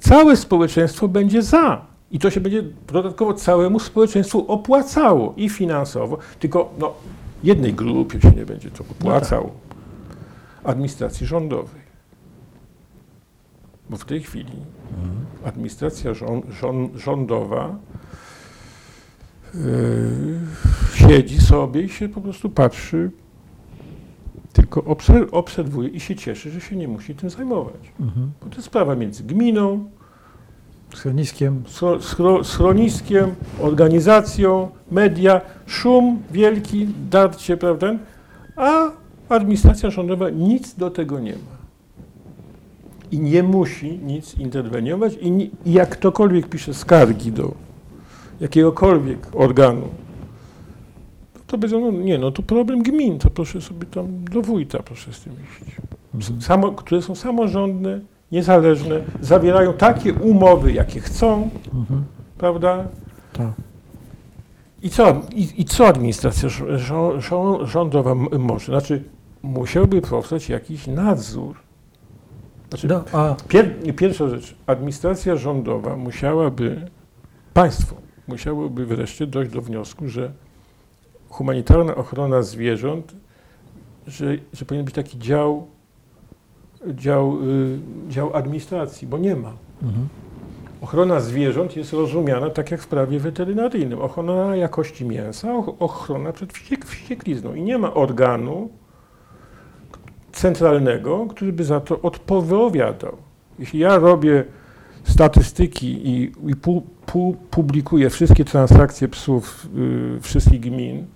całe 0.00 0.36
społeczeństwo 0.36 1.08
będzie 1.08 1.42
za. 1.42 1.86
I 2.10 2.18
to 2.18 2.30
się 2.30 2.40
będzie 2.40 2.62
dodatkowo 2.92 3.34
całemu 3.34 3.80
społeczeństwu 3.80 4.52
opłacało 4.52 5.34
i 5.36 5.48
finansowo, 5.48 6.18
tylko 6.38 6.74
no, 6.78 6.94
jednej 7.42 7.74
grupie 7.74 8.20
się 8.20 8.30
nie 8.30 8.46
będzie 8.46 8.70
to 8.70 8.84
opłacało. 8.90 9.50
Administracji 10.64 11.26
rządowej. 11.26 11.88
Bo 13.90 13.96
w 13.96 14.04
tej 14.04 14.22
chwili 14.22 14.52
administracja 15.44 16.14
rząd, 16.14 16.44
rząd, 16.60 16.96
rządowa 16.96 17.76
yy, 19.54 19.60
siedzi 20.94 21.40
sobie 21.40 21.82
i 21.82 21.88
się 21.88 22.08
po 22.08 22.20
prostu 22.20 22.50
patrzy, 22.50 23.10
tylko 24.52 24.84
obser, 24.84 25.26
obserwuje 25.32 25.88
i 25.88 26.00
się 26.00 26.16
cieszy, 26.16 26.50
że 26.50 26.60
się 26.60 26.76
nie 26.76 26.88
musi 26.88 27.14
tym 27.14 27.30
zajmować. 27.30 27.92
Mhm. 28.00 28.30
Bo 28.42 28.48
to 28.48 28.56
jest 28.56 28.66
sprawa 28.66 28.94
między 28.94 29.24
gminą, 29.24 29.90
schroniskiem. 30.94 31.62
schro, 31.66 32.02
schro, 32.02 32.44
schroniskiem, 32.44 33.34
organizacją, 33.60 34.68
media, 34.90 35.40
szum 35.66 36.22
wielki, 36.30 36.86
darcie, 37.10 37.56
prawda? 37.56 37.94
A 38.56 38.90
administracja 39.28 39.90
rządowa 39.90 40.30
nic 40.30 40.74
do 40.74 40.90
tego 40.90 41.20
nie 41.20 41.32
ma. 41.32 41.58
I 43.10 43.20
nie 43.20 43.42
musi 43.42 43.98
nic 43.98 44.34
interweniować. 44.38 45.14
I, 45.20 45.30
ni- 45.30 45.50
i 45.66 45.72
jak 45.72 45.88
ktokolwiek 45.88 46.48
pisze 46.48 46.74
skargi 46.74 47.32
do 47.32 47.52
jakiegokolwiek 48.40 49.26
organu, 49.34 49.88
to 51.48 51.58
będzie, 51.58 51.78
no 51.78 51.90
nie, 51.90 52.18
no 52.18 52.30
to 52.30 52.42
problem 52.42 52.82
gmin, 52.82 53.18
to 53.18 53.30
proszę 53.30 53.60
sobie 53.60 53.86
tam 53.86 54.24
do 54.24 54.42
wójta, 54.42 54.82
proszę 54.82 55.12
z 55.12 55.20
tym 55.20 55.32
iść. 55.32 55.76
Samo, 56.46 56.72
które 56.72 57.02
są 57.02 57.14
samorządne, 57.14 58.00
niezależne, 58.32 59.00
zawierają 59.20 59.72
takie 59.72 60.14
umowy, 60.14 60.72
jakie 60.72 61.00
chcą, 61.00 61.50
Mhm. 61.74 62.04
prawda? 62.38 62.84
Tak. 63.32 63.50
I 64.82 64.90
co, 64.90 65.20
i, 65.34 65.48
i 65.60 65.64
co 65.64 65.86
administracja 65.86 66.48
żo- 66.48 66.78
żo- 66.78 67.20
żo- 67.20 67.66
rządowa 67.66 68.14
może? 68.38 68.66
Znaczy, 68.72 69.02
musiałby 69.42 70.02
powstać 70.02 70.48
jakiś 70.48 70.86
nadzór. 70.86 71.56
Znaczy, 72.68 72.88
No, 72.88 73.04
a 73.12 73.36
pier, 73.48 73.74
pierwsza 73.96 74.28
rzecz, 74.28 74.54
administracja 74.66 75.36
rządowa 75.36 75.96
musiałaby, 75.96 76.90
państwo 77.54 77.96
musiałoby 78.28 78.86
wreszcie 78.86 79.26
dojść 79.26 79.52
do 79.52 79.62
wniosku, 79.62 80.08
że 80.08 80.32
humanitarna 81.28 81.94
ochrona 81.94 82.42
zwierząt, 82.42 83.14
że, 84.06 84.36
że 84.52 84.64
powinien 84.64 84.84
być 84.84 84.94
taki 84.94 85.18
dział, 85.18 85.66
dział, 86.86 87.38
y, 87.42 87.78
dział 88.08 88.36
administracji, 88.36 89.08
bo 89.08 89.18
nie 89.18 89.36
ma. 89.36 89.52
Mhm. 89.82 90.08
Ochrona 90.80 91.20
zwierząt 91.20 91.76
jest 91.76 91.92
rozumiana 91.92 92.50
tak 92.50 92.70
jak 92.70 92.82
w 92.82 92.86
prawie 92.86 93.18
weterynaryjnym. 93.18 94.00
Ochrona 94.00 94.56
jakości 94.56 95.04
mięsa, 95.04 95.54
ochrona 95.78 96.32
przed 96.32 96.52
wściek 96.52 96.84
wścieklizną. 96.84 97.54
I 97.54 97.62
nie 97.62 97.78
ma 97.78 97.94
organu 97.94 98.70
centralnego, 100.32 101.26
który 101.26 101.52
by 101.52 101.64
za 101.64 101.80
to 101.80 102.02
odpowiadał. 102.02 103.16
Jeśli 103.58 103.78
ja 103.78 103.98
robię 103.98 104.44
statystyki 105.04 106.08
i, 106.08 106.32
i 106.46 106.56
pu, 106.56 106.82
pu, 107.06 107.36
publikuję 107.50 108.10
wszystkie 108.10 108.44
transakcje 108.44 109.08
psów 109.08 109.68
y, 110.16 110.20
wszystkich 110.20 110.60
gmin 110.60 111.06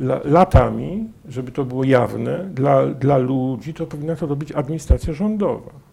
la, 0.00 0.20
latami, 0.24 1.04
żeby 1.28 1.52
to 1.52 1.64
było 1.64 1.84
jawne 1.84 2.44
dla, 2.44 2.86
dla 2.86 3.18
ludzi, 3.18 3.74
to 3.74 3.86
powinna 3.86 4.16
to 4.16 4.26
robić 4.26 4.52
administracja 4.52 5.12
rządowa 5.12 5.88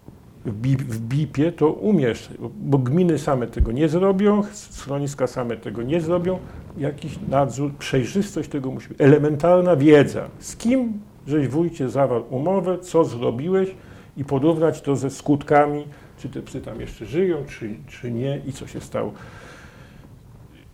w 0.46 1.00
BIP-ie 1.00 1.52
to 1.52 1.72
umiesz, 1.72 2.30
bo 2.60 2.78
gminy 2.78 3.20
same 3.20 3.48
tego 3.48 3.72
nie 3.72 3.90
zrobią, 3.90 4.44
schroniska 4.54 5.28
same 5.28 5.58
tego 5.58 5.84
nie 5.84 6.02
zrobią, 6.02 6.40
jakiś 6.78 7.20
nadzór, 7.30 7.72
przejrzystość 7.74 8.50
tego 8.50 8.72
musi 8.72 8.90
być, 8.90 9.02
elementarna 9.02 9.76
wiedza, 9.76 10.28
z 10.40 10.56
kim 10.56 10.94
żeś 11.28 11.48
wójcie 11.48 11.90
zawarł 11.90 12.24
umowę, 12.30 12.78
co 12.80 13.04
zrobiłeś 13.04 13.76
i 14.18 14.26
porównać 14.26 14.82
to 14.82 14.96
ze 14.96 15.10
skutkami, 15.10 15.88
czy 16.18 16.30
te 16.30 16.42
psy 16.42 16.62
tam 16.62 16.82
jeszcze 16.82 17.06
żyją, 17.06 17.38
czy, 17.48 17.76
czy 17.88 18.12
nie 18.12 18.42
i 18.48 18.54
co 18.54 18.68
się 18.68 18.82
stało. 18.82 19.12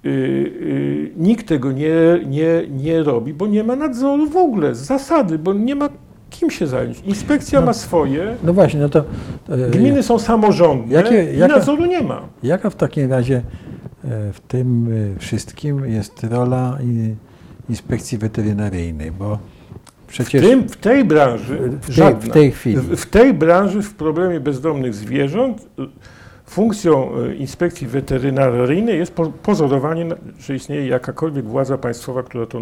Yy, 0.03 0.11
yy, 0.11 1.11
nikt 1.17 1.47
tego 1.47 1.71
nie, 1.71 2.19
nie, 2.25 2.67
nie 2.69 3.03
robi, 3.03 3.33
bo 3.33 3.47
nie 3.47 3.63
ma 3.63 3.75
nadzoru 3.75 4.29
w 4.29 4.37
ogóle, 4.37 4.75
z 4.75 4.79
zasady, 4.79 5.39
bo 5.39 5.53
nie 5.53 5.75
ma 5.75 5.89
kim 6.31 6.51
się 6.51 6.67
zająć? 6.67 6.99
Inspekcja 6.99 7.59
no, 7.59 7.65
ma 7.65 7.73
swoje. 7.73 8.35
No 8.43 8.53
właśnie, 8.53 8.79
no 8.79 8.89
to. 8.89 9.03
E, 9.49 9.69
Gminy 9.69 10.03
są 10.03 10.19
samorządne 10.19 10.93
jakie, 10.93 11.15
jaka, 11.15 11.53
i 11.53 11.57
nadzoru 11.57 11.85
nie 11.85 12.01
ma. 12.01 12.21
Jaka 12.43 12.69
w 12.69 12.75
takim 12.75 13.11
razie 13.11 13.35
e, 14.03 14.33
w 14.33 14.39
tym 14.39 14.87
e, 15.15 15.19
wszystkim 15.19 15.85
jest 15.85 16.23
rola 16.23 16.77
inspekcji 17.69 18.17
weterynaryjnej? 18.17 19.11
Bo 19.11 19.39
przecież. 20.07 20.41
W, 20.43 20.47
tym, 20.47 20.69
w 20.69 20.77
tej 20.77 21.05
branży, 21.05 21.57
w 21.81 21.95
tej, 21.95 22.15
w 22.15 22.29
tej 22.29 22.51
chwili. 22.51 22.77
W, 22.77 22.95
w 22.95 23.05
tej 23.05 23.33
branży, 23.33 23.81
w 23.81 23.93
problemie 23.93 24.39
bezdomnych 24.39 24.93
zwierząt, 24.93 25.67
funkcją 26.51 27.11
inspekcji 27.37 27.87
weterynaryjnej 27.87 28.99
jest 28.99 29.13
pozorowanie, 29.43 30.05
że 30.39 30.55
istnieje 30.55 30.87
jakakolwiek 30.87 31.45
władza 31.45 31.77
państwowa, 31.77 32.23
która 32.23 32.45
to 32.45 32.59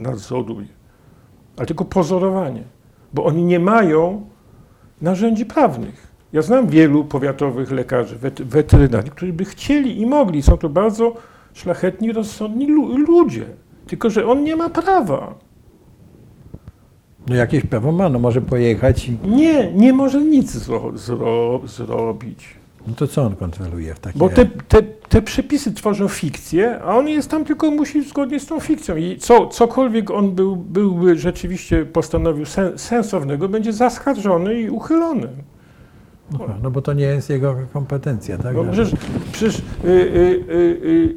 nadzoruje. 0.00 0.68
Ale 1.56 1.66
tylko 1.66 1.84
pozorowanie 1.84 2.62
bo 3.12 3.24
oni 3.24 3.44
nie 3.44 3.58
mają 3.58 4.26
narzędzi 5.00 5.46
prawnych. 5.46 6.12
Ja 6.32 6.42
znam 6.42 6.66
wielu 6.66 7.04
powiatowych 7.04 7.70
lekarzy 7.70 8.16
weterynarii, 8.38 9.10
którzy 9.10 9.32
by 9.32 9.44
chcieli 9.44 10.00
i 10.00 10.06
mogli. 10.06 10.42
Są 10.42 10.56
to 10.58 10.68
bardzo 10.68 11.14
szlachetni, 11.52 12.12
rozsądni 12.12 12.66
ludzie. 13.06 13.44
Tylko, 13.86 14.10
że 14.10 14.26
on 14.26 14.44
nie 14.44 14.56
ma 14.56 14.70
prawa. 14.70 15.34
No 17.28 17.34
jakieś 17.34 17.66
prawo 17.66 17.92
ma, 17.92 18.08
no 18.08 18.18
może 18.18 18.40
pojechać 18.40 19.08
i... 19.08 19.18
Nie, 19.28 19.72
nie 19.72 19.92
może 19.92 20.20
nic 20.20 20.50
zro, 20.50 20.92
zro, 20.94 21.60
zrobić. 21.64 22.61
No 22.86 22.94
to 22.94 23.06
co 23.06 23.22
on 23.22 23.36
kontroluje 23.36 23.94
w 23.94 24.00
takim 24.00 24.18
Bo 24.18 24.28
te, 24.28 24.46
te, 24.46 24.82
te 24.82 25.22
przepisy 25.22 25.72
tworzą 25.72 26.08
fikcję, 26.08 26.80
a 26.80 26.96
on 26.96 27.08
jest 27.08 27.30
tam 27.30 27.44
tylko 27.44 27.70
musi 27.70 28.04
zgodnie 28.04 28.40
z 28.40 28.46
tą 28.46 28.60
fikcją. 28.60 28.96
I 28.96 29.16
co, 29.16 29.46
cokolwiek 29.46 30.10
on 30.10 30.30
był, 30.30 30.56
byłby 30.56 31.18
rzeczywiście 31.18 31.86
postanowił 31.86 32.46
sen, 32.46 32.78
sensownego, 32.78 33.48
będzie 33.48 33.72
zaskarżony 33.72 34.60
i 34.60 34.70
uchylony. 34.70 35.28
No, 36.32 36.38
no 36.62 36.70
bo 36.70 36.82
to 36.82 36.92
nie 36.92 37.04
jest 37.04 37.30
jego 37.30 37.56
kompetencja, 37.72 38.38
tak? 38.38 38.56
No, 38.56 38.64
przecież, 38.64 38.94
przecież 39.32 39.58
y, 39.58 39.88
y, 39.88 40.44
y, 40.84 41.14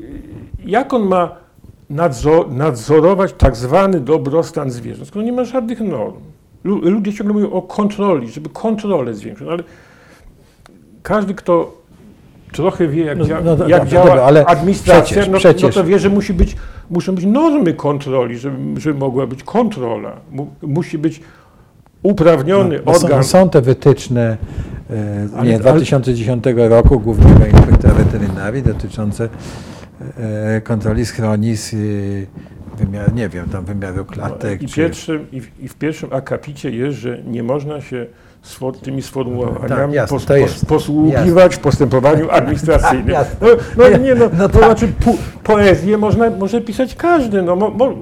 jak 0.65 0.93
on 0.93 1.07
ma 1.07 1.35
nadzor, 1.89 2.51
nadzorować 2.51 3.33
tak 3.37 3.55
zwany 3.55 3.99
dobrostan 3.99 4.71
zwierząt, 4.71 5.07
skoro 5.07 5.25
nie 5.25 5.33
ma 5.33 5.43
żadnych 5.43 5.79
norm? 5.79 6.15
Ludzie 6.63 7.13
ciągle 7.13 7.33
mówią 7.33 7.51
o 7.51 7.61
kontroli, 7.61 8.31
żeby 8.31 8.49
kontrolę 8.49 9.13
zwiększyć, 9.13 9.45
no 9.47 9.53
ale 9.53 9.63
każdy, 11.05 11.33
kto 11.33 11.77
trochę 12.51 12.87
wie, 12.87 13.05
jak, 13.05 13.17
no, 13.17 13.25
dzia 13.25 13.41
no, 13.41 13.67
jak 13.67 13.87
działa 13.87 14.05
dobra, 14.05 14.23
ale 14.23 14.45
administracja, 14.45 15.03
przecież, 15.03 15.27
no, 15.29 15.37
przecież. 15.37 15.75
no, 15.75 15.81
to 15.81 15.87
wie, 15.87 15.99
że 15.99 16.09
musi 16.09 16.33
być, 16.33 16.55
muszą 16.89 17.15
być 17.15 17.25
normy 17.25 17.73
kontroli, 17.73 18.37
żeby, 18.37 18.81
żeby 18.81 18.99
mogła 18.99 19.27
być 19.27 19.43
kontrola. 19.43 20.11
Mu, 20.31 20.47
musi 20.61 20.97
być 20.97 21.21
uprawniony 22.03 22.79
no, 22.85 22.91
organ. 22.91 23.23
Są, 23.23 23.29
są 23.29 23.49
te 23.49 23.61
wytyczne 23.61 24.37
e, 24.89 25.27
ale, 25.37 25.51
nie, 25.51 25.59
2010 25.59 26.47
ale... 26.47 26.69
roku 26.69 26.99
Głównego 26.99 27.45
Inspektora 27.45 27.93
Weterynarii 27.93 28.63
dotyczące 28.63 29.29
e, 30.17 30.61
kontroli 30.61 31.05
schronisk 31.05 31.73
e, 31.73 31.77
wymiar, 32.75 33.13
nie 33.13 33.29
wiem, 33.29 33.49
tam 33.49 33.65
wymiaru 33.65 34.05
klatek. 34.05 34.61
I, 34.61 34.67
czy... 34.67 34.75
pierwszym, 34.75 35.27
i, 35.31 35.41
w, 35.41 35.59
I 35.59 35.67
w 35.67 35.75
pierwszym 35.75 36.13
akapicie 36.13 36.71
jest, 36.71 36.97
że 36.97 37.23
nie 37.23 37.43
można 37.43 37.81
się 37.81 38.05
tymi 38.81 39.01
sformułowaniami 39.01 39.69
tak, 39.69 39.93
jasne, 39.93 40.17
pos, 40.17 40.25
pos, 40.25 40.65
posługiwać 40.65 41.35
jasne. 41.35 41.49
w 41.49 41.59
postępowaniu 41.59 42.31
administracyjnym. 42.39 43.15
no, 43.41 43.47
no, 43.77 43.97
nie, 43.97 44.15
no, 44.15 44.25
no 44.37 44.49
to 44.49 44.59
tak. 44.59 44.65
znaczy 44.65 44.87
po, 45.05 45.13
poezję 45.43 45.97
można, 45.97 46.29
może 46.29 46.61
pisać 46.61 46.95
każdy. 46.95 47.41
No, 47.41 47.55
mo, 47.55 47.69
mo, 47.69 47.93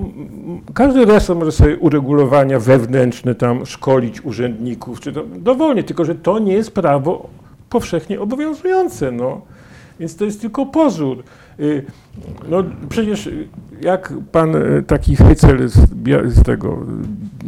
każdy 0.73 1.05
resort 1.05 1.39
może 1.39 1.51
sobie 1.51 1.77
uregulowania 1.77 2.59
wewnętrzne 2.59 3.35
tam 3.35 3.65
szkolić 3.65 4.25
urzędników, 4.25 4.99
czy 4.99 5.13
to, 5.13 5.23
dowolnie, 5.23 5.83
tylko 5.83 6.05
że 6.05 6.15
to 6.15 6.39
nie 6.39 6.53
jest 6.53 6.71
prawo 6.71 7.29
powszechnie 7.69 8.21
obowiązujące. 8.21 9.11
No. 9.11 9.41
Więc 9.99 10.15
to 10.15 10.25
jest 10.25 10.41
tylko 10.41 10.65
pozór. 10.65 11.23
Y, 11.59 11.85
no 12.49 12.63
przecież 12.89 13.29
jak 13.81 14.13
pan 14.31 14.55
y, 14.55 14.83
taki 14.87 15.15
Hycel 15.15 15.69
z, 15.69 15.79
z 16.25 16.43
tego, 16.43 16.79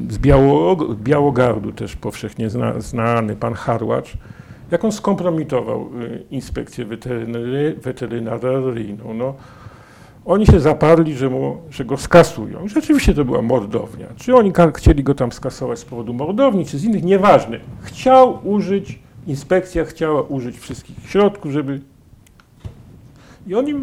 z 0.10 0.18
Biało, 0.18 0.76
Białogardu 0.96 1.72
też 1.72 1.96
powszechnie 1.96 2.50
zna, 2.50 2.82
znany, 2.82 3.36
pan 3.36 3.54
Harłacz, 3.54 4.18
jak 4.72 4.86
on 4.86 4.92
skompromitował 4.92 5.90
y, 6.02 6.24
inspekcję 6.32 6.86
weterynaryjną. 7.82 9.14
No, 9.14 9.36
oni 10.26 10.46
się 10.46 10.60
zaparli, 10.60 11.16
że, 11.16 11.30
mu, 11.30 11.58
że 11.70 11.86
go 11.86 11.98
skasują. 11.98 12.68
Rzeczywiście 12.68 13.14
to 13.14 13.26
była 13.26 13.42
mordownia. 13.42 14.08
Czy 14.16 14.36
oni 14.36 14.52
chcieli 14.74 15.04
go 15.04 15.16
tam 15.16 15.32
skasować 15.32 15.80
z 15.80 15.86
powodu 15.86 16.14
mordowni, 16.14 16.66
czy 16.66 16.78
z 16.78 16.84
innych, 16.84 17.04
nieważne. 17.04 17.60
Chciał 17.82 18.40
użyć, 18.44 19.00
inspekcja 19.28 19.86
chciała 19.86 20.22
użyć 20.22 20.60
wszystkich 20.60 21.10
środków, 21.10 21.52
żeby 21.52 21.82
i 23.48 23.56
oni 23.56 23.74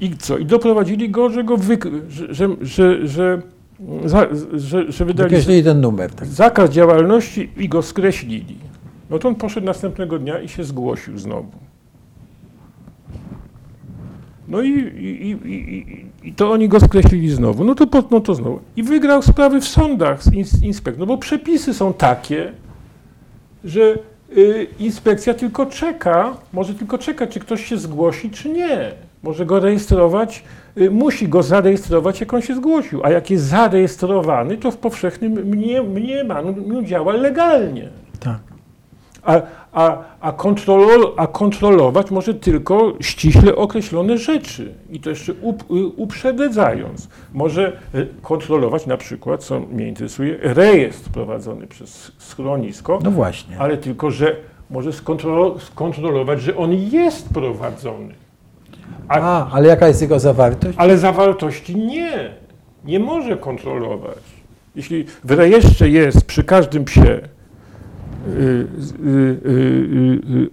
i 0.00 0.16
co? 0.16 0.38
I 0.38 0.46
doprowadzili 0.46 1.10
go, 1.10 1.30
że 1.30 1.44
go 1.44 1.56
wy, 1.56 1.78
że, 2.08 2.48
że, 2.60 3.08
że, 3.08 3.42
że, 4.54 4.92
że, 4.92 5.04
wydali 5.04 5.62
ten 5.64 5.80
numer, 5.80 6.12
tak. 6.12 6.28
zakaz 6.28 6.70
działalności 6.70 7.50
i 7.56 7.68
go 7.68 7.82
skreślili. 7.82 8.56
No 9.10 9.18
to 9.18 9.28
on 9.28 9.34
poszedł 9.34 9.66
następnego 9.66 10.18
dnia 10.18 10.40
i 10.40 10.48
się 10.48 10.64
zgłosił 10.64 11.18
znowu. 11.18 11.52
No 14.48 14.62
i, 14.62 14.70
i, 14.70 15.30
i, 15.30 16.06
i, 16.28 16.32
to 16.34 16.50
oni 16.52 16.68
go 16.68 16.80
skreślili 16.80 17.30
znowu. 17.30 17.64
No 17.64 17.74
to, 17.74 17.86
no 18.10 18.20
to 18.20 18.34
znowu. 18.34 18.60
I 18.76 18.82
wygrał 18.82 19.22
sprawy 19.22 19.60
w 19.60 19.68
sądach 19.68 20.22
z 20.24 20.62
inspektorem. 20.62 21.00
No 21.00 21.06
bo 21.06 21.18
przepisy 21.18 21.74
są 21.74 21.92
takie, 21.92 22.52
że 23.64 23.98
inspekcja 24.78 25.34
tylko 25.34 25.66
czeka, 25.66 26.36
może 26.52 26.74
tylko 26.74 26.98
czeka, 26.98 27.26
czy 27.26 27.40
ktoś 27.40 27.64
się 27.64 27.78
zgłosi, 27.78 28.30
czy 28.30 28.48
nie. 28.48 28.92
Może 29.22 29.46
go 29.46 29.60
rejestrować, 29.60 30.44
y, 30.78 30.90
musi 30.90 31.28
go 31.28 31.42
zarejestrować, 31.42 32.20
jak 32.20 32.34
on 32.34 32.42
się 32.42 32.54
zgłosił. 32.54 33.04
A 33.04 33.10
jak 33.10 33.30
jest 33.30 33.44
zarejestrowany, 33.44 34.56
to 34.56 34.70
w 34.70 34.76
powszechnym 34.76 35.32
mniemaniu 35.32 36.82
działa 36.82 37.12
legalnie. 37.12 37.88
Tak. 38.20 38.38
A, 39.22 39.40
a, 39.74 39.98
a, 40.20 40.32
kontrolo, 40.32 41.14
a 41.16 41.26
kontrolować 41.26 42.10
może 42.10 42.34
tylko 42.34 42.92
ściśle 43.00 43.56
określone 43.56 44.18
rzeczy. 44.18 44.74
I 44.90 45.00
to 45.00 45.10
jeszcze 45.10 45.32
up, 45.32 45.64
y, 45.70 45.86
uprzedzając. 45.86 47.08
Może 47.32 47.80
y, 47.94 48.08
kontrolować 48.22 48.86
na 48.86 48.96
przykład, 48.96 49.44
co 49.44 49.60
mnie 49.60 49.88
interesuje, 49.88 50.38
rejestr 50.42 51.10
prowadzony 51.10 51.66
przez 51.66 52.12
schronisko. 52.18 52.98
No 53.04 53.10
właśnie. 53.10 53.58
Ale 53.58 53.76
tylko, 53.76 54.10
że 54.10 54.36
może 54.70 54.90
skontrolować, 55.58 56.42
że 56.42 56.56
on 56.56 56.72
jest 56.72 57.28
prowadzony. 57.28 58.14
A, 59.08 59.20
A, 59.20 59.50
ale 59.50 59.68
jaka 59.68 59.88
jest 59.88 60.02
jego 60.02 60.18
zawartość? 60.18 60.78
Ale 60.78 60.98
zawartości 60.98 61.76
nie. 61.76 62.34
Nie 62.84 62.98
może 62.98 63.36
kontrolować. 63.36 64.18
Jeśli 64.76 65.04
w 65.24 65.30
rejestrze 65.30 65.88
jest 65.88 66.26
przy 66.26 66.44
każdym 66.44 66.84
psie 66.84 67.20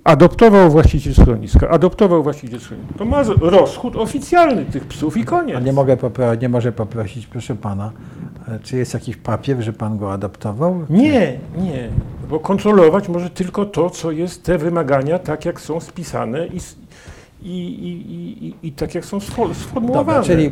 adoptował 0.04 0.72
właściciel 0.72 1.14
schroniska, 1.14 1.70
adoptował 1.70 2.24
właściciel 2.24 2.60
schroniska. 2.60 2.94
To 2.98 3.06
ma 3.06 3.24
rozchód 3.42 3.96
oficjalny 3.96 4.66
tych 4.66 4.86
psów 4.86 5.18
i 5.18 5.24
koniec. 5.26 5.58
A 5.58 5.60
nie, 5.60 5.74
mogę 5.74 5.98
popro- 5.98 6.42
nie 6.42 6.50
może 6.50 6.72
poprosić, 6.72 7.28
proszę 7.28 7.56
pana, 7.56 7.92
e, 8.48 8.60
czy 8.60 8.78
jest 8.78 8.94
jakiś 8.94 9.18
papier, 9.18 9.62
że 9.62 9.74
pan 9.74 9.98
go 9.98 10.14
adoptował? 10.14 10.86
Nie, 10.90 11.40
nie, 11.58 11.90
bo 12.30 12.40
kontrolować 12.40 13.10
może 13.10 13.30
tylko 13.30 13.66
to, 13.66 13.90
co 13.90 14.12
jest 14.12 14.44
te 14.44 14.58
wymagania, 14.58 15.20
tak 15.20 15.46
jak 15.46 15.62
są 15.62 15.80
spisane 15.80 16.48
i, 16.48 16.58
i, 17.42 17.50
i, 17.50 18.46
i, 18.48 18.68
i 18.68 18.72
tak 18.72 18.96
jak 18.96 19.06
są 19.06 19.20
sformułowane. 19.20 19.94
Dobra, 19.94 20.24
czyli 20.24 20.52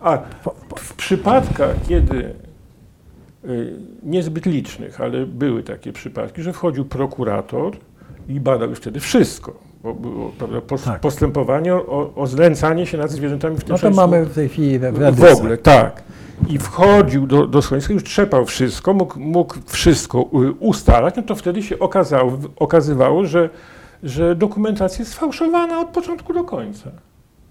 A 0.00 0.18
w 0.76 0.94
przypadkach, 0.94 1.74
kiedy 1.88 2.16
y, 2.16 2.34
niezbyt 4.02 4.46
licznych, 4.46 5.00
ale 5.00 5.26
były 5.26 5.62
takie 5.62 5.92
przypadki, 5.92 6.42
że 6.42 6.52
wchodził 6.52 6.84
prokurator 6.84 7.72
i 8.28 8.40
badał 8.40 8.70
już 8.70 8.78
wtedy 8.78 9.00
wszystko, 9.00 9.54
bo 9.82 9.94
było 9.94 10.32
prawda, 10.38 10.60
pos, 10.60 10.82
Tak. 10.82 11.00
postępowanie 11.00 11.74
o, 11.74 12.12
o 12.16 12.26
znęcanie 12.26 12.86
się 12.86 12.98
nad 12.98 13.10
zwierzętami 13.10 13.56
w 13.56 13.64
tym 13.64 13.72
no 13.72 13.78
to 13.78 13.90
mamy 13.90 14.24
w 14.24 14.34
tej 14.34 14.48
chwili 14.48 14.78
w, 14.78 15.16
w 15.16 15.24
ogóle, 15.24 15.58
tak. 15.58 16.02
I 16.48 16.58
wchodził 16.58 17.26
do, 17.26 17.46
do 17.46 17.62
schroniska, 17.62 17.94
już 17.94 18.04
trzepał 18.04 18.46
wszystko, 18.46 18.94
mógł, 18.94 19.20
mógł 19.20 19.54
wszystko 19.66 20.18
y, 20.20 20.52
ustalać, 20.52 21.16
no 21.16 21.22
to 21.22 21.34
wtedy 21.34 21.62
się 21.62 21.78
okazało, 21.78 22.38
okazywało, 22.56 23.24
że, 23.24 23.50
że 24.02 24.34
dokumentacja 24.34 24.98
jest 24.98 25.12
sfałszowana 25.12 25.80
od 25.80 25.88
początku 25.88 26.32
do 26.32 26.44
końca. 26.44 26.90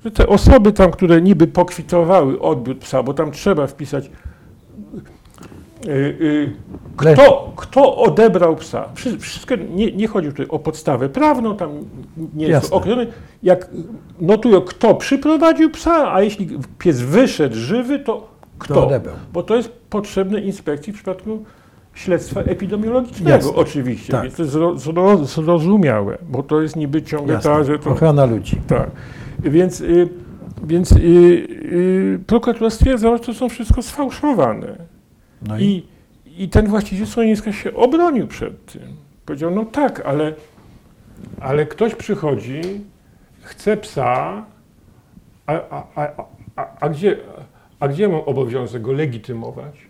Że 0.06 0.12
te 0.12 0.28
osoby 0.28 0.72
tam, 0.72 0.92
które 0.92 1.22
niby 1.22 1.48
pokwitowały 1.48 2.42
odbiór 2.42 2.80
psa, 2.80 3.04
bo 3.04 3.14
tam 3.14 3.32
trzeba 3.32 3.68
wpisać 3.68 4.06
y, 4.06 4.10
y, 4.10 4.12
kto, 6.98 7.54
kto 7.56 7.98
odebrał 7.98 8.56
psa. 8.56 8.86
Wszy- 8.96 9.18
Wszystko, 9.20 9.56
nie, 9.56 9.92
nie 9.92 10.08
chodzi 10.08 10.28
tutaj 10.28 10.46
o 10.50 10.60
podstawę 10.60 11.10
prawną, 11.10 11.56
tam 11.56 11.70
nie 12.34 12.48
jest 12.48 12.64
Jasne. 12.64 12.78
określone. 12.78 13.08
Jak 13.44 13.70
notują, 14.22 14.62
kto 14.62 14.96
przyprowadził 14.96 15.70
psa, 15.70 16.14
a 16.14 16.22
jeśli 16.22 16.50
pies 16.80 17.02
wyszedł 17.02 17.56
żywy, 17.56 18.00
to 18.00 18.28
Kto 18.60 18.74
kto? 18.74 18.88
odebrał? 18.88 19.16
Bo 19.34 19.44
to 19.44 19.56
jest 19.56 19.72
potrzebne 19.90 20.40
inspekcji 20.42 20.94
w 20.94 20.96
przypadku 20.96 21.44
śledztwa 21.94 22.42
epidemiologicznego 22.42 23.30
Jasne. 23.30 23.52
oczywiście, 23.56 24.12
Tak. 24.12 24.24
więc 24.24 24.36
to 24.36 24.42
jest 24.44 24.54
zro, 24.54 24.78
zro, 24.78 25.18
zrozumiałe, 25.26 26.18
bo 26.30 26.44
to 26.44 26.62
jest 26.62 26.76
niby 26.76 27.02
ciągle 27.04 27.34
Jasne. 27.34 27.52
ta, 27.52 27.64
że 27.64 27.80
to... 27.80 27.90
Ochrona 27.90 28.26
ludzi. 28.26 28.62
Tak. 28.68 28.90
Więc, 29.40 29.82
y, 29.82 30.10
więc 30.64 30.92
y, 30.92 30.98
y, 31.02 32.20
prokuratura 32.28 32.70
stwierdzała, 32.70 33.18
że 33.18 33.24
to 33.24 33.34
są 33.34 33.50
wszystko 33.50 33.82
sfałszowane. 33.82 34.76
No 35.42 35.60
i, 35.60 35.64
I, 36.26 36.44
I 36.44 36.50
ten 36.50 36.68
właściciel 36.68 37.08
schroniska 37.08 37.54
się 37.54 37.74
obronił 37.74 38.28
przed 38.28 38.66
tym. 38.66 38.96
Powiedział, 39.26 39.52
no 39.52 39.66
tak, 39.66 40.02
ale, 40.06 40.34
ale 41.40 41.66
ktoś 41.66 41.96
przychodzi, 41.96 42.62
chce 43.42 43.78
psa, 43.78 44.46
a, 45.46 45.54
a, 45.54 45.84
a, 45.96 46.24
a, 46.56 46.68
a, 46.80 46.90
gdzie, 46.90 47.18
a 47.80 47.88
gdzie 47.88 48.08
mam 48.08 48.22
obowiązek 48.22 48.82
go 48.82 48.92
legitymować? 48.92 49.89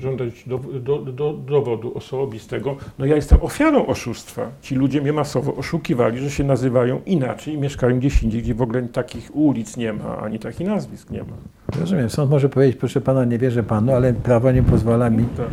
Żądać 0.00 0.44
do, 0.46 0.58
do, 0.58 0.98
do, 0.98 1.32
dowodu 1.32 1.94
osobistego. 1.94 2.76
No 2.98 3.06
ja 3.06 3.16
jestem 3.16 3.38
ofiarą 3.42 3.86
oszustwa. 3.86 4.50
Ci 4.60 4.74
ludzie 4.74 5.00
mnie 5.00 5.12
masowo 5.12 5.54
oszukiwali, 5.54 6.18
że 6.18 6.30
się 6.30 6.44
nazywają 6.44 7.00
inaczej 7.06 7.54
i 7.54 7.58
mieszkają 7.58 7.98
gdzieś 7.98 8.22
indziej, 8.22 8.42
gdzie 8.42 8.54
w 8.54 8.62
ogóle 8.62 8.82
takich 8.82 9.36
ulic 9.36 9.76
nie 9.76 9.92
ma, 9.92 10.18
ani 10.18 10.38
takich 10.38 10.66
nazwisk 10.66 11.10
nie 11.10 11.20
ma. 11.20 11.36
rozumiem, 11.80 12.10
sąd 12.10 12.30
może 12.30 12.48
powiedzieć, 12.48 12.76
proszę 12.76 13.00
pana, 13.00 13.24
nie 13.24 13.38
wierzę 13.38 13.62
panu, 13.62 13.92
ale 13.92 14.12
prawo 14.12 14.52
nie 14.52 14.62
pozwala 14.62 15.10
mi. 15.10 15.24
Tak. 15.24 15.46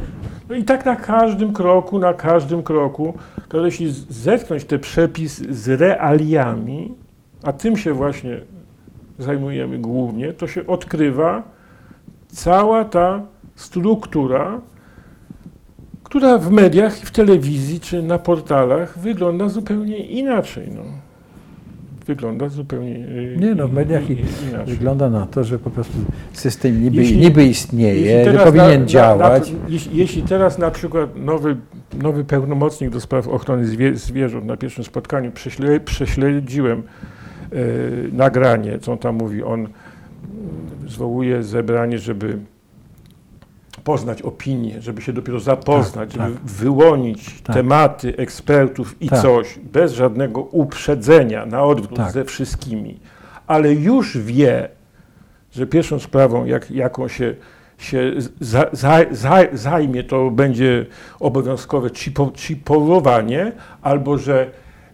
No 0.50 0.56
i 0.56 0.64
tak 0.64 0.86
na 0.86 0.96
każdym 0.96 1.54
kroku, 1.54 2.00
na 2.00 2.14
każdym 2.14 2.64
kroku, 2.64 3.14
to 3.50 3.66
jeśli 3.66 3.92
zetknąć 4.10 4.66
ten 4.66 4.80
przepis 4.80 5.42
z 5.50 5.68
realiami, 5.82 6.94
a 7.44 7.54
tym 7.54 7.78
się 7.78 7.94
właśnie 7.94 8.42
zajmujemy 9.20 9.80
głównie, 9.80 10.34
to 10.34 10.48
się 10.48 10.68
odkrywa 10.68 11.44
cała 12.28 12.86
ta 12.86 13.22
struktura, 13.56 14.62
która 16.04 16.38
w 16.38 16.52
mediach, 16.52 16.96
w 16.96 17.12
telewizji 17.12 17.80
czy 17.80 18.04
na 18.04 18.20
portalach 18.20 19.00
wygląda 19.00 19.50
zupełnie 19.50 19.98
inaczej. 19.98 20.70
No. 20.76 20.82
Wygląda 22.06 22.50
zupełnie 22.50 22.96
y, 22.96 23.38
Nie 23.40 23.56
no, 23.56 23.68
w 23.68 23.74
mediach 23.74 24.10
i- 24.10 24.14
i- 24.14 24.16
i- 24.16 24.50
inaczej. 24.50 24.76
Wygląda 24.76 25.10
na 25.10 25.26
to, 25.26 25.44
że 25.44 25.60
po 25.60 25.70
prostu 25.70 25.94
system 26.34 26.84
niby, 26.84 26.98
Jeśli- 26.98 27.18
niby 27.18 27.46
istnieje, 27.46 28.32
że 28.32 28.38
powinien 28.40 28.68
na- 28.72 28.78
na- 28.80 28.86
działać. 28.86 29.52
Na, 29.52 29.58
jeśli, 29.70 29.98
jeśli 29.98 30.22
teraz 30.24 30.58
na 30.58 30.72
przykład 30.72 31.10
nowy, 31.16 31.56
nowy 32.02 32.24
pełnomocnik 32.24 32.90
do 32.90 33.00
spraw 33.02 33.28
ochrony 33.28 33.66
zwie, 33.68 33.96
zwierząt 33.96 34.46
na 34.46 34.58
pierwszym 34.58 34.84
spotkaniu 34.84 35.32
prześle, 35.32 35.80
prześledziłem 35.80 36.84
e, 37.52 37.56
nagranie, 38.12 38.80
co 38.80 38.92
on 38.92 38.98
tam 38.98 39.16
mówi, 39.16 39.44
on 39.44 39.60
mm, 39.60 39.70
zwołuje 40.88 41.44
zebranie, 41.44 42.00
żeby 42.00 42.38
poznać 43.86 44.22
opinię, 44.22 44.82
żeby 44.82 45.02
się 45.02 45.14
dopiero 45.14 45.40
zapoznać, 45.40 46.14
Tak, 46.14 46.22
żeby 46.28 46.38
wyłonić 46.46 47.42
Tak. 47.42 47.56
tematy 47.56 48.18
ekspertów 48.18 48.96
i 49.02 49.10
Tak. 49.10 49.22
coś, 49.22 49.60
bez 49.74 49.94
żadnego 49.94 50.42
uprzedzenia, 50.42 51.46
na 51.46 51.64
odwrót 51.64 51.98
Tak. 51.98 52.12
ze 52.12 52.26
wszystkimi, 52.26 53.00
ale 53.48 53.74
już 53.74 54.18
wie, 54.18 54.70
że 55.52 55.68
pierwszą 55.68 56.00
sprawą, 56.00 56.46
jak, 56.46 56.72
jaką 56.72 57.08
się, 57.08 57.36
się 57.78 58.14
za, 58.40 58.66
za, 58.72 59.00
za, 59.12 59.38
zajmie, 59.54 60.04
to 60.04 60.32
będzie 60.32 60.86
obowiązkowe 61.20 61.90
chipo, 61.90 62.32
albo 63.82 64.18
że 64.18 64.52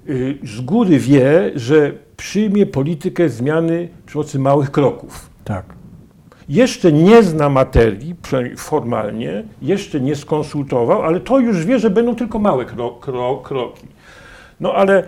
y, 0.10 0.38
z 0.44 0.62
góry 0.62 1.00
wie, 1.00 1.52
że 1.56 1.92
przyjmie 2.18 2.66
politykę 2.66 3.30
zmiany 3.30 3.89
przy 4.06 4.14
pomocy 4.14 4.39
małych 4.39 4.72
kroków. 4.72 5.30
Tak. 5.44 5.81
Jeszcze 6.52 6.91
nie 6.91 7.24
zna 7.24 7.49
materii, 7.49 8.16
przynajmniej 8.16 8.58
formalnie, 8.58 9.43
jeszcze 9.62 10.02
nie 10.02 10.16
skonsultował, 10.16 11.02
ale 11.02 11.20
to 11.20 11.39
już 11.39 11.66
wie, 11.66 11.80
że 11.80 11.89
będą 11.89 12.16
tylko 12.16 12.39
małe 12.39 12.66
kro, 12.66 12.89
kro, 12.89 13.38
kroki. 13.38 13.88
No 14.60 14.74
ale 14.74 15.04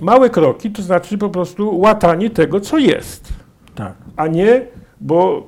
małe 0.00 0.30
kroki 0.30 0.70
to 0.70 0.82
znaczy 0.82 1.18
po 1.18 1.28
prostu 1.28 1.78
łatanie 1.78 2.30
tego, 2.30 2.60
co 2.60 2.78
jest 2.78 3.28
Tak. 3.74 3.92
a 4.16 4.26
nie, 4.26 4.62
bo, 5.00 5.46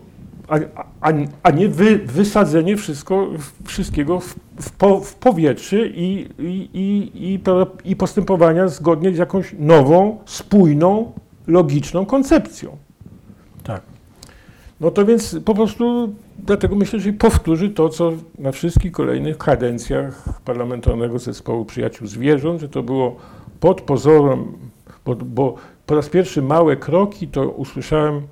a, 0.49 0.57
a, 1.01 1.13
a 1.43 1.51
nie 1.51 1.69
wy, 1.69 1.99
wysadzenie 1.99 2.77
wszystko, 2.77 3.29
wszystkiego 3.65 4.21
w, 4.21 4.35
w, 4.61 4.71
po, 4.71 5.01
w 5.01 5.15
powietrze 5.15 5.87
i, 5.87 6.29
i, 6.39 6.69
i, 7.15 7.41
i, 7.91 7.97
postępowania 7.97 8.69
zgodnie 8.69 9.15
z 9.15 9.19
jakąś 9.19 9.55
nową, 9.59 10.19
spójną, 10.25 11.13
logiczną 11.47 12.07
koncepcją. 12.07 12.77
No 14.83 14.91
to 14.91 15.05
więc 15.05 15.37
po 15.45 15.55
prostu 15.55 16.15
dlatego 16.39 16.77
myślę, 16.77 17.01
że 17.01 17.13
powtórzy 17.13 17.71
to, 17.71 17.89
co 17.89 18.13
na 18.39 18.53
wszystkich 18.53 18.93
kolejnych 18.93 19.39
kadencjach 19.39 20.41
Parlamentarnego 20.45 21.19
Zespołu 21.19 21.65
Przyjaciół 21.65 22.07
Zwierząt, 22.07 22.61
że 22.61 22.69
to 22.69 22.83
było 22.83 23.17
pod 23.61 23.81
pozorem, 23.81 24.45
bo, 25.05 25.17
bo 25.17 25.55
po 25.87 25.95
raz 25.95 26.09
pierwszy 26.09 26.43
małe 26.43 26.77
kroki 26.77 27.29
to 27.29 27.49
usłyszałem 27.49 28.23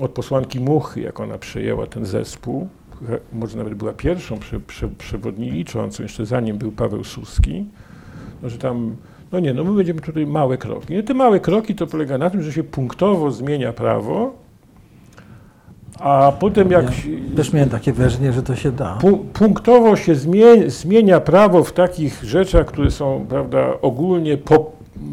od 0.00 0.10
posłanki 0.10 0.60
Muchy, 0.60 1.00
jak 1.00 1.20
ona 1.20 1.38
przejęła 1.38 1.86
ten 1.86 2.06
zespół, 2.06 2.68
może 3.32 3.58
nawet 3.58 3.74
była 3.74 3.92
pierwszą 3.92 4.38
prze, 4.38 4.60
prze, 4.60 4.88
przewodniczącą, 4.88 6.02
jeszcze 6.02 6.26
zanim 6.26 6.58
był 6.58 6.72
Paweł 6.72 7.04
Suski, 7.04 7.64
no, 8.42 8.48
że 8.48 8.58
tam, 8.58 8.96
no 9.32 9.40
nie, 9.40 9.54
no 9.54 9.64
my 9.64 9.72
będziemy 9.76 10.00
tutaj 10.00 10.26
małe 10.26 10.58
kroki. 10.58 10.96
No, 10.96 11.02
te 11.02 11.14
małe 11.14 11.40
kroki 11.40 11.74
to 11.74 11.86
polega 11.86 12.18
na 12.18 12.30
tym, 12.30 12.42
że 12.42 12.52
się 12.52 12.64
punktowo 12.64 13.30
zmienia 13.30 13.72
prawo, 13.72 14.34
a 16.00 16.32
potem 16.40 16.70
jak 16.70 16.84
Ja 17.06 17.36
Też 17.36 17.52
miałem 17.52 17.68
takie 17.68 17.92
wrażenie, 17.92 18.32
że 18.32 18.42
to 18.42 18.56
się 18.56 18.72
da. 18.72 18.94
pu, 19.00 19.18
punktowo 19.18 19.96
się 19.96 20.14
zmienia, 20.14 20.62
zmienia 20.70 21.20
prawo 21.20 21.64
w 21.64 21.72
takich 21.72 22.24
rzeczach, 22.24 22.66
które 22.66 22.90
są 22.90 23.26
prawda, 23.28 23.66
ogólnie 23.82 24.36
po, 24.36 24.72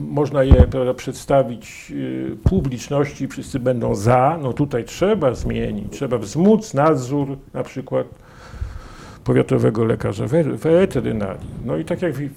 można 0.09 0.43
je 0.43 0.53
prawda, 0.53 0.93
przedstawić 0.93 1.91
y, 1.95 2.37
publiczności, 2.43 3.27
wszyscy 3.27 3.59
będą 3.59 3.95
za, 3.95 4.39
no 4.43 4.53
tutaj 4.53 4.83
trzeba 4.83 5.33
zmienić, 5.33 5.91
trzeba 5.91 6.17
wzmóc 6.17 6.73
nadzór 6.73 7.37
na 7.53 7.63
przykład 7.63 8.07
powiatowego 9.23 9.85
lekarza 9.85 10.27
we- 10.27 10.43
weterynarii. 10.43 11.47
No 11.65 11.77
i 11.77 11.85
tak 11.85 12.01
jak, 12.01 12.13
y, 12.19 12.29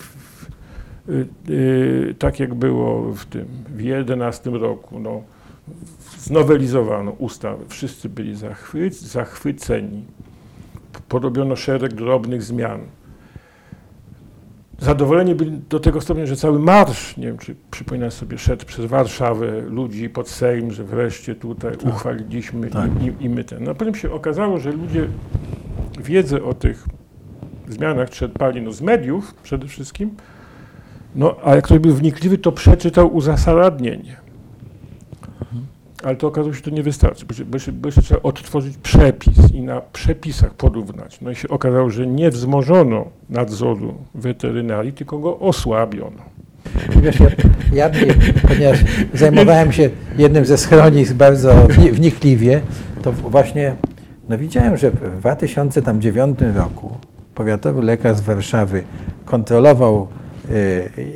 y, 1.50 2.14
tak 2.18 2.40
jak 2.40 2.54
było 2.54 3.12
w 3.12 3.24
tym, 3.24 3.44
w 3.68 3.80
11 3.80 4.50
roku, 4.50 5.00
no, 5.00 5.22
znowelizowano 6.18 7.10
ustawę, 7.10 7.64
wszyscy 7.68 8.08
byli 8.08 8.36
zachwy, 8.36 8.90
zachwyceni, 8.90 10.04
porobiono 11.08 11.56
szereg 11.56 11.94
drobnych 11.94 12.42
zmian. 12.42 12.80
Zadowoleni 14.78 15.34
byli 15.34 15.58
do 15.68 15.80
tego 15.80 16.00
stopnia, 16.00 16.26
że 16.26 16.36
cały 16.36 16.58
marsz, 16.58 17.16
nie 17.16 17.26
wiem 17.26 17.38
czy 17.38 17.54
przypominam 17.70 18.10
sobie, 18.10 18.38
szedł 18.38 18.66
przez 18.66 18.86
Warszawę 18.86 19.60
ludzi 19.60 20.08
pod 20.08 20.28
Sejm, 20.28 20.72
że 20.72 20.84
wreszcie 20.84 21.34
tutaj 21.34 21.76
Tak. 21.76 21.94
uchwaliliśmy 21.94 22.70
Tak. 22.70 22.90
i, 23.02 23.24
i, 23.24 23.28
my 23.28 23.44
ten. 23.44 23.64
No 23.64 23.74
potem 23.74 23.94
się 23.94 24.12
okazało, 24.12 24.58
że 24.58 24.72
ludzie 24.72 25.08
wiedzę 26.00 26.42
o 26.44 26.54
tych 26.54 26.86
zmianach 27.68 28.10
czerpali 28.10 28.62
no, 28.62 28.72
z 28.72 28.82
mediów 28.82 29.34
przede 29.34 29.66
wszystkim, 29.66 30.10
no, 31.14 31.36
a 31.44 31.54
jak 31.54 31.64
ktoś 31.64 31.78
był 31.78 31.94
wnikliwy, 31.94 32.38
to 32.38 32.52
przeczytał 32.52 33.16
uzasadnienie. 33.16 34.16
Ale 36.02 36.16
to 36.16 36.26
okazało 36.26 36.52
się, 36.52 36.56
że 36.56 36.62
to 36.62 36.70
nie 36.70 36.82
wystarczy, 36.82 37.26
bo, 37.26 37.34
bo, 37.44 37.58
bo 37.72 37.88
jeszcze 37.88 38.02
trzeba 38.02 38.22
odtworzyć 38.22 38.76
przepis 38.76 39.52
i 39.54 39.62
na 39.62 39.80
przepisach 39.80 40.54
porównać. 40.54 41.20
No 41.20 41.30
i 41.30 41.34
się 41.34 41.48
okazało, 41.48 41.90
że 41.90 42.06
nie 42.06 42.30
wzmożono 42.30 43.04
nadzoru 43.30 43.94
weterynarii, 44.14 44.92
tylko 44.92 45.18
go 45.18 45.38
osłabiono. 45.38 46.22
Wiesz, 47.02 47.18
ja, 47.72 47.88
ja 47.88 47.90
ponieważ 48.48 48.84
zajmowałem 49.14 49.72
się 49.72 49.90
jednym 50.18 50.44
ze 50.44 50.58
schronisk 50.58 51.14
bardzo 51.14 51.68
wnikliwie, 51.92 52.60
to 53.02 53.12
właśnie 53.12 53.74
no 54.28 54.38
widziałem, 54.38 54.76
że 54.76 54.90
w 54.90 55.18
2009 55.18 56.38
roku 56.56 56.96
powiatowy 57.34 57.82
lekarz 57.82 58.16
z 58.16 58.20
Warszawy 58.20 58.82
kontrolował 59.24 60.08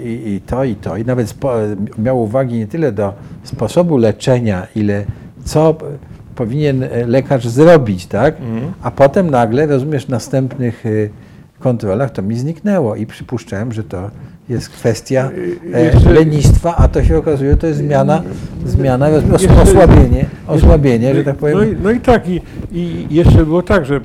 i, 0.05 0.35
i 0.35 0.41
to, 0.41 0.64
i 0.64 0.74
to. 0.74 0.97
I 0.97 1.05
nawet 1.05 1.28
spo, 1.28 1.53
miał 1.99 2.22
uwagi 2.22 2.59
nie 2.59 2.66
tyle 2.66 2.93
do 2.93 3.12
sposobu 3.45 3.97
leczenia, 3.97 4.66
ile 4.76 5.05
co 5.45 5.74
powinien 6.35 6.85
lekarz 7.07 7.49
zrobić, 7.49 8.07
tak? 8.07 8.41
Mhm. 8.41 8.72
A 8.82 8.91
potem 8.91 9.30
nagle, 9.30 9.66
rozumiesz, 9.66 10.07
w 10.07 10.09
następnych 10.09 10.87
y, 10.87 11.11
kontrolach 11.61 12.11
to 12.11 12.22
mi 12.22 12.39
zniknęło 12.39 12.97
i 12.97 13.07
przypuszczałem, 13.07 13.72
że 13.72 13.85
to 13.85 14.11
jest 14.49 14.68
kwestia 14.68 15.30
e, 15.72 16.11
lenistwa, 16.12 16.76
a 16.76 16.89
to 16.89 17.05
się 17.05 17.18
okazuje, 17.18 17.57
to 17.57 17.66
jest 17.66 17.78
zmiana, 17.78 18.22
zmiana 18.66 19.09
osłabienie, 19.62 20.26
osłabienie, 20.47 21.14
że 21.14 21.24
tak 21.24 21.37
powiem. 21.37 21.59
No 21.59 21.64
i, 21.64 21.76
no 21.82 21.91
i 21.91 22.01
tak, 22.01 22.28
i, 22.28 22.41
i 22.72 23.07
jeszcze 23.11 23.45
było 23.45 23.62
tak, 23.62 23.87
że 23.87 23.97
e, 23.97 24.01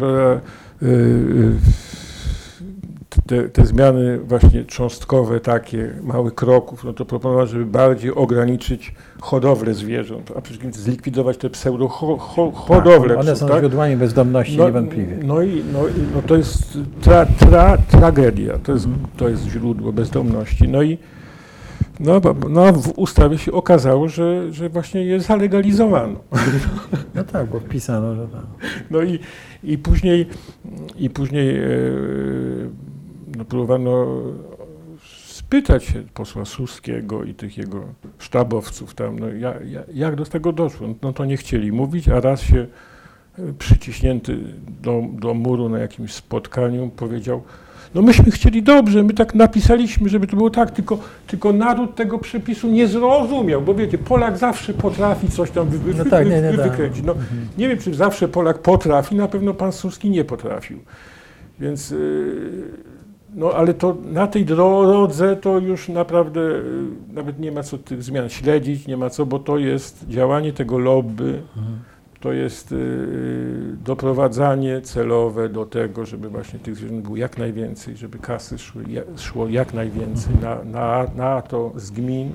te, 3.29 3.49
te, 3.49 3.65
zmiany 3.65 4.19
właśnie 4.19 4.63
cząstkowe, 4.63 5.39
takie, 5.39 5.93
małych 6.03 6.35
kroków, 6.35 6.83
no 6.83 6.93
to 6.93 7.05
proponował, 7.05 7.47
żeby 7.47 7.65
bardziej 7.65 8.11
ograniczyć 8.11 8.93
hodowlę 9.19 9.73
zwierząt, 9.73 10.31
a 10.31 10.41
przede 10.41 10.43
wszystkim 10.43 10.73
zlikwidować 10.73 11.37
te 11.37 11.49
pseudo-hodowle. 11.49 13.09
Tak, 13.09 13.19
one 13.19 13.35
są 13.35 13.47
tak? 13.47 13.59
źródłami 13.59 13.95
bezdomności 13.95 14.57
no, 14.57 14.65
niewątpliwie. 14.65 15.17
No 15.23 15.41
i, 15.41 15.63
no, 15.73 15.79
no 16.15 16.21
to 16.21 16.35
jest 16.37 16.77
tra, 17.01 17.25
tra, 17.25 17.77
tragedia, 17.77 18.57
to 18.63 18.71
jest, 18.71 18.85
mhm. 18.85 19.07
to 19.17 19.29
jest 19.29 19.43
źródło 19.43 19.93
bezdomności. 19.93 20.67
No 20.67 20.81
i 20.81 20.97
no, 21.99 22.21
no, 22.49 22.73
w 22.73 22.97
ustawie 22.97 23.37
się 23.37 23.51
okazało, 23.51 24.07
że, 24.07 24.53
że 24.53 24.69
właśnie 24.69 25.03
je 25.03 25.19
zalegalizowano. 25.19 26.19
No 27.15 27.23
tak, 27.23 27.49
bo 27.49 27.59
wpisano, 27.59 28.15
że 28.15 28.27
tak. 28.27 28.45
No 28.91 29.01
i, 29.01 29.19
i 29.63 29.77
później, 29.77 30.25
i 30.97 31.09
później 31.09 31.57
e, 31.57 31.69
no, 33.39 33.45
próbowano 33.45 34.07
spytać 35.25 35.83
się 35.83 36.03
posła 36.13 36.45
Suskiego 36.45 37.23
i 37.23 37.33
tych 37.33 37.57
jego 37.57 37.83
sztabowców 38.17 38.95
tam, 38.95 39.19
no, 39.19 39.29
jak, 39.29 39.57
jak 39.93 40.15
do 40.15 40.25
tego 40.25 40.51
doszło. 40.53 40.87
No 41.01 41.13
to 41.13 41.25
nie 41.25 41.37
chcieli 41.37 41.71
mówić, 41.71 42.09
a 42.09 42.19
raz 42.19 42.41
się 42.41 42.67
e, 43.39 43.53
przyciśnięty 43.59 44.37
do, 44.81 45.03
do 45.13 45.33
muru 45.33 45.69
na 45.69 45.79
jakimś 45.79 46.13
spotkaniu 46.13 46.89
powiedział, 46.89 47.41
no 47.95 48.01
myśmy 48.01 48.31
chcieli 48.31 48.63
dobrze, 48.63 49.03
my 49.03 49.13
tak 49.13 49.35
napisaliśmy, 49.35 50.09
żeby 50.09 50.27
to 50.27 50.35
było 50.35 50.49
tak, 50.49 50.71
tylko, 50.71 50.99
tylko 51.27 51.53
naród 51.53 51.95
tego 51.95 52.19
przepisu 52.19 52.67
nie 52.67 52.87
zrozumiał, 52.87 53.61
bo 53.61 53.73
wiecie, 53.75 53.97
Polak 53.97 54.37
zawsze 54.37 54.73
potrafi 54.73 55.29
coś 55.29 55.51
tam 55.51 55.69
wy, 55.69 55.79
wy, 55.79 55.93
no 55.93 56.05
tak, 56.05 56.29
nie, 56.29 56.41
nie, 56.41 56.51
wy, 56.51 56.63
wykręcić. 56.63 57.05
No, 57.05 57.11
mhm. 57.11 57.47
Nie 57.57 57.67
wiem, 57.67 57.77
czy 57.77 57.93
zawsze 57.93 58.27
Polak 58.27 58.59
potrafi, 58.59 59.15
na 59.15 59.27
pewno 59.27 59.53
pan 59.53 59.71
Suski 59.71 60.09
nie 60.09 60.25
potrafił. 60.25 60.79
Więc... 61.59 61.91
Yy, 61.91 62.89
no 63.35 63.51
ale 63.51 63.73
to 63.73 63.97
na 64.11 64.27
tej 64.27 64.45
drodze 64.45 65.35
to 65.35 65.59
już 65.59 65.89
naprawdę 65.89 66.41
y, 66.41 66.63
nawet 67.13 67.39
nie 67.39 67.51
ma 67.51 67.63
co 67.63 67.77
tych 67.77 68.03
zmian 68.03 68.29
śledzić, 68.29 68.87
nie 68.87 68.97
ma 68.97 69.09
co, 69.09 69.25
bo 69.25 69.39
to 69.39 69.57
jest 69.57 70.05
działanie 70.07 70.53
tego 70.53 70.77
lobby, 70.77 71.41
to 72.19 72.33
jest 72.33 72.71
y, 72.71 73.77
doprowadzanie 73.85 74.81
celowe 74.81 75.49
do 75.49 75.65
tego, 75.65 76.05
żeby 76.05 76.29
właśnie 76.29 76.59
tych 76.59 76.75
zwierząt 76.75 77.01
było 77.01 77.17
jak 77.17 77.37
najwięcej, 77.37 77.97
żeby 77.97 78.19
kasy 78.19 78.57
szły, 78.57 78.83
szło 79.17 79.47
jak 79.47 79.73
najwięcej 79.73 80.33
na, 80.41 80.63
na, 80.63 81.05
na 81.15 81.41
to 81.41 81.71
z 81.75 81.91
gmin. 81.91 82.31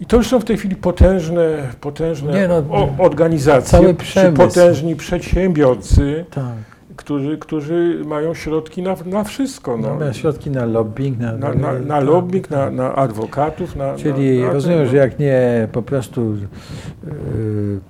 I 0.00 0.06
to 0.06 0.16
już 0.16 0.26
są 0.26 0.40
w 0.40 0.44
tej 0.44 0.56
chwili 0.56 0.76
potężne, 0.76 1.70
potężne 1.80 2.48
no, 2.48 2.88
organizacje, 2.98 3.94
potężni 4.36 4.96
przedsiębiorcy. 4.96 6.24
Tak 6.30 6.73
którzy, 6.96 7.38
którzy 7.38 8.02
mają 8.06 8.34
środki 8.34 8.82
na, 8.82 8.96
na 9.06 9.24
wszystko. 9.24 9.76
No. 9.76 9.94
Mają 9.94 10.12
środki 10.12 10.50
na 10.50 10.64
lobbying, 10.64 11.18
na, 11.18 11.36
na, 11.36 11.54
na, 11.54 11.72
na 11.72 12.00
lobbying, 12.00 12.50
na, 12.50 12.70
na 12.70 12.94
adwokatów. 12.94 13.76
Na, 13.76 13.96
Czyli 13.96 14.40
na, 14.40 14.52
rozumiem, 14.52 14.86
że 14.86 14.96
jak 14.96 15.18
nie 15.18 15.68
po 15.72 15.82
prostu 15.82 16.34
yy, 16.34 17.80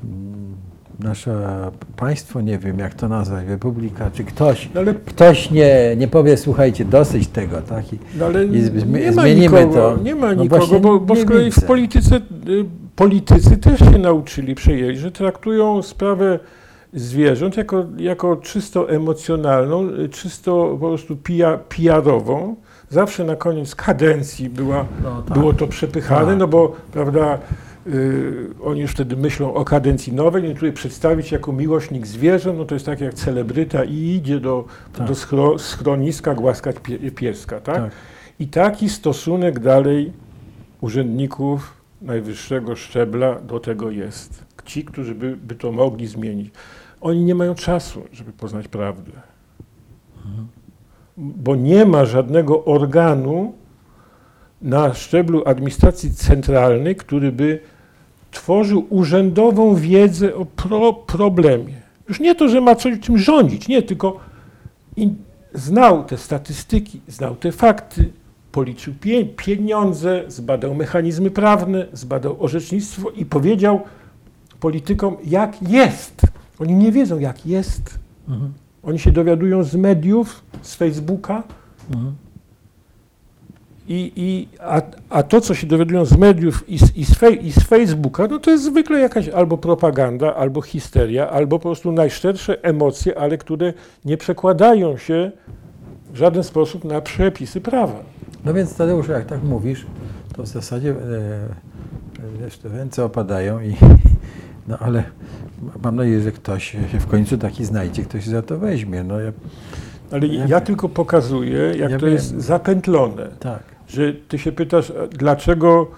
nasze 1.01 1.71
państwo, 1.97 2.41
nie 2.41 2.59
wiem 2.59 2.79
jak 2.79 2.95
to 2.95 3.09
nazwać, 3.09 3.47
republika, 3.49 4.11
czy 4.11 4.25
ktoś, 4.25 4.69
no 4.75 4.81
ale, 4.81 4.95
ktoś 4.95 5.51
nie, 5.51 5.97
nie 5.97 6.09
powie, 6.09 6.37
słuchajcie, 6.37 6.85
dosyć 6.85 7.29
tego, 7.29 7.63
tak? 7.63 7.93
I, 7.93 7.99
no 8.19 8.27
ale 8.27 8.45
i 8.45 8.51
nie 8.51 9.13
ma 9.13 9.23
zmienimy 9.23 9.65
nikogo, 9.65 9.75
to. 9.75 10.03
Nie 10.03 10.15
ma 10.15 10.35
no 10.35 10.43
nikogo, 10.43 10.81
bo, 10.81 11.01
bo 11.01 11.17
z 11.17 11.25
kolei 11.25 11.51
w 11.51 11.65
polityce, 11.65 12.17
y, 12.17 12.21
politycy 12.97 13.57
też 13.57 13.79
się 13.79 13.99
nauczyli, 13.99 14.55
przejęli, 14.55 14.97
że 14.97 15.13
traktują 15.13 15.83
sprawę 15.83 16.39
zwierząt 16.95 17.57
jako, 17.57 17.85
jako 17.97 18.37
czysto 18.37 18.91
emocjonalną, 18.91 19.89
czysto 20.11 20.79
po 20.81 20.89
prostu 20.89 21.17
PR-ową. 21.69 22.57
Zawsze 22.89 23.25
na 23.25 23.37
koniec 23.37 23.75
kadencji 23.75 24.51
była, 24.51 24.87
no, 25.03 25.23
tak. 25.23 25.39
było 25.39 25.53
to 25.53 25.67
przepychane, 25.67 26.31
tak. 26.31 26.39
no 26.39 26.49
bo 26.49 26.77
prawda, 26.93 27.39
y, 27.87 28.47
oni 28.65 28.81
już 28.81 28.91
wtedy 28.91 29.17
myślą 29.17 29.55
o 29.55 29.65
kadencji 29.65 30.13
nowej, 30.13 30.43
nie 30.43 30.55
tutaj 30.55 30.73
przedstawić 30.73 31.33
jako 31.33 31.53
miłośnik 31.53 32.07
zwierząt, 32.07 32.59
no 32.59 32.65
to 32.65 32.75
jest 32.75 32.87
tak 32.87 33.01
jak 33.01 33.15
celebryta 33.15 33.85
i 33.85 33.95
idzie 33.95 34.41
do, 34.41 34.65
tak. 34.93 35.07
do 35.07 35.15
schro, 35.15 35.59
schroniska 35.59 36.35
głaskać 36.35 36.77
pie, 36.83 36.99
pieska, 36.99 37.61
tak? 37.61 37.77
tak? 37.77 37.91
I 38.39 38.49
taki 38.49 38.89
stosunek 38.89 39.59
dalej 39.59 40.13
urzędników 40.81 41.75
najwyższego 42.03 42.77
szczebla 42.77 43.41
do 43.41 43.61
tego 43.61 43.91
jest. 43.91 44.45
Ci, 44.65 44.85
którzy 44.85 45.15
by, 45.15 45.37
by 45.37 45.55
to 45.55 45.73
mogli 45.73 46.07
zmienić. 46.07 46.51
Oni 47.05 47.25
nie 47.25 47.35
mają 47.35 47.55
czasu, 47.55 48.03
żeby 48.13 48.33
poznać 48.33 48.69
prawdę. 48.69 49.13
Bo 51.17 51.57
nie 51.57 51.85
ma 51.85 52.05
żadnego 52.05 52.65
organu 52.65 53.53
na 54.63 54.95
szczeblu 54.95 55.43
administracji 55.47 56.15
centralnej, 56.15 56.97
który 56.97 57.33
by 57.33 57.61
tworzył 58.31 58.87
urzędową 58.91 59.75
wiedzę 59.75 60.35
o 60.35 60.45
pro 60.45 60.93
problemie. 60.93 61.75
Już 62.09 62.21
nie 62.21 62.35
to, 62.35 62.49
że 62.49 62.61
ma 62.61 62.75
coś 62.75 63.01
czym 63.01 63.19
rządzić, 63.19 63.69
nie, 63.69 63.83
tylko 63.83 64.21
znał 65.55 66.05
te 66.05 66.19
statystyki, 66.19 67.01
znał 67.09 67.37
te 67.37 67.53
fakty, 67.53 68.13
policzył 68.53 68.95
pie 69.01 69.25
pieniądze, 69.25 70.25
zbadał 70.29 70.75
mechanizmy 70.75 71.31
prawne, 71.31 71.87
zbadał 71.93 72.37
orzecznictwo 72.45 73.11
i 73.11 73.25
powiedział 73.25 73.81
politykom, 74.61 75.17
jak 75.25 75.71
jest. 75.71 76.34
Oni 76.59 76.75
nie 76.75 76.93
wiedzą, 76.93 77.19
jak 77.19 77.47
jest. 77.47 77.99
Mhm. 78.29 78.53
Oni 78.83 78.99
się 78.99 79.13
dowiadują 79.13 79.63
z 79.63 79.75
mediów, 79.75 80.45
z 80.63 80.75
Facebooka. 80.75 81.43
Mhm. 81.91 82.15
I, 83.89 84.13
i, 84.17 84.49
a, 84.61 84.83
a 85.11 85.23
to, 85.23 85.41
co 85.41 85.55
się 85.55 85.67
dowiadują 85.67 86.05
z 86.05 86.17
mediów 86.17 86.69
i 86.69 86.79
z, 86.79 86.97
i, 86.97 87.05
z 87.05 87.15
fej, 87.15 87.47
i 87.47 87.53
z 87.53 87.63
Facebooka, 87.63 88.27
no 88.31 88.39
to 88.39 88.51
jest 88.51 88.65
zwykle 88.65 89.01
jakaś 89.01 89.29
albo 89.29 89.59
propaganda, 89.59 90.35
albo 90.35 90.63
histeria, 90.63 91.31
albo 91.31 91.59
po 91.59 91.63
prostu 91.63 91.93
najszczersze 91.93 92.63
emocje, 92.63 93.19
ale 93.19 93.39
które 93.39 93.73
nie 94.05 94.17
przekładają 94.17 94.97
się 94.97 95.33
w 96.13 96.17
żaden 96.17 96.45
sposób 96.45 96.85
na 96.85 97.01
przepisy 97.01 97.61
prawa. 97.61 98.03
No 98.45 98.55
więc 98.55 98.77
Tadeusz, 98.77 99.09
jak 99.09 99.27
tak 99.27 99.43
mówisz, 99.43 99.87
to 100.33 100.43
w 100.43 100.47
zasadzie 100.47 100.91
e, 100.91 102.61
te 102.63 102.69
ręce 102.69 103.05
opadają 103.05 103.61
i 103.61 103.77
no 104.69 104.79
ale 104.79 105.05
mam 105.83 105.97
nadzieję, 105.97 106.21
że 106.21 106.33
ktoś 106.33 106.71
się 106.71 106.99
w 107.01 107.07
końcu 107.07 107.39
taki 107.39 107.65
znajdzie, 107.65 108.03
ktoś 108.03 108.27
za 108.27 108.43
to 108.43 108.59
weźmie. 108.59 109.05
No, 109.05 109.21
ja, 109.21 109.33
ale 110.11 110.27
ja, 110.27 110.47
ja 110.47 110.61
tylko 110.61 110.89
pokazuję, 110.89 111.59
jak 111.79 111.91
ja 111.91 111.99
to 111.99 112.07
wiem. 112.07 112.15
jest 112.15 112.41
zapętlone. 112.41 113.29
Tak. 113.41 113.63
Że 113.89 114.13
ty 114.13 114.39
się 114.39 114.53
pytasz, 114.53 114.93
dlaczego 115.11 115.91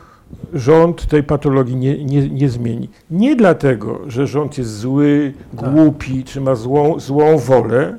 rząd 0.55 1.07
tej 1.07 1.23
patologii 1.23 1.77
nie, 1.77 2.05
nie, 2.05 2.29
nie 2.29 2.49
zmieni. 2.49 2.89
Nie 3.11 3.37
dlatego, 3.37 4.01
że 4.11 4.27
rząd 4.27 4.59
jest 4.59 4.79
zły, 4.79 5.35
tak. 5.61 5.75
głupi, 5.75 6.25
czy 6.25 6.41
ma 6.41 6.55
złą, 6.55 7.01
złą 7.01 7.39
wolę, 7.39 7.99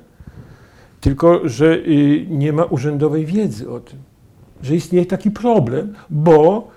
tylko 1.01 1.49
że 1.49 1.75
y, 1.75 2.25
nie 2.29 2.53
ma 2.53 2.63
urzędowej 2.63 3.25
wiedzy 3.25 3.69
o 3.71 3.79
tym, 3.79 3.99
że 4.61 4.75
istnieje 4.75 5.05
taki 5.05 5.31
problem, 5.31 5.93
bo 6.09 6.67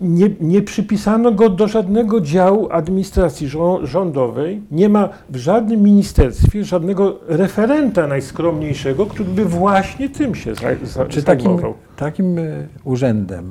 nie, 0.00 0.30
nie 0.40 0.62
przypisano 0.62 1.32
go 1.32 1.50
do 1.50 1.68
żadnego 1.68 2.20
działu 2.20 2.68
administracji 2.70 3.48
rządowej. 3.82 4.62
Nie 4.70 4.88
ma 4.88 5.08
w 5.30 5.36
żadnym 5.36 5.82
ministerstwie 5.82 6.64
żadnego 6.64 7.18
referenta 7.28 8.06
najskromniejszego, 8.06 9.06
który 9.06 9.30
by 9.30 9.44
właśnie 9.44 10.08
tym 10.08 10.34
się 10.34 10.54
za, 10.54 11.06
Czy 11.06 11.22
takim, 11.22 11.58
takim 11.96 12.38
e, 12.38 12.42
urzędem 12.84 13.50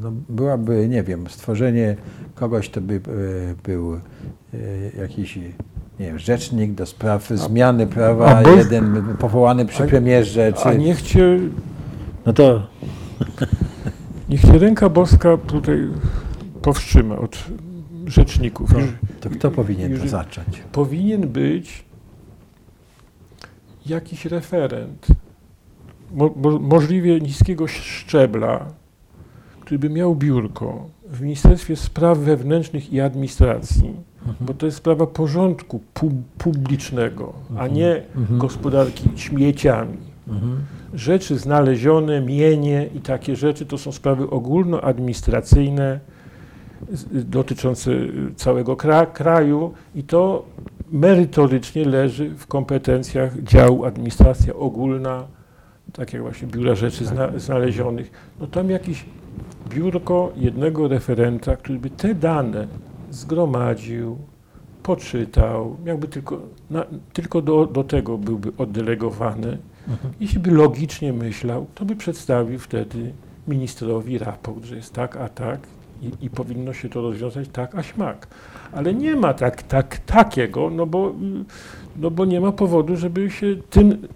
no, 0.00 0.12
byłaby, 0.28 0.88
nie 0.88 1.02
wiem, 1.02 1.24
stworzenie 1.28 1.96
kogoś, 2.34 2.70
kto 2.70 2.80
by 2.80 2.94
e, 2.94 3.00
był 3.64 3.94
e, 3.94 3.98
jakiś 5.00 5.36
nie 6.00 6.06
wiem, 6.06 6.18
rzecznik 6.18 6.72
do 6.72 6.86
spraw 6.86 7.28
zmiany 7.28 7.86
prawa, 7.86 8.42
jeden 8.42 9.16
powołany 9.18 9.66
przy 9.66 9.82
premierze. 9.82 10.52
Czy... 10.52 10.68
A 10.68 10.74
niech 10.74 11.02
cię... 11.02 11.38
No 12.26 12.32
to... 12.32 12.62
Niech 14.28 14.40
się 14.40 14.58
ręka 14.58 14.88
boska 14.88 15.36
tutaj 15.36 15.88
powstrzyma 16.62 17.18
od 17.18 17.44
rzeczników. 18.06 18.70
To, 18.72 18.78
to 19.20 19.30
kto 19.30 19.50
powinien 19.50 19.98
to 19.98 20.08
zacząć? 20.08 20.62
Powinien 20.72 21.28
być 21.28 21.84
jakiś 23.86 24.24
referent, 24.24 25.06
mo, 26.12 26.30
mo, 26.36 26.58
możliwie 26.58 27.20
niskiego 27.20 27.66
szczebla, 27.66 28.66
który 29.60 29.78
by 29.78 29.90
miał 29.90 30.16
biurko 30.16 30.86
w 31.06 31.20
Ministerstwie 31.20 31.76
Spraw 31.76 32.18
Wewnętrznych 32.18 32.92
i 32.92 33.00
Administracji, 33.00 33.94
mhm. 34.18 34.36
bo 34.40 34.54
to 34.54 34.66
jest 34.66 34.78
sprawa 34.78 35.06
porządku 35.06 35.80
pu 35.94 36.12
publicznego, 36.38 37.34
mhm. 37.50 37.70
a 37.70 37.74
nie 37.74 38.02
mhm. 38.16 38.38
gospodarki 38.38 39.08
śmieciami. 39.16 40.07
Mhm. 40.28 40.56
Rzeczy 40.94 41.38
znalezione, 41.38 42.20
mienie 42.20 42.88
i 42.94 43.00
takie 43.00 43.36
rzeczy 43.36 43.66
to 43.66 43.78
są 43.78 43.92
sprawy 43.92 44.30
ogólnoadministracyjne 44.30 46.00
dotyczące 47.12 47.90
całego 48.36 48.76
kra 48.76 49.06
kraju 49.06 49.72
i 49.94 50.02
to 50.02 50.46
merytorycznie 50.92 51.84
leży 51.84 52.30
w 52.30 52.46
kompetencjach 52.46 53.42
działu 53.42 53.84
administracja 53.84 54.54
ogólna, 54.54 55.24
tak 55.92 56.12
jak 56.12 56.22
właśnie 56.22 56.48
biura 56.48 56.74
rzeczy 56.74 57.04
zna 57.04 57.28
znalezionych. 57.38 58.10
No 58.40 58.46
tam 58.46 58.70
jakiś 58.70 59.04
biurko 59.68 60.32
jednego 60.36 60.88
referenta, 60.88 61.56
który 61.56 61.78
by 61.78 61.90
te 61.90 62.14
dane 62.14 62.66
zgromadził, 63.10 64.18
poczytał, 64.82 65.76
miałby 65.84 66.08
tylko, 66.08 66.40
na, 66.70 66.84
tylko 67.12 67.42
do, 67.42 67.66
do 67.66 67.84
tego 67.84 68.18
byłby 68.18 68.52
oddelegowany 68.58 69.58
Mhm. 69.88 70.14
Jeśli 70.20 70.40
by 70.40 70.50
logicznie 70.50 71.12
myślał, 71.12 71.66
to 71.74 71.84
by 71.84 71.96
przedstawił 71.96 72.58
wtedy 72.58 73.12
ministrowi 73.48 74.18
raport, 74.18 74.64
że 74.64 74.76
jest 74.76 74.92
tak, 74.92 75.16
a 75.16 75.28
tak 75.28 75.60
i, 76.02 76.26
i 76.26 76.30
powinno 76.30 76.72
się 76.72 76.88
to 76.88 77.02
rozwiązać 77.02 77.48
tak, 77.52 77.74
a 77.74 77.82
śmak. 77.82 78.26
Ale 78.72 78.94
nie 78.94 79.16
ma 79.16 79.34
tak, 79.34 79.62
tak, 79.62 79.98
takiego, 79.98 80.70
no 80.70 80.86
bo, 80.86 81.14
no 81.96 82.10
bo 82.10 82.24
nie 82.24 82.40
ma 82.40 82.52
powodu, 82.52 82.96
żeby 82.96 83.30
się 83.30 83.46
tym 83.70 84.08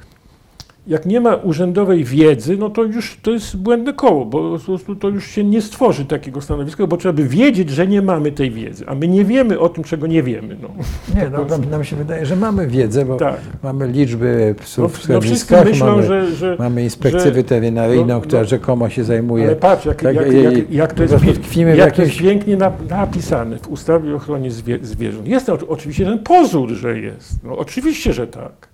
jak 0.87 1.07
nie 1.07 1.20
ma 1.20 1.35
urzędowej 1.35 2.05
wiedzy, 2.05 2.57
no 2.57 2.70
to 2.70 2.83
już 2.83 3.18
to 3.22 3.30
jest 3.30 3.57
błędne 3.57 3.93
koło, 3.93 4.24
bo 4.24 4.59
po 4.59 4.64
prostu 4.64 4.97
to 4.97 5.09
już 5.09 5.26
się 5.26 5.45
nie 5.45 5.62
stworzy 5.62 6.05
takiego 6.05 6.41
stanowiska, 6.41 6.87
bo 6.87 6.97
trzeba 6.97 7.12
by 7.12 7.28
wiedzieć, 7.28 7.70
że 7.70 7.87
nie 7.87 8.03
mamy 8.03 8.33
tej 8.33 8.51
wiedzy, 8.51 8.85
a 8.87 8.95
my 8.95 9.09
nie 9.09 9.24
wiemy 9.24 9.59
o 9.59 9.68
tym, 9.68 9.85
czego 9.85 10.07
nie 10.07 10.22
wiemy. 10.22 10.57
No. 10.62 10.68
Nie, 11.14 11.30
no, 11.30 11.45
nam, 11.45 11.70
nam, 11.70 11.85
się 11.85 11.97
wydaje, 11.97 12.26
że 12.26 12.37
mamy 12.37 12.66
wiedzę, 12.66 13.05
bo 13.05 13.16
tak. 13.16 13.41
mamy 13.62 13.89
liczby 13.89 14.55
psów 14.61 15.09
no, 15.09 15.20
w 15.20 15.28
no 15.49 15.64
myślą, 15.64 15.87
mamy, 15.87 16.03
że, 16.03 16.35
że, 16.35 16.57
mamy 16.59 16.83
inspekcję 16.83 17.30
weterynaryjną, 17.30 18.07
no, 18.07 18.20
która 18.20 18.43
no, 18.43 18.49
rzekomo 18.49 18.89
się 18.89 19.05
zajmuje. 19.05 19.47
Ale 19.47 19.57
patrz, 19.57 19.87
jak, 19.87 20.03
tak, 20.03 20.16
jak, 20.16 20.33
jak, 20.33 20.70
jak, 20.70 20.93
to, 20.93 21.03
jest, 21.03 21.14
jak 21.57 21.78
jakimś... 21.78 21.97
to 21.97 22.03
jest 22.03 22.18
pięknie 22.18 22.57
napisane 22.89 23.59
w 23.59 23.68
ustawie 23.68 24.12
o 24.12 24.16
ochronie 24.16 24.51
zwierząt. 24.83 25.26
Jest 25.26 25.47
to 25.47 25.59
oczywiście 25.68 26.05
ten 26.05 26.18
pozór, 26.18 26.70
że 26.70 26.99
jest. 26.99 27.45
No, 27.45 27.59
oczywiście, 27.59 28.12
że 28.12 28.26
tak. 28.26 28.71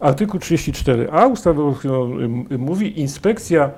Artykuł 0.00 0.40
34a 0.40 1.32
ustawy 1.32 1.62
mówi, 2.58 3.00
inspekcja 3.00 3.70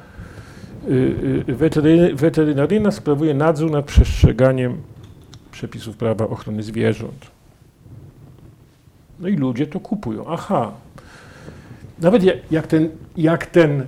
y, 0.88 1.44
y, 1.48 2.14
weterynaryjna 2.14 2.90
sprawuje 2.90 3.34
nadzór 3.34 3.70
nad 3.70 3.84
przestrzeganiem 3.84 4.76
przepisów 5.52 5.96
prawa 5.96 6.28
ochrony 6.28 6.62
zwierząt. 6.62 7.30
No 9.20 9.28
i 9.28 9.36
ludzie 9.36 9.66
to 9.66 9.80
kupują. 9.80 10.24
Aha. 10.28 10.72
Nawet 11.98 12.22
jak 12.50 12.66
ten, 12.66 12.88
jak 13.16 13.46
ten 13.46 13.86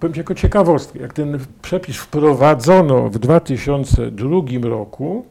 powiem 0.00 0.16
jako 0.16 0.34
ciekawostkę, 0.34 0.98
jak 0.98 1.12
ten 1.12 1.38
przepis 1.62 1.96
wprowadzono 1.96 3.10
w 3.10 3.18
2002 3.18 4.28
roku, 4.62 5.26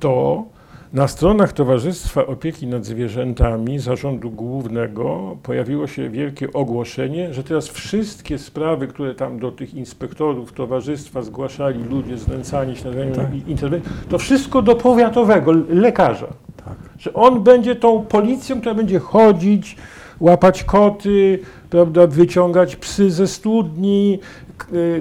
to 0.00 0.44
na 0.92 1.08
stronach 1.08 1.52
Towarzystwa 1.52 2.26
Opieki 2.26 2.66
nad 2.66 2.84
Zwierzętami 2.84 3.78
Zarządu 3.78 4.30
Głównego 4.30 5.36
pojawiło 5.42 5.86
się 5.86 6.10
wielkie 6.10 6.52
ogłoszenie, 6.52 7.34
że 7.34 7.44
teraz 7.44 7.68
wszystkie 7.68 8.38
sprawy, 8.38 8.86
które 8.86 9.14
tam 9.14 9.38
do 9.38 9.52
tych 9.52 9.74
inspektorów 9.74 10.52
towarzystwa 10.52 11.22
zgłaszali 11.22 11.84
ludzie 11.84 12.18
znęcani 12.18 12.76
się 12.76 12.90
na 12.90 13.14
tak. 13.16 13.48
interwencji, 13.48 13.92
to 14.08 14.18
wszystko 14.18 14.62
do 14.62 14.74
powiatowego 14.74 15.52
lekarza. 15.68 16.28
Tak. 16.64 16.76
Że 16.98 17.12
on 17.12 17.42
będzie 17.42 17.76
tą 17.76 18.02
policją, 18.02 18.60
która 18.60 18.74
będzie 18.74 18.98
chodzić, 18.98 19.76
łapać 20.20 20.64
koty, 20.64 21.38
prawda, 21.70 22.06
wyciągać 22.06 22.76
psy 22.76 23.10
ze 23.10 23.26
studni, 23.26 24.18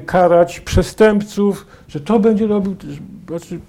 karać 0.05 0.59
przestępców, 0.59 1.67
że 1.87 1.99
to 1.99 2.19
będzie 2.19 2.47
robił. 2.47 2.75
Znaczy, 3.27 3.59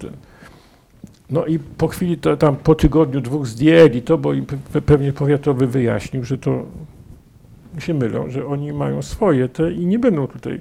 no 1.32 1.46
i 1.46 1.58
po 1.58 1.88
chwili, 1.88 2.18
to, 2.18 2.36
tam 2.36 2.56
po 2.56 2.74
tygodniu, 2.74 3.20
dwóch 3.20 3.46
zdjęli 3.46 4.02
to, 4.02 4.18
bo 4.18 4.32
im 4.32 4.46
pewnie 4.86 5.12
powiatowy 5.12 5.66
wyjaśnił, 5.66 6.24
że 6.24 6.38
to 6.38 6.62
się 7.78 7.94
mylą, 7.94 8.30
że 8.30 8.46
oni 8.46 8.72
mają 8.72 9.02
swoje 9.02 9.48
te 9.48 9.72
i 9.72 9.86
nie 9.86 9.98
będą 9.98 10.26
tutaj 10.26 10.60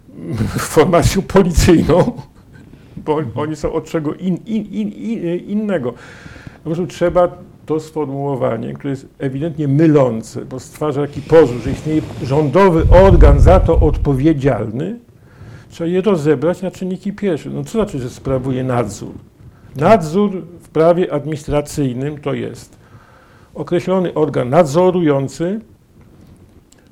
formacją 0.76 1.22
policyjną, 1.22 2.12
bo 2.96 3.22
oni 3.34 3.56
są 3.56 3.72
od 3.72 3.84
czego 3.84 4.14
in, 4.14 4.36
in, 4.46 4.64
in, 4.64 4.88
innego. 5.46 5.92
Po 6.64 6.64
prostu 6.64 6.86
trzeba 6.86 7.28
to 7.66 7.80
sformułowanie, 7.80 8.74
które 8.74 8.90
jest 8.90 9.06
ewidentnie 9.18 9.68
mylące, 9.68 10.44
bo 10.44 10.60
stwarza 10.60 11.00
taki 11.00 11.22
pozór, 11.22 11.56
że 11.64 11.70
istnieje 11.70 12.02
rządowy 12.22 12.82
organ 13.04 13.40
za 13.40 13.60
to 13.60 13.80
odpowiedzialny, 13.80 14.98
trzeba 15.70 15.90
je 15.90 16.00
rozebrać 16.00 16.62
na 16.62 16.70
czynniki 16.70 17.12
pierwsze. 17.12 17.50
No 17.50 17.64
co 17.64 17.70
znaczy, 17.70 17.98
że 17.98 18.10
sprawuje 18.10 18.64
nadzór? 18.64 19.12
Nadzór 19.80 20.30
w 20.60 20.68
prawie 20.68 21.12
administracyjnym 21.12 22.20
to 22.20 22.34
jest 22.34 22.78
określony 23.54 24.14
organ 24.14 24.48
nadzorujący, 24.48 25.60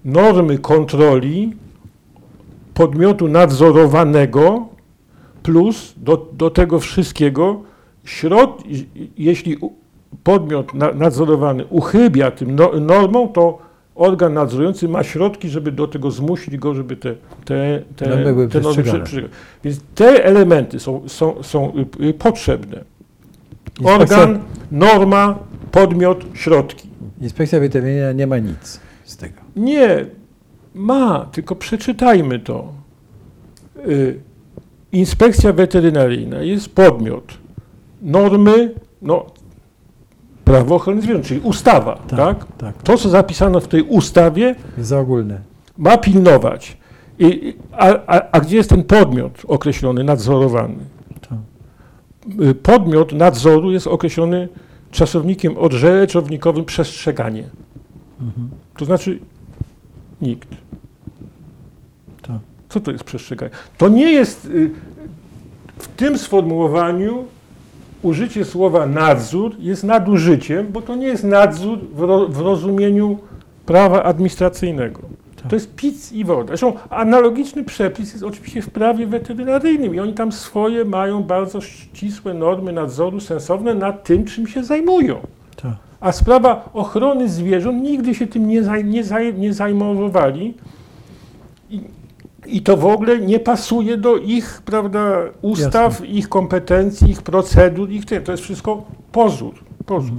normy 0.04 0.58
kontroli 0.58 1.52
podmiotu 2.74 3.28
nadzorowanego, 3.28 4.66
plus 5.42 5.94
do, 5.96 6.28
do 6.32 6.50
tego 6.50 6.80
wszystkiego 6.80 7.62
środ, 8.04 8.62
jeśli 9.18 9.56
podmiot 10.24 10.74
nadzorowany 10.74 11.66
uchybia 11.66 12.30
tym 12.30 12.56
no, 12.56 12.80
normom, 12.80 13.32
to 13.32 13.58
organ 13.96 14.34
nadzorujący 14.34 14.88
ma 14.88 15.02
środki, 15.02 15.48
żeby 15.48 15.72
do 15.72 15.88
tego 15.88 16.10
zmusić 16.10 16.56
go, 16.56 16.74
żeby 16.74 16.96
te, 16.96 17.14
te, 17.44 17.82
te, 17.96 18.06
te 18.06 18.10
normy 18.10 18.48
przestrzegać. 18.48 19.14
Więc 19.64 19.80
te 19.94 20.24
elementy 20.24 20.80
są, 20.80 21.08
są, 21.08 21.42
są 21.42 21.72
y, 22.00 22.04
y, 22.04 22.14
potrzebne. 22.14 22.84
Organ, 23.84 24.40
norma, 24.72 25.38
podmiot, 25.70 26.24
środki. 26.34 26.88
Inspekcja 27.20 27.60
weterynaryjna 27.60 28.12
nie 28.12 28.26
ma 28.26 28.38
nic 28.38 28.80
z 29.04 29.16
tego. 29.16 29.40
Nie, 29.56 30.06
ma, 30.74 31.28
tylko 31.32 31.56
przeczytajmy 31.56 32.38
to. 32.38 32.72
Y, 33.88 34.20
inspekcja 34.92 35.52
weterynaryjna 35.52 36.42
jest 36.42 36.68
podmiot. 36.74 37.24
Normy, 38.02 38.74
no 39.02 39.26
prawo 40.46 40.74
ochrony 40.74 41.02
zwierząt, 41.02 41.26
czyli 41.26 41.40
ustawa, 41.40 41.96
tak, 42.08 42.18
tak? 42.18 42.46
tak? 42.58 42.82
To, 42.82 42.98
co 42.98 43.08
zapisano 43.08 43.60
w 43.60 43.68
tej 43.68 43.82
ustawie, 43.82 44.54
za 44.78 45.00
ogólne. 45.00 45.40
Ma 45.78 45.98
pilnować. 45.98 46.76
I, 47.18 47.56
a, 47.72 47.86
a, 48.06 48.30
a 48.32 48.40
gdzie 48.40 48.56
jest 48.56 48.70
ten 48.70 48.84
podmiot 48.84 49.42
określony, 49.48 50.04
nadzorowany? 50.04 50.76
Tak. 51.20 51.38
Y, 52.48 52.54
podmiot 52.54 53.12
nadzoru 53.12 53.72
jest 53.72 53.86
określony 53.86 54.48
czasownikiem 54.90 55.58
odrzeczownikowym 55.58 56.64
przestrzeganie. 56.64 57.44
Mhm. 58.20 58.50
To 58.76 58.84
znaczy 58.84 59.18
nikt. 60.20 60.48
Co 62.68 62.80
to 62.80 62.90
jest 62.92 63.04
przestrzeganie? 63.04 63.50
To 63.78 63.88
nie 63.88 64.12
jest 64.12 64.44
y, 64.44 64.70
w 65.78 65.88
tym 65.88 66.18
sformułowaniu 66.18 67.24
użycie 68.06 68.44
słowa 68.44 68.86
nadzór 68.86 69.56
jest 69.58 69.84
nadużyciem, 69.84 70.66
bo 70.72 70.82
to 70.82 70.94
nie 70.94 71.06
jest 71.06 71.24
nadzór 71.24 71.78
w, 71.94 72.00
ro, 72.00 72.28
w 72.28 72.40
rozumieniu 72.40 73.18
prawa 73.66 74.02
administracyjnego. 74.02 75.00
Tak. 75.36 75.46
To 75.50 75.56
jest 75.56 75.74
pic 75.74 76.12
i 76.12 76.24
woda. 76.24 76.46
Zresztą 76.46 76.72
analogiczny 76.90 77.64
przepis 77.64 78.12
jest 78.12 78.24
oczywiście 78.24 78.62
w 78.62 78.70
prawie 78.70 79.06
weterynaryjnym 79.06 79.94
i 79.94 80.00
oni 80.00 80.14
tam 80.14 80.32
swoje 80.32 80.84
mają 80.84 81.22
bardzo 81.22 81.60
ścisłe 81.60 82.34
normy 82.34 82.72
nadzoru 82.72 83.20
sensowne 83.20 83.74
nad 83.74 84.04
tym, 84.04 84.24
czym 84.24 84.46
się 84.46 84.64
zajmują. 84.64 85.16
Tak. 85.56 85.72
A 86.00 86.12
sprawa 86.12 86.70
ochrony 86.74 87.28
zwierząt 87.28 87.82
nigdy 87.82 88.14
się 88.14 88.26
tym 88.26 88.48
nie, 88.48 88.62
zaj, 88.62 88.84
nie, 88.84 89.04
zaj, 89.04 89.34
nie 89.34 89.54
zajmowali. 89.54 90.54
I, 92.48 92.62
to 92.62 92.76
w 92.76 92.86
ogóle 92.86 93.20
nie 93.20 93.40
pasuje 93.40 93.96
do 93.96 94.16
ich 94.16 94.62
prawda, 94.64 95.16
ustaw, 95.42 95.92
Jasne. 95.92 96.06
ich 96.06 96.28
kompetencji, 96.28 97.10
ich 97.10 97.22
procedur, 97.22 97.90
ich. 97.90 98.04
To 98.24 98.32
jest 98.32 98.44
wszystko 98.44 98.84
pozór. 99.12 99.54
pozór. 99.86 100.18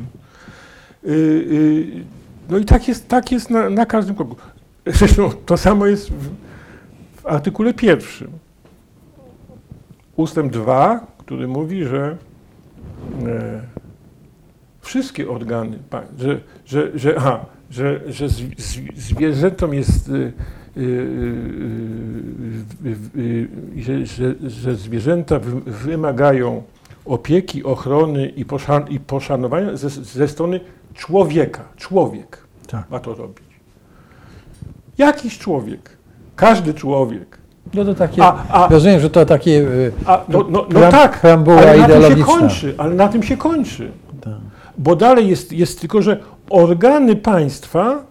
Y, 1.06 1.10
y, 1.10 2.04
no 2.50 2.58
i 2.58 2.66
tak 2.66 2.88
jest, 2.88 3.08
tak 3.08 3.32
jest 3.32 3.50
na, 3.50 3.70
na 3.70 3.86
każdym 3.86 4.16
kroku. 4.16 4.36
Zresztą 4.86 5.30
to 5.46 5.58
samo 5.58 5.86
jest 5.86 6.10
w, 6.10 6.30
w 7.22 7.26
artykule 7.26 7.74
pierwszym. 7.74 8.32
Ustęp 10.16 10.54
2, 10.54 11.08
który 11.18 11.48
mówi, 11.48 11.84
że 11.84 12.18
e, 13.28 13.62
wszystkie 14.82 15.30
organy, 15.30 15.80
że, 16.20 16.40
że, 16.66 16.92
że, 17.00 17.16
aha, 17.18 17.46
że, 17.72 18.02
że 18.08 18.28
zwi- 18.28 18.56
zwi- 18.56 18.96
zwierzętom 18.96 19.74
jest, 19.74 20.10
y, 20.10 20.34
że, 23.78 24.06
że, 24.06 24.50
że 24.50 24.76
zwierzęta 24.76 25.40
wy- 25.40 25.72
wymagają 25.72 26.64
opieki, 27.06 27.64
ochrony 27.64 28.28
i, 28.30 28.46
poszan, 28.46 28.88
i 28.90 29.00
poszanowania 29.00 29.78
ze, 29.78 29.90
ze 29.90 30.28
strony 30.28 30.60
człowieka. 30.94 31.62
Człowiek 31.78 32.38
Tak. 32.68 32.90
ma 32.90 33.00
to 33.00 33.16
robić. 33.16 33.48
Jakiś 34.98 35.38
człowiek, 35.40 35.98
każdy 36.36 36.74
człowiek. 36.74 37.38
No 37.74 37.86
to 37.86 37.96
takie, 37.96 38.24
A, 38.24 38.44
a, 38.50 38.68
rozumiem, 38.68 39.00
że 39.00 39.10
to 39.10 39.26
takie 39.26 39.52
y, 39.52 39.92
a 40.06 40.24
no, 40.30 40.40
no, 40.40 40.46
no 40.50 40.80
Pream- 40.80 40.92
tak, 40.92 41.26
ale 41.26 41.78
na 41.78 41.88
tym 41.88 42.18
się 42.18 42.24
kończy, 42.24 42.76
ale 42.78 42.96
na 42.96 43.08
tym 43.08 43.24
się 43.24 43.38
kończy. 43.38 43.92
tak. 44.22 44.34
Bo 44.78 44.96
dalej 44.96 45.28
jest, 45.28 45.54
jest 45.54 45.80
tylko, 45.82 46.02
że 46.02 46.20
organy 46.50 47.16
państwa 47.16 48.04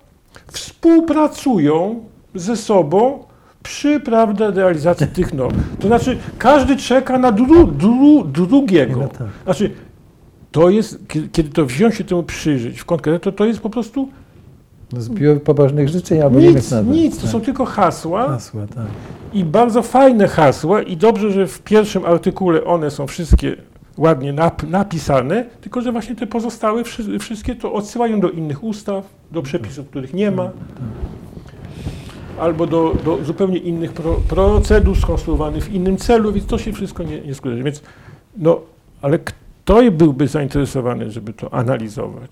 współpracują 0.52 2.04
ze 2.36 2.56
sobą 2.56 3.24
przy 3.62 4.00
prawda, 4.00 4.50
realizacji 4.50 5.06
tych 5.06 5.34
norm. 5.34 5.56
To 5.80 5.88
znaczy, 5.88 6.18
każdy 6.38 6.76
czeka 6.76 7.18
na 7.18 7.32
dru, 7.32 7.66
dru, 7.66 8.24
drugiego. 8.24 9.00
No 9.00 9.08
tak. 9.08 9.28
Znaczy, 9.44 9.70
to 10.52 10.70
jest, 10.70 10.98
kiedy, 11.32 11.48
to 11.50 11.66
wziąć 11.66 11.94
się 11.94 12.04
temu 12.04 12.22
przyjrzeć 12.22 12.80
w 12.80 12.84
konkretnie, 12.84 13.20
to 13.20 13.32
to 13.32 13.44
jest 13.44 13.60
po 13.60 13.70
prostu 13.70 14.08
No, 14.92 15.00
Zbiór 15.00 15.42
pobożnych 15.42 15.88
życzeń 15.88 16.20
albo 16.20 16.40
nic, 16.40 16.70
nawet. 16.70 16.96
nic. 16.96 17.16
To 17.16 17.22
tak. 17.22 17.30
są 17.30 17.40
tylko 17.40 17.64
hasła 17.64 18.28
hasła, 18.28 18.66
tak. 18.66 18.86
i 19.32 19.44
bardzo 19.44 19.82
fajne 19.82 20.28
hasła 20.28 20.82
i 20.82 20.96
dobrze, 20.96 21.32
że 21.32 21.46
w 21.46 21.62
pierwszym 21.62 22.04
artykule 22.04 22.64
one 22.64 22.90
są 22.90 23.06
wszystkie 23.06 23.56
ładnie 23.96 24.32
nap, 24.32 24.62
napisane, 24.62 25.44
tylko 25.60 25.80
że 25.80 25.92
właśnie 25.92 26.16
te 26.16 26.26
pozostałe 26.26 26.84
wszy, 26.84 27.18
wszystkie 27.18 27.54
to 27.54 27.72
odsyłają 27.72 28.20
do 28.20 28.30
innych 28.30 28.64
ustaw, 28.64 29.04
do 29.32 29.42
przepisów, 29.42 29.88
których 29.88 30.14
nie 30.14 30.30
ma, 30.30 30.50
albo 32.38 32.66
do, 32.66 32.94
do 33.04 33.24
zupełnie 33.24 33.58
innych 33.58 33.92
pro, 33.92 34.20
procedur 34.28 34.98
skonstruowanych 34.98 35.64
w 35.64 35.72
innym 35.72 35.96
celu, 35.96 36.32
więc 36.32 36.46
to 36.46 36.58
się 36.58 36.72
wszystko 36.72 37.02
nie, 37.02 37.20
nie 37.20 37.34
składa. 37.34 37.62
Więc 37.62 37.82
no, 38.36 38.60
ale 39.02 39.18
kto 39.18 39.90
byłby 39.92 40.28
zainteresowany, 40.28 41.10
żeby 41.10 41.32
to 41.32 41.54
analizować? 41.54 42.30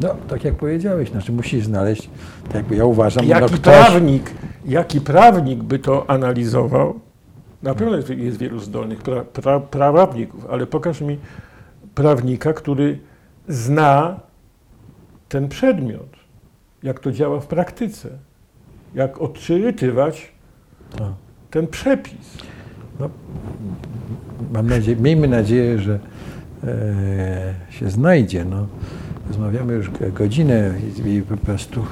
No, 0.00 0.14
tak 0.28 0.44
jak 0.44 0.54
powiedziałeś, 0.54 1.10
znaczy 1.10 1.32
musisz 1.32 1.64
znaleźć, 1.64 2.10
tak 2.46 2.54
jakby 2.54 2.76
ja 2.76 2.84
uważam, 2.84 3.24
no 3.24 3.30
Jaki 3.30 3.54
ktoś, 3.54 3.60
prawnik, 3.60 4.30
jaki 4.64 5.00
prawnik 5.00 5.62
by 5.62 5.78
to 5.78 6.10
analizował? 6.10 7.00
Na 7.62 7.74
pewno 7.74 7.96
jest, 7.96 8.10
jest 8.10 8.38
wielu 8.38 8.58
zdolnych 8.58 9.02
pra, 9.02 9.24
pra, 9.24 9.60
prawników, 9.60 10.46
ale 10.50 10.66
pokaż 10.66 11.00
mi 11.00 11.18
prawnika, 11.94 12.52
który 12.52 12.98
zna 13.48 14.20
ten 15.28 15.48
przedmiot, 15.48 16.17
jak 16.82 17.00
to 17.00 17.12
działa 17.12 17.40
w 17.40 17.46
praktyce, 17.46 18.08
jak 18.94 19.20
odczytywać 19.20 20.32
ten 21.50 21.66
przepis. 21.66 22.38
mam 24.52 24.66
nadzieję, 24.66 24.96
miejmy 24.96 25.28
nadzieję, 25.28 25.78
że 25.78 25.98
e, 26.64 27.54
się 27.70 27.90
znajdzie. 27.90 28.44
No. 28.44 28.66
Rozmawiamy 29.28 29.72
już 29.72 29.90
godzinę 30.12 30.74
i, 31.06 31.10
i 31.10 31.22
po 31.22 31.36
prostu 31.36 31.84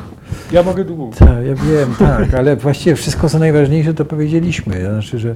Ja 0.52 0.62
mogę 0.62 0.84
długo. 0.84 1.16
Tak, 1.16 1.46
ja 1.46 1.54
wiem, 1.54 1.94
tak, 1.98 2.34
ale 2.34 2.56
właściwie 2.56 2.96
wszystko 2.96 3.28
co 3.28 3.38
najważniejsze 3.38 3.94
to 3.94 4.04
powiedzieliśmy. 4.04 4.80
Znaczy, 4.80 5.18
że, 5.18 5.34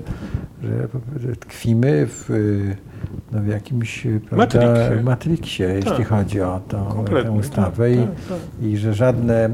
że, 1.20 1.36
tkwimy 1.36 2.07
w, 2.07 2.30
no, 3.32 3.40
w 3.40 3.46
jakimś 3.46 4.06
y, 4.06 4.20
prawda, 4.20 4.36
Matrixie. 4.58 5.02
matriksie, 5.02 5.62
jeśli 5.62 5.90
Tak. 5.90 6.08
chodzi 6.08 6.40
o 6.40 6.61
tą, 6.68 7.04
tę 7.22 7.32
ustawę 7.32 7.90
tak, 7.90 7.98
i, 7.98 8.06
tak, 8.06 8.08
tak. 8.28 8.66
i 8.66 8.76
że 8.76 8.94
żadne 8.94 9.44
e, 9.44 9.50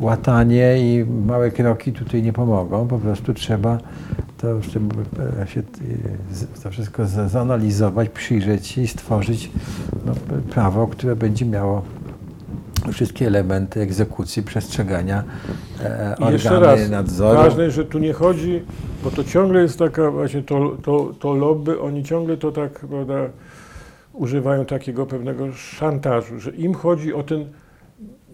łatanie 0.00 0.78
i 0.78 1.04
małe 1.26 1.50
kroki 1.50 1.92
tutaj 1.92 2.22
nie 2.22 2.32
pomogą. 2.32 2.88
Po 2.88 2.98
prostu 2.98 3.34
trzeba 3.34 3.78
to, 4.38 4.48
e, 5.42 5.46
się, 5.46 5.60
e, 5.60 6.62
to 6.62 6.70
wszystko 6.70 7.06
za- 7.06 7.28
zanalizować, 7.28 8.08
przyjrzeć 8.08 8.66
się 8.66 8.82
i 8.82 8.88
stworzyć 8.88 9.50
no, 10.06 10.12
prawo, 10.50 10.86
które 10.86 11.16
będzie 11.16 11.44
miało 11.46 11.82
wszystkie 12.92 13.26
elementy 13.26 13.80
egzekucji, 13.80 14.42
przestrzegania, 14.42 15.24
e, 15.84 16.14
I 16.28 16.32
jeszcze 16.32 16.56
organy 16.56 16.80
raz, 16.82 16.90
nadzoru. 16.90 17.38
ważne, 17.38 17.70
że 17.70 17.84
tu 17.84 17.98
nie 17.98 18.12
chodzi, 18.12 18.62
bo 19.04 19.10
to 19.10 19.24
ciągle 19.24 19.62
jest 19.62 19.78
taka 19.78 20.10
właśnie 20.10 20.42
to, 20.42 20.76
to, 20.82 21.14
to 21.20 21.32
lobby, 21.32 21.80
oni 21.80 22.04
ciągle 22.04 22.36
to 22.36 22.52
tak, 22.52 22.80
prawda, 22.80 23.14
używają 24.12 24.64
takiego 24.64 25.06
pewnego 25.06 25.52
szantażu, 25.52 26.40
że 26.40 26.50
im 26.50 26.74
chodzi 26.74 27.14
o 27.14 27.22
ten, 27.22 27.44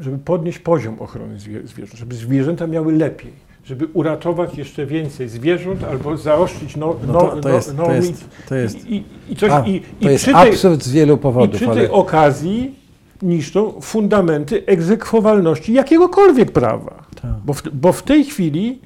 żeby 0.00 0.18
podnieść 0.18 0.58
poziom 0.58 0.96
ochrony 0.98 1.38
zwie, 1.38 1.66
zwierząt, 1.66 1.98
żeby 1.98 2.14
zwierzęta 2.14 2.66
miały 2.66 2.92
lepiej, 2.92 3.32
żeby 3.64 3.86
uratować 3.92 4.58
jeszcze 4.58 4.86
więcej 4.86 5.28
zwierząt 5.28 5.84
albo 5.84 6.16
zaostrzyć 6.16 6.76
no, 6.76 6.96
No 7.06 7.12
no, 7.12 7.20
to, 7.20 7.36
to, 7.36 7.48
no, 7.48 7.54
jest, 7.54 7.76
no, 7.76 7.86
to, 7.86 7.92
jest, 7.92 8.24
to 8.48 8.54
jest, 8.54 8.86
i, 8.86 8.96
i, 8.96 9.04
i, 9.28 9.36
coś, 9.36 9.50
a, 9.50 9.60
i, 9.60 9.80
to 9.80 10.08
i 10.08 10.12
jest 10.12 10.24
przy 10.24 10.32
tej, 10.32 10.48
absurd 10.48 10.84
z 10.84 10.92
wielu 10.92 11.14
i 11.14 11.18
powodów, 11.18 11.56
przy 11.56 11.70
ale 11.70 11.80
tej 11.80 11.90
okazji 11.90 12.74
niszczą 13.22 13.80
fundamenty 13.80 14.66
egzekwowalności 14.66 15.72
jakiegokolwiek 15.72 16.50
prawa. 16.50 17.04
tak. 17.22 17.30
Bo 17.44 17.54
w, 17.54 17.62
bo 17.72 17.92
w 17.92 18.02
tej 18.02 18.24
chwili 18.24 18.80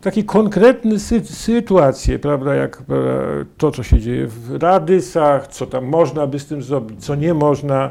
takie 0.00 0.24
konkretne 0.24 0.98
sy, 0.98 1.20
sytuacje, 1.24 2.18
prawda, 2.18 2.54
jak 2.54 2.76
prawda, 2.76 3.06
to, 3.58 3.70
co 3.70 3.82
się 3.82 4.00
dzieje 4.00 4.26
w 4.26 4.62
Radysach, 4.62 5.48
co 5.48 5.66
tam 5.66 5.84
można 5.84 6.26
by 6.26 6.38
z 6.38 6.46
tym 6.46 6.62
zrobić, 6.62 7.04
co 7.04 7.14
nie 7.14 7.34
można, 7.34 7.90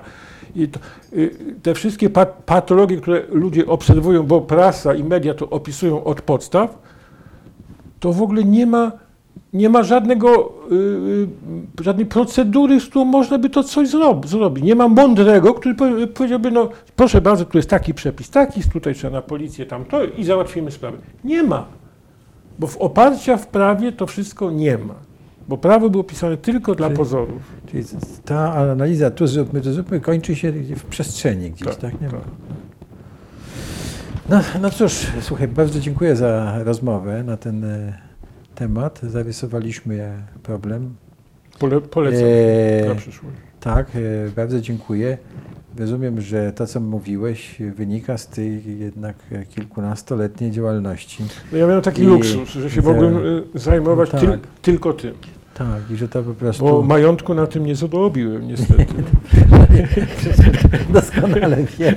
i 0.56 0.68
to, 0.68 0.80
y, 1.14 1.36
te 1.64 1.74
wszystkie 1.74 2.10
pat, 2.10 2.44
patologie, 2.46 2.98
które 2.98 3.22
ludzie 3.30 3.68
obserwują, 3.68 4.24
bo 4.24 4.42
prasa 4.42 4.94
i 4.94 5.04
media 5.04 5.34
to 5.34 5.50
opisują 5.50 6.04
od 6.04 6.22
podstaw, 6.22 6.78
to 8.00 8.14
w 8.14 8.22
ogóle 8.22 8.44
nie 8.44 8.66
ma, 8.66 8.92
nie 9.54 9.70
ma 9.70 9.84
żadnego, 9.84 10.54
y, 10.72 10.76
y, 11.82 11.84
żadnej 11.84 12.06
procedury, 12.06 12.80
z 12.80 12.86
którą 12.86 13.06
można 13.06 13.38
by 13.38 13.50
to 13.50 13.64
coś 13.64 13.88
zrob, 13.88 14.28
zrobić. 14.28 14.64
Nie 14.64 14.76
ma 14.76 14.88
mądrego, 14.88 15.54
który 15.54 15.76
powie- 15.76 16.08
powiedziałby, 16.08 16.52
no 16.52 16.70
proszę 16.96 17.22
bardzo, 17.22 17.46
tu 17.46 17.58
jest 17.58 17.70
taki 17.70 17.94
przepis, 17.94 18.30
taki, 18.30 18.62
tutaj 18.74 18.96
trzeba 18.96 19.14
na 19.14 19.22
policję, 19.22 19.66
tam 19.66 19.86
to 19.86 20.04
i 20.04 20.24
załatwimy 20.24 20.72
sprawę. 20.72 20.98
Nie 21.24 21.44
ma. 21.44 21.79
Bo 22.60 22.68
w 22.68 22.78
oparcia 22.78 23.38
w 23.38 23.48
prawie 23.48 23.92
to 23.92 24.08
wszystko 24.08 24.52
nie 24.52 24.78
ma. 24.78 24.96
Bo 25.48 25.58
prawo 25.58 25.90
było 25.90 26.04
pisane 26.04 26.38
tylko 26.38 26.76
dla 26.76 26.88
Czyli- 26.88 26.98
pozorów. 26.98 27.42
Czyli 27.72 27.84
ta 28.26 28.54
analiza, 28.56 29.12
tu 29.12 29.28
zróbmy, 29.28 29.62
tu 29.62 29.74
zróbmy, 29.74 30.00
kończy 30.00 30.36
się 30.36 30.52
w 30.52 30.84
przestrzeni 30.86 31.52
gdzieś, 31.52 31.68
Tak, 31.68 31.76
tak? 31.78 32.02
Nie 32.02 32.08
ma. 32.08 32.14
tak. 32.14 32.22
No, 34.30 34.42
no 34.62 34.70
cóż, 34.70 35.08
słuchaj, 35.22 35.48
bardzo 35.48 35.80
dziękuję 35.80 36.16
za 36.16 36.56
rozmowę 36.64 37.24
na 37.24 37.38
ten 37.38 37.64
e, 37.64 37.94
temat. 38.56 39.00
Zarysowaliśmy 39.04 40.14
problem. 40.44 40.96
Pole, 41.60 41.82
polecam 41.82 42.24
E, 42.24 42.90
na 42.90 42.96
przyszłość. 42.96 43.36
tak, 43.60 43.88
e, 43.96 44.30
bardzo 44.36 44.62
dziękuję. 44.62 45.18
Rozumiem, 45.78 46.22
że 46.22 46.54
to, 46.54 46.68
co 46.68 46.80
mówiłeś, 46.80 47.56
wynika 47.76 48.18
z 48.18 48.28
tej 48.28 48.80
jednak 48.80 49.16
kilkunastoletniej 49.50 50.52
działalności. 50.52 51.24
No 51.52 51.58
ja 51.58 51.68
miałem 51.68 51.82
taki 51.82 52.02
I- 52.02 52.06
luksus, 52.06 52.50
że 52.50 52.70
się 52.70 52.82
mogłem 52.82 53.18
y, 53.18 53.44
zajmować 53.54 54.10
tak. 54.10 54.20
tyl, 54.20 54.40
tylko 54.62 54.94
tym. 54.94 55.14
Tak, 55.60 55.92
i 55.92 55.98
że 55.98 56.08
to 56.08 56.24
po 56.24 56.34
prostu 56.34 56.64
Bo 56.64 56.82
majątku 56.82 57.34
na 57.34 57.48
tym 57.48 57.66
nie 57.66 57.76
zarobiłem 57.76 58.48
niestety. 58.48 58.86
doskonale 60.94 61.58
wiem, 61.80 61.96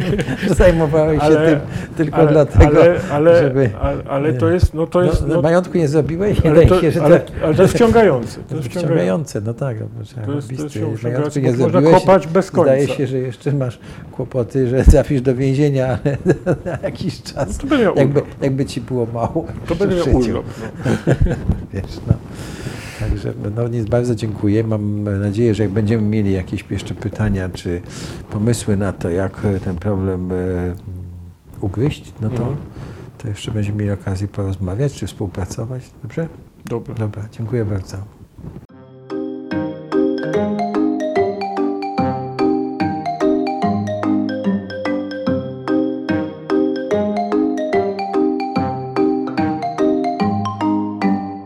że 0.49 0.55
zajmowałeś 0.55 1.19
się 1.19 1.25
Ale- 1.25 1.51
tym 1.51 1.61
tylko 1.97 2.17
ale, 2.17 2.33
dlatego, 2.33 2.67
ale, 2.67 3.01
ale, 3.11 3.43
żeby... 3.43 3.71
ale, 3.81 4.03
ale 4.09 4.33
to 4.33 4.51
jest, 4.51 4.75
no 4.75 4.87
to 4.87 5.03
jest, 5.03 5.27
no, 5.27 5.35
no, 5.35 5.43
majątku 5.43 5.79
nie 5.79 5.89
zrobiłeś, 5.89 6.41
ale, 6.41 6.51
wydaje 6.51 6.69
to, 6.69 6.81
się, 6.81 6.91
że 6.91 7.03
ale, 7.03 7.21
to, 7.21 7.33
ale 7.45 7.55
to 7.55 7.63
jest 7.63 7.75
wciągające. 7.75 8.41
To 8.49 8.57
jest 8.57 8.69
wciągające. 8.69 9.41
no 9.41 9.55
tak, 9.55 9.77
no, 9.81 9.87
To 10.27 10.33
jest, 10.33 10.57
to 10.57 10.63
jest 10.63 11.03
majątku 11.03 11.41
nie 11.41 11.53
można 11.53 11.83
kopać 11.83 12.27
bez 12.27 12.51
końca. 12.51 12.73
Zdaje 12.73 12.89
się, 12.89 13.07
że 13.07 13.19
jeszcze 13.19 13.53
masz 13.53 13.79
kłopoty, 14.13 14.69
że 14.69 14.85
trafisz 14.93 15.21
do 15.21 15.35
więzienia 15.35 15.99
ale 16.05 16.17
na 16.65 16.79
jakiś 16.83 17.23
czas. 17.23 17.63
No 17.63 17.69
to 17.69 17.83
Jakby, 17.83 18.21
urlop. 18.21 18.43
jakby 18.43 18.67
ci 18.67 18.81
było 18.81 19.07
mało. 19.07 19.47
To 19.67 19.91
życiu. 19.91 20.19
urlop. 20.19 20.45
No. 20.87 20.93
Wiesz, 21.73 21.85
no. 22.07 22.15
Także 23.01 23.35
no, 23.57 23.69
nic, 23.69 23.89
bardzo 23.89 24.15
dziękuję. 24.15 24.65
Mam 24.65 25.03
nadzieję, 25.03 25.55
że 25.55 25.63
jak 25.63 25.73
będziemy 25.73 26.03
mieli 26.03 26.33
jakieś 26.33 26.65
jeszcze 26.71 26.95
pytania 26.95 27.49
czy 27.49 27.81
pomysły 28.31 28.77
na 28.77 28.93
to, 28.93 29.11
jak 29.11 29.45
e, 29.45 29.61
ten 29.61 29.77
problem 29.77 30.33
e, 30.33 30.35
ugryźć, 31.61 32.13
no 32.21 32.29
to, 32.31 32.35
Mhm. 32.37 32.57
to 33.19 33.29
jeszcze 33.29 33.51
będziemy 33.53 33.79
mieli 33.79 33.91
okazję 33.91 34.29
porozmawiać 34.29 34.93
czy 34.95 35.07
współpracować. 35.07 35.83
Dobrze? 36.03 36.29
Dobra. 36.65 36.95
Dobra, 36.95 37.23
dziękuję 37.33 37.65
bardzo. 37.65 37.97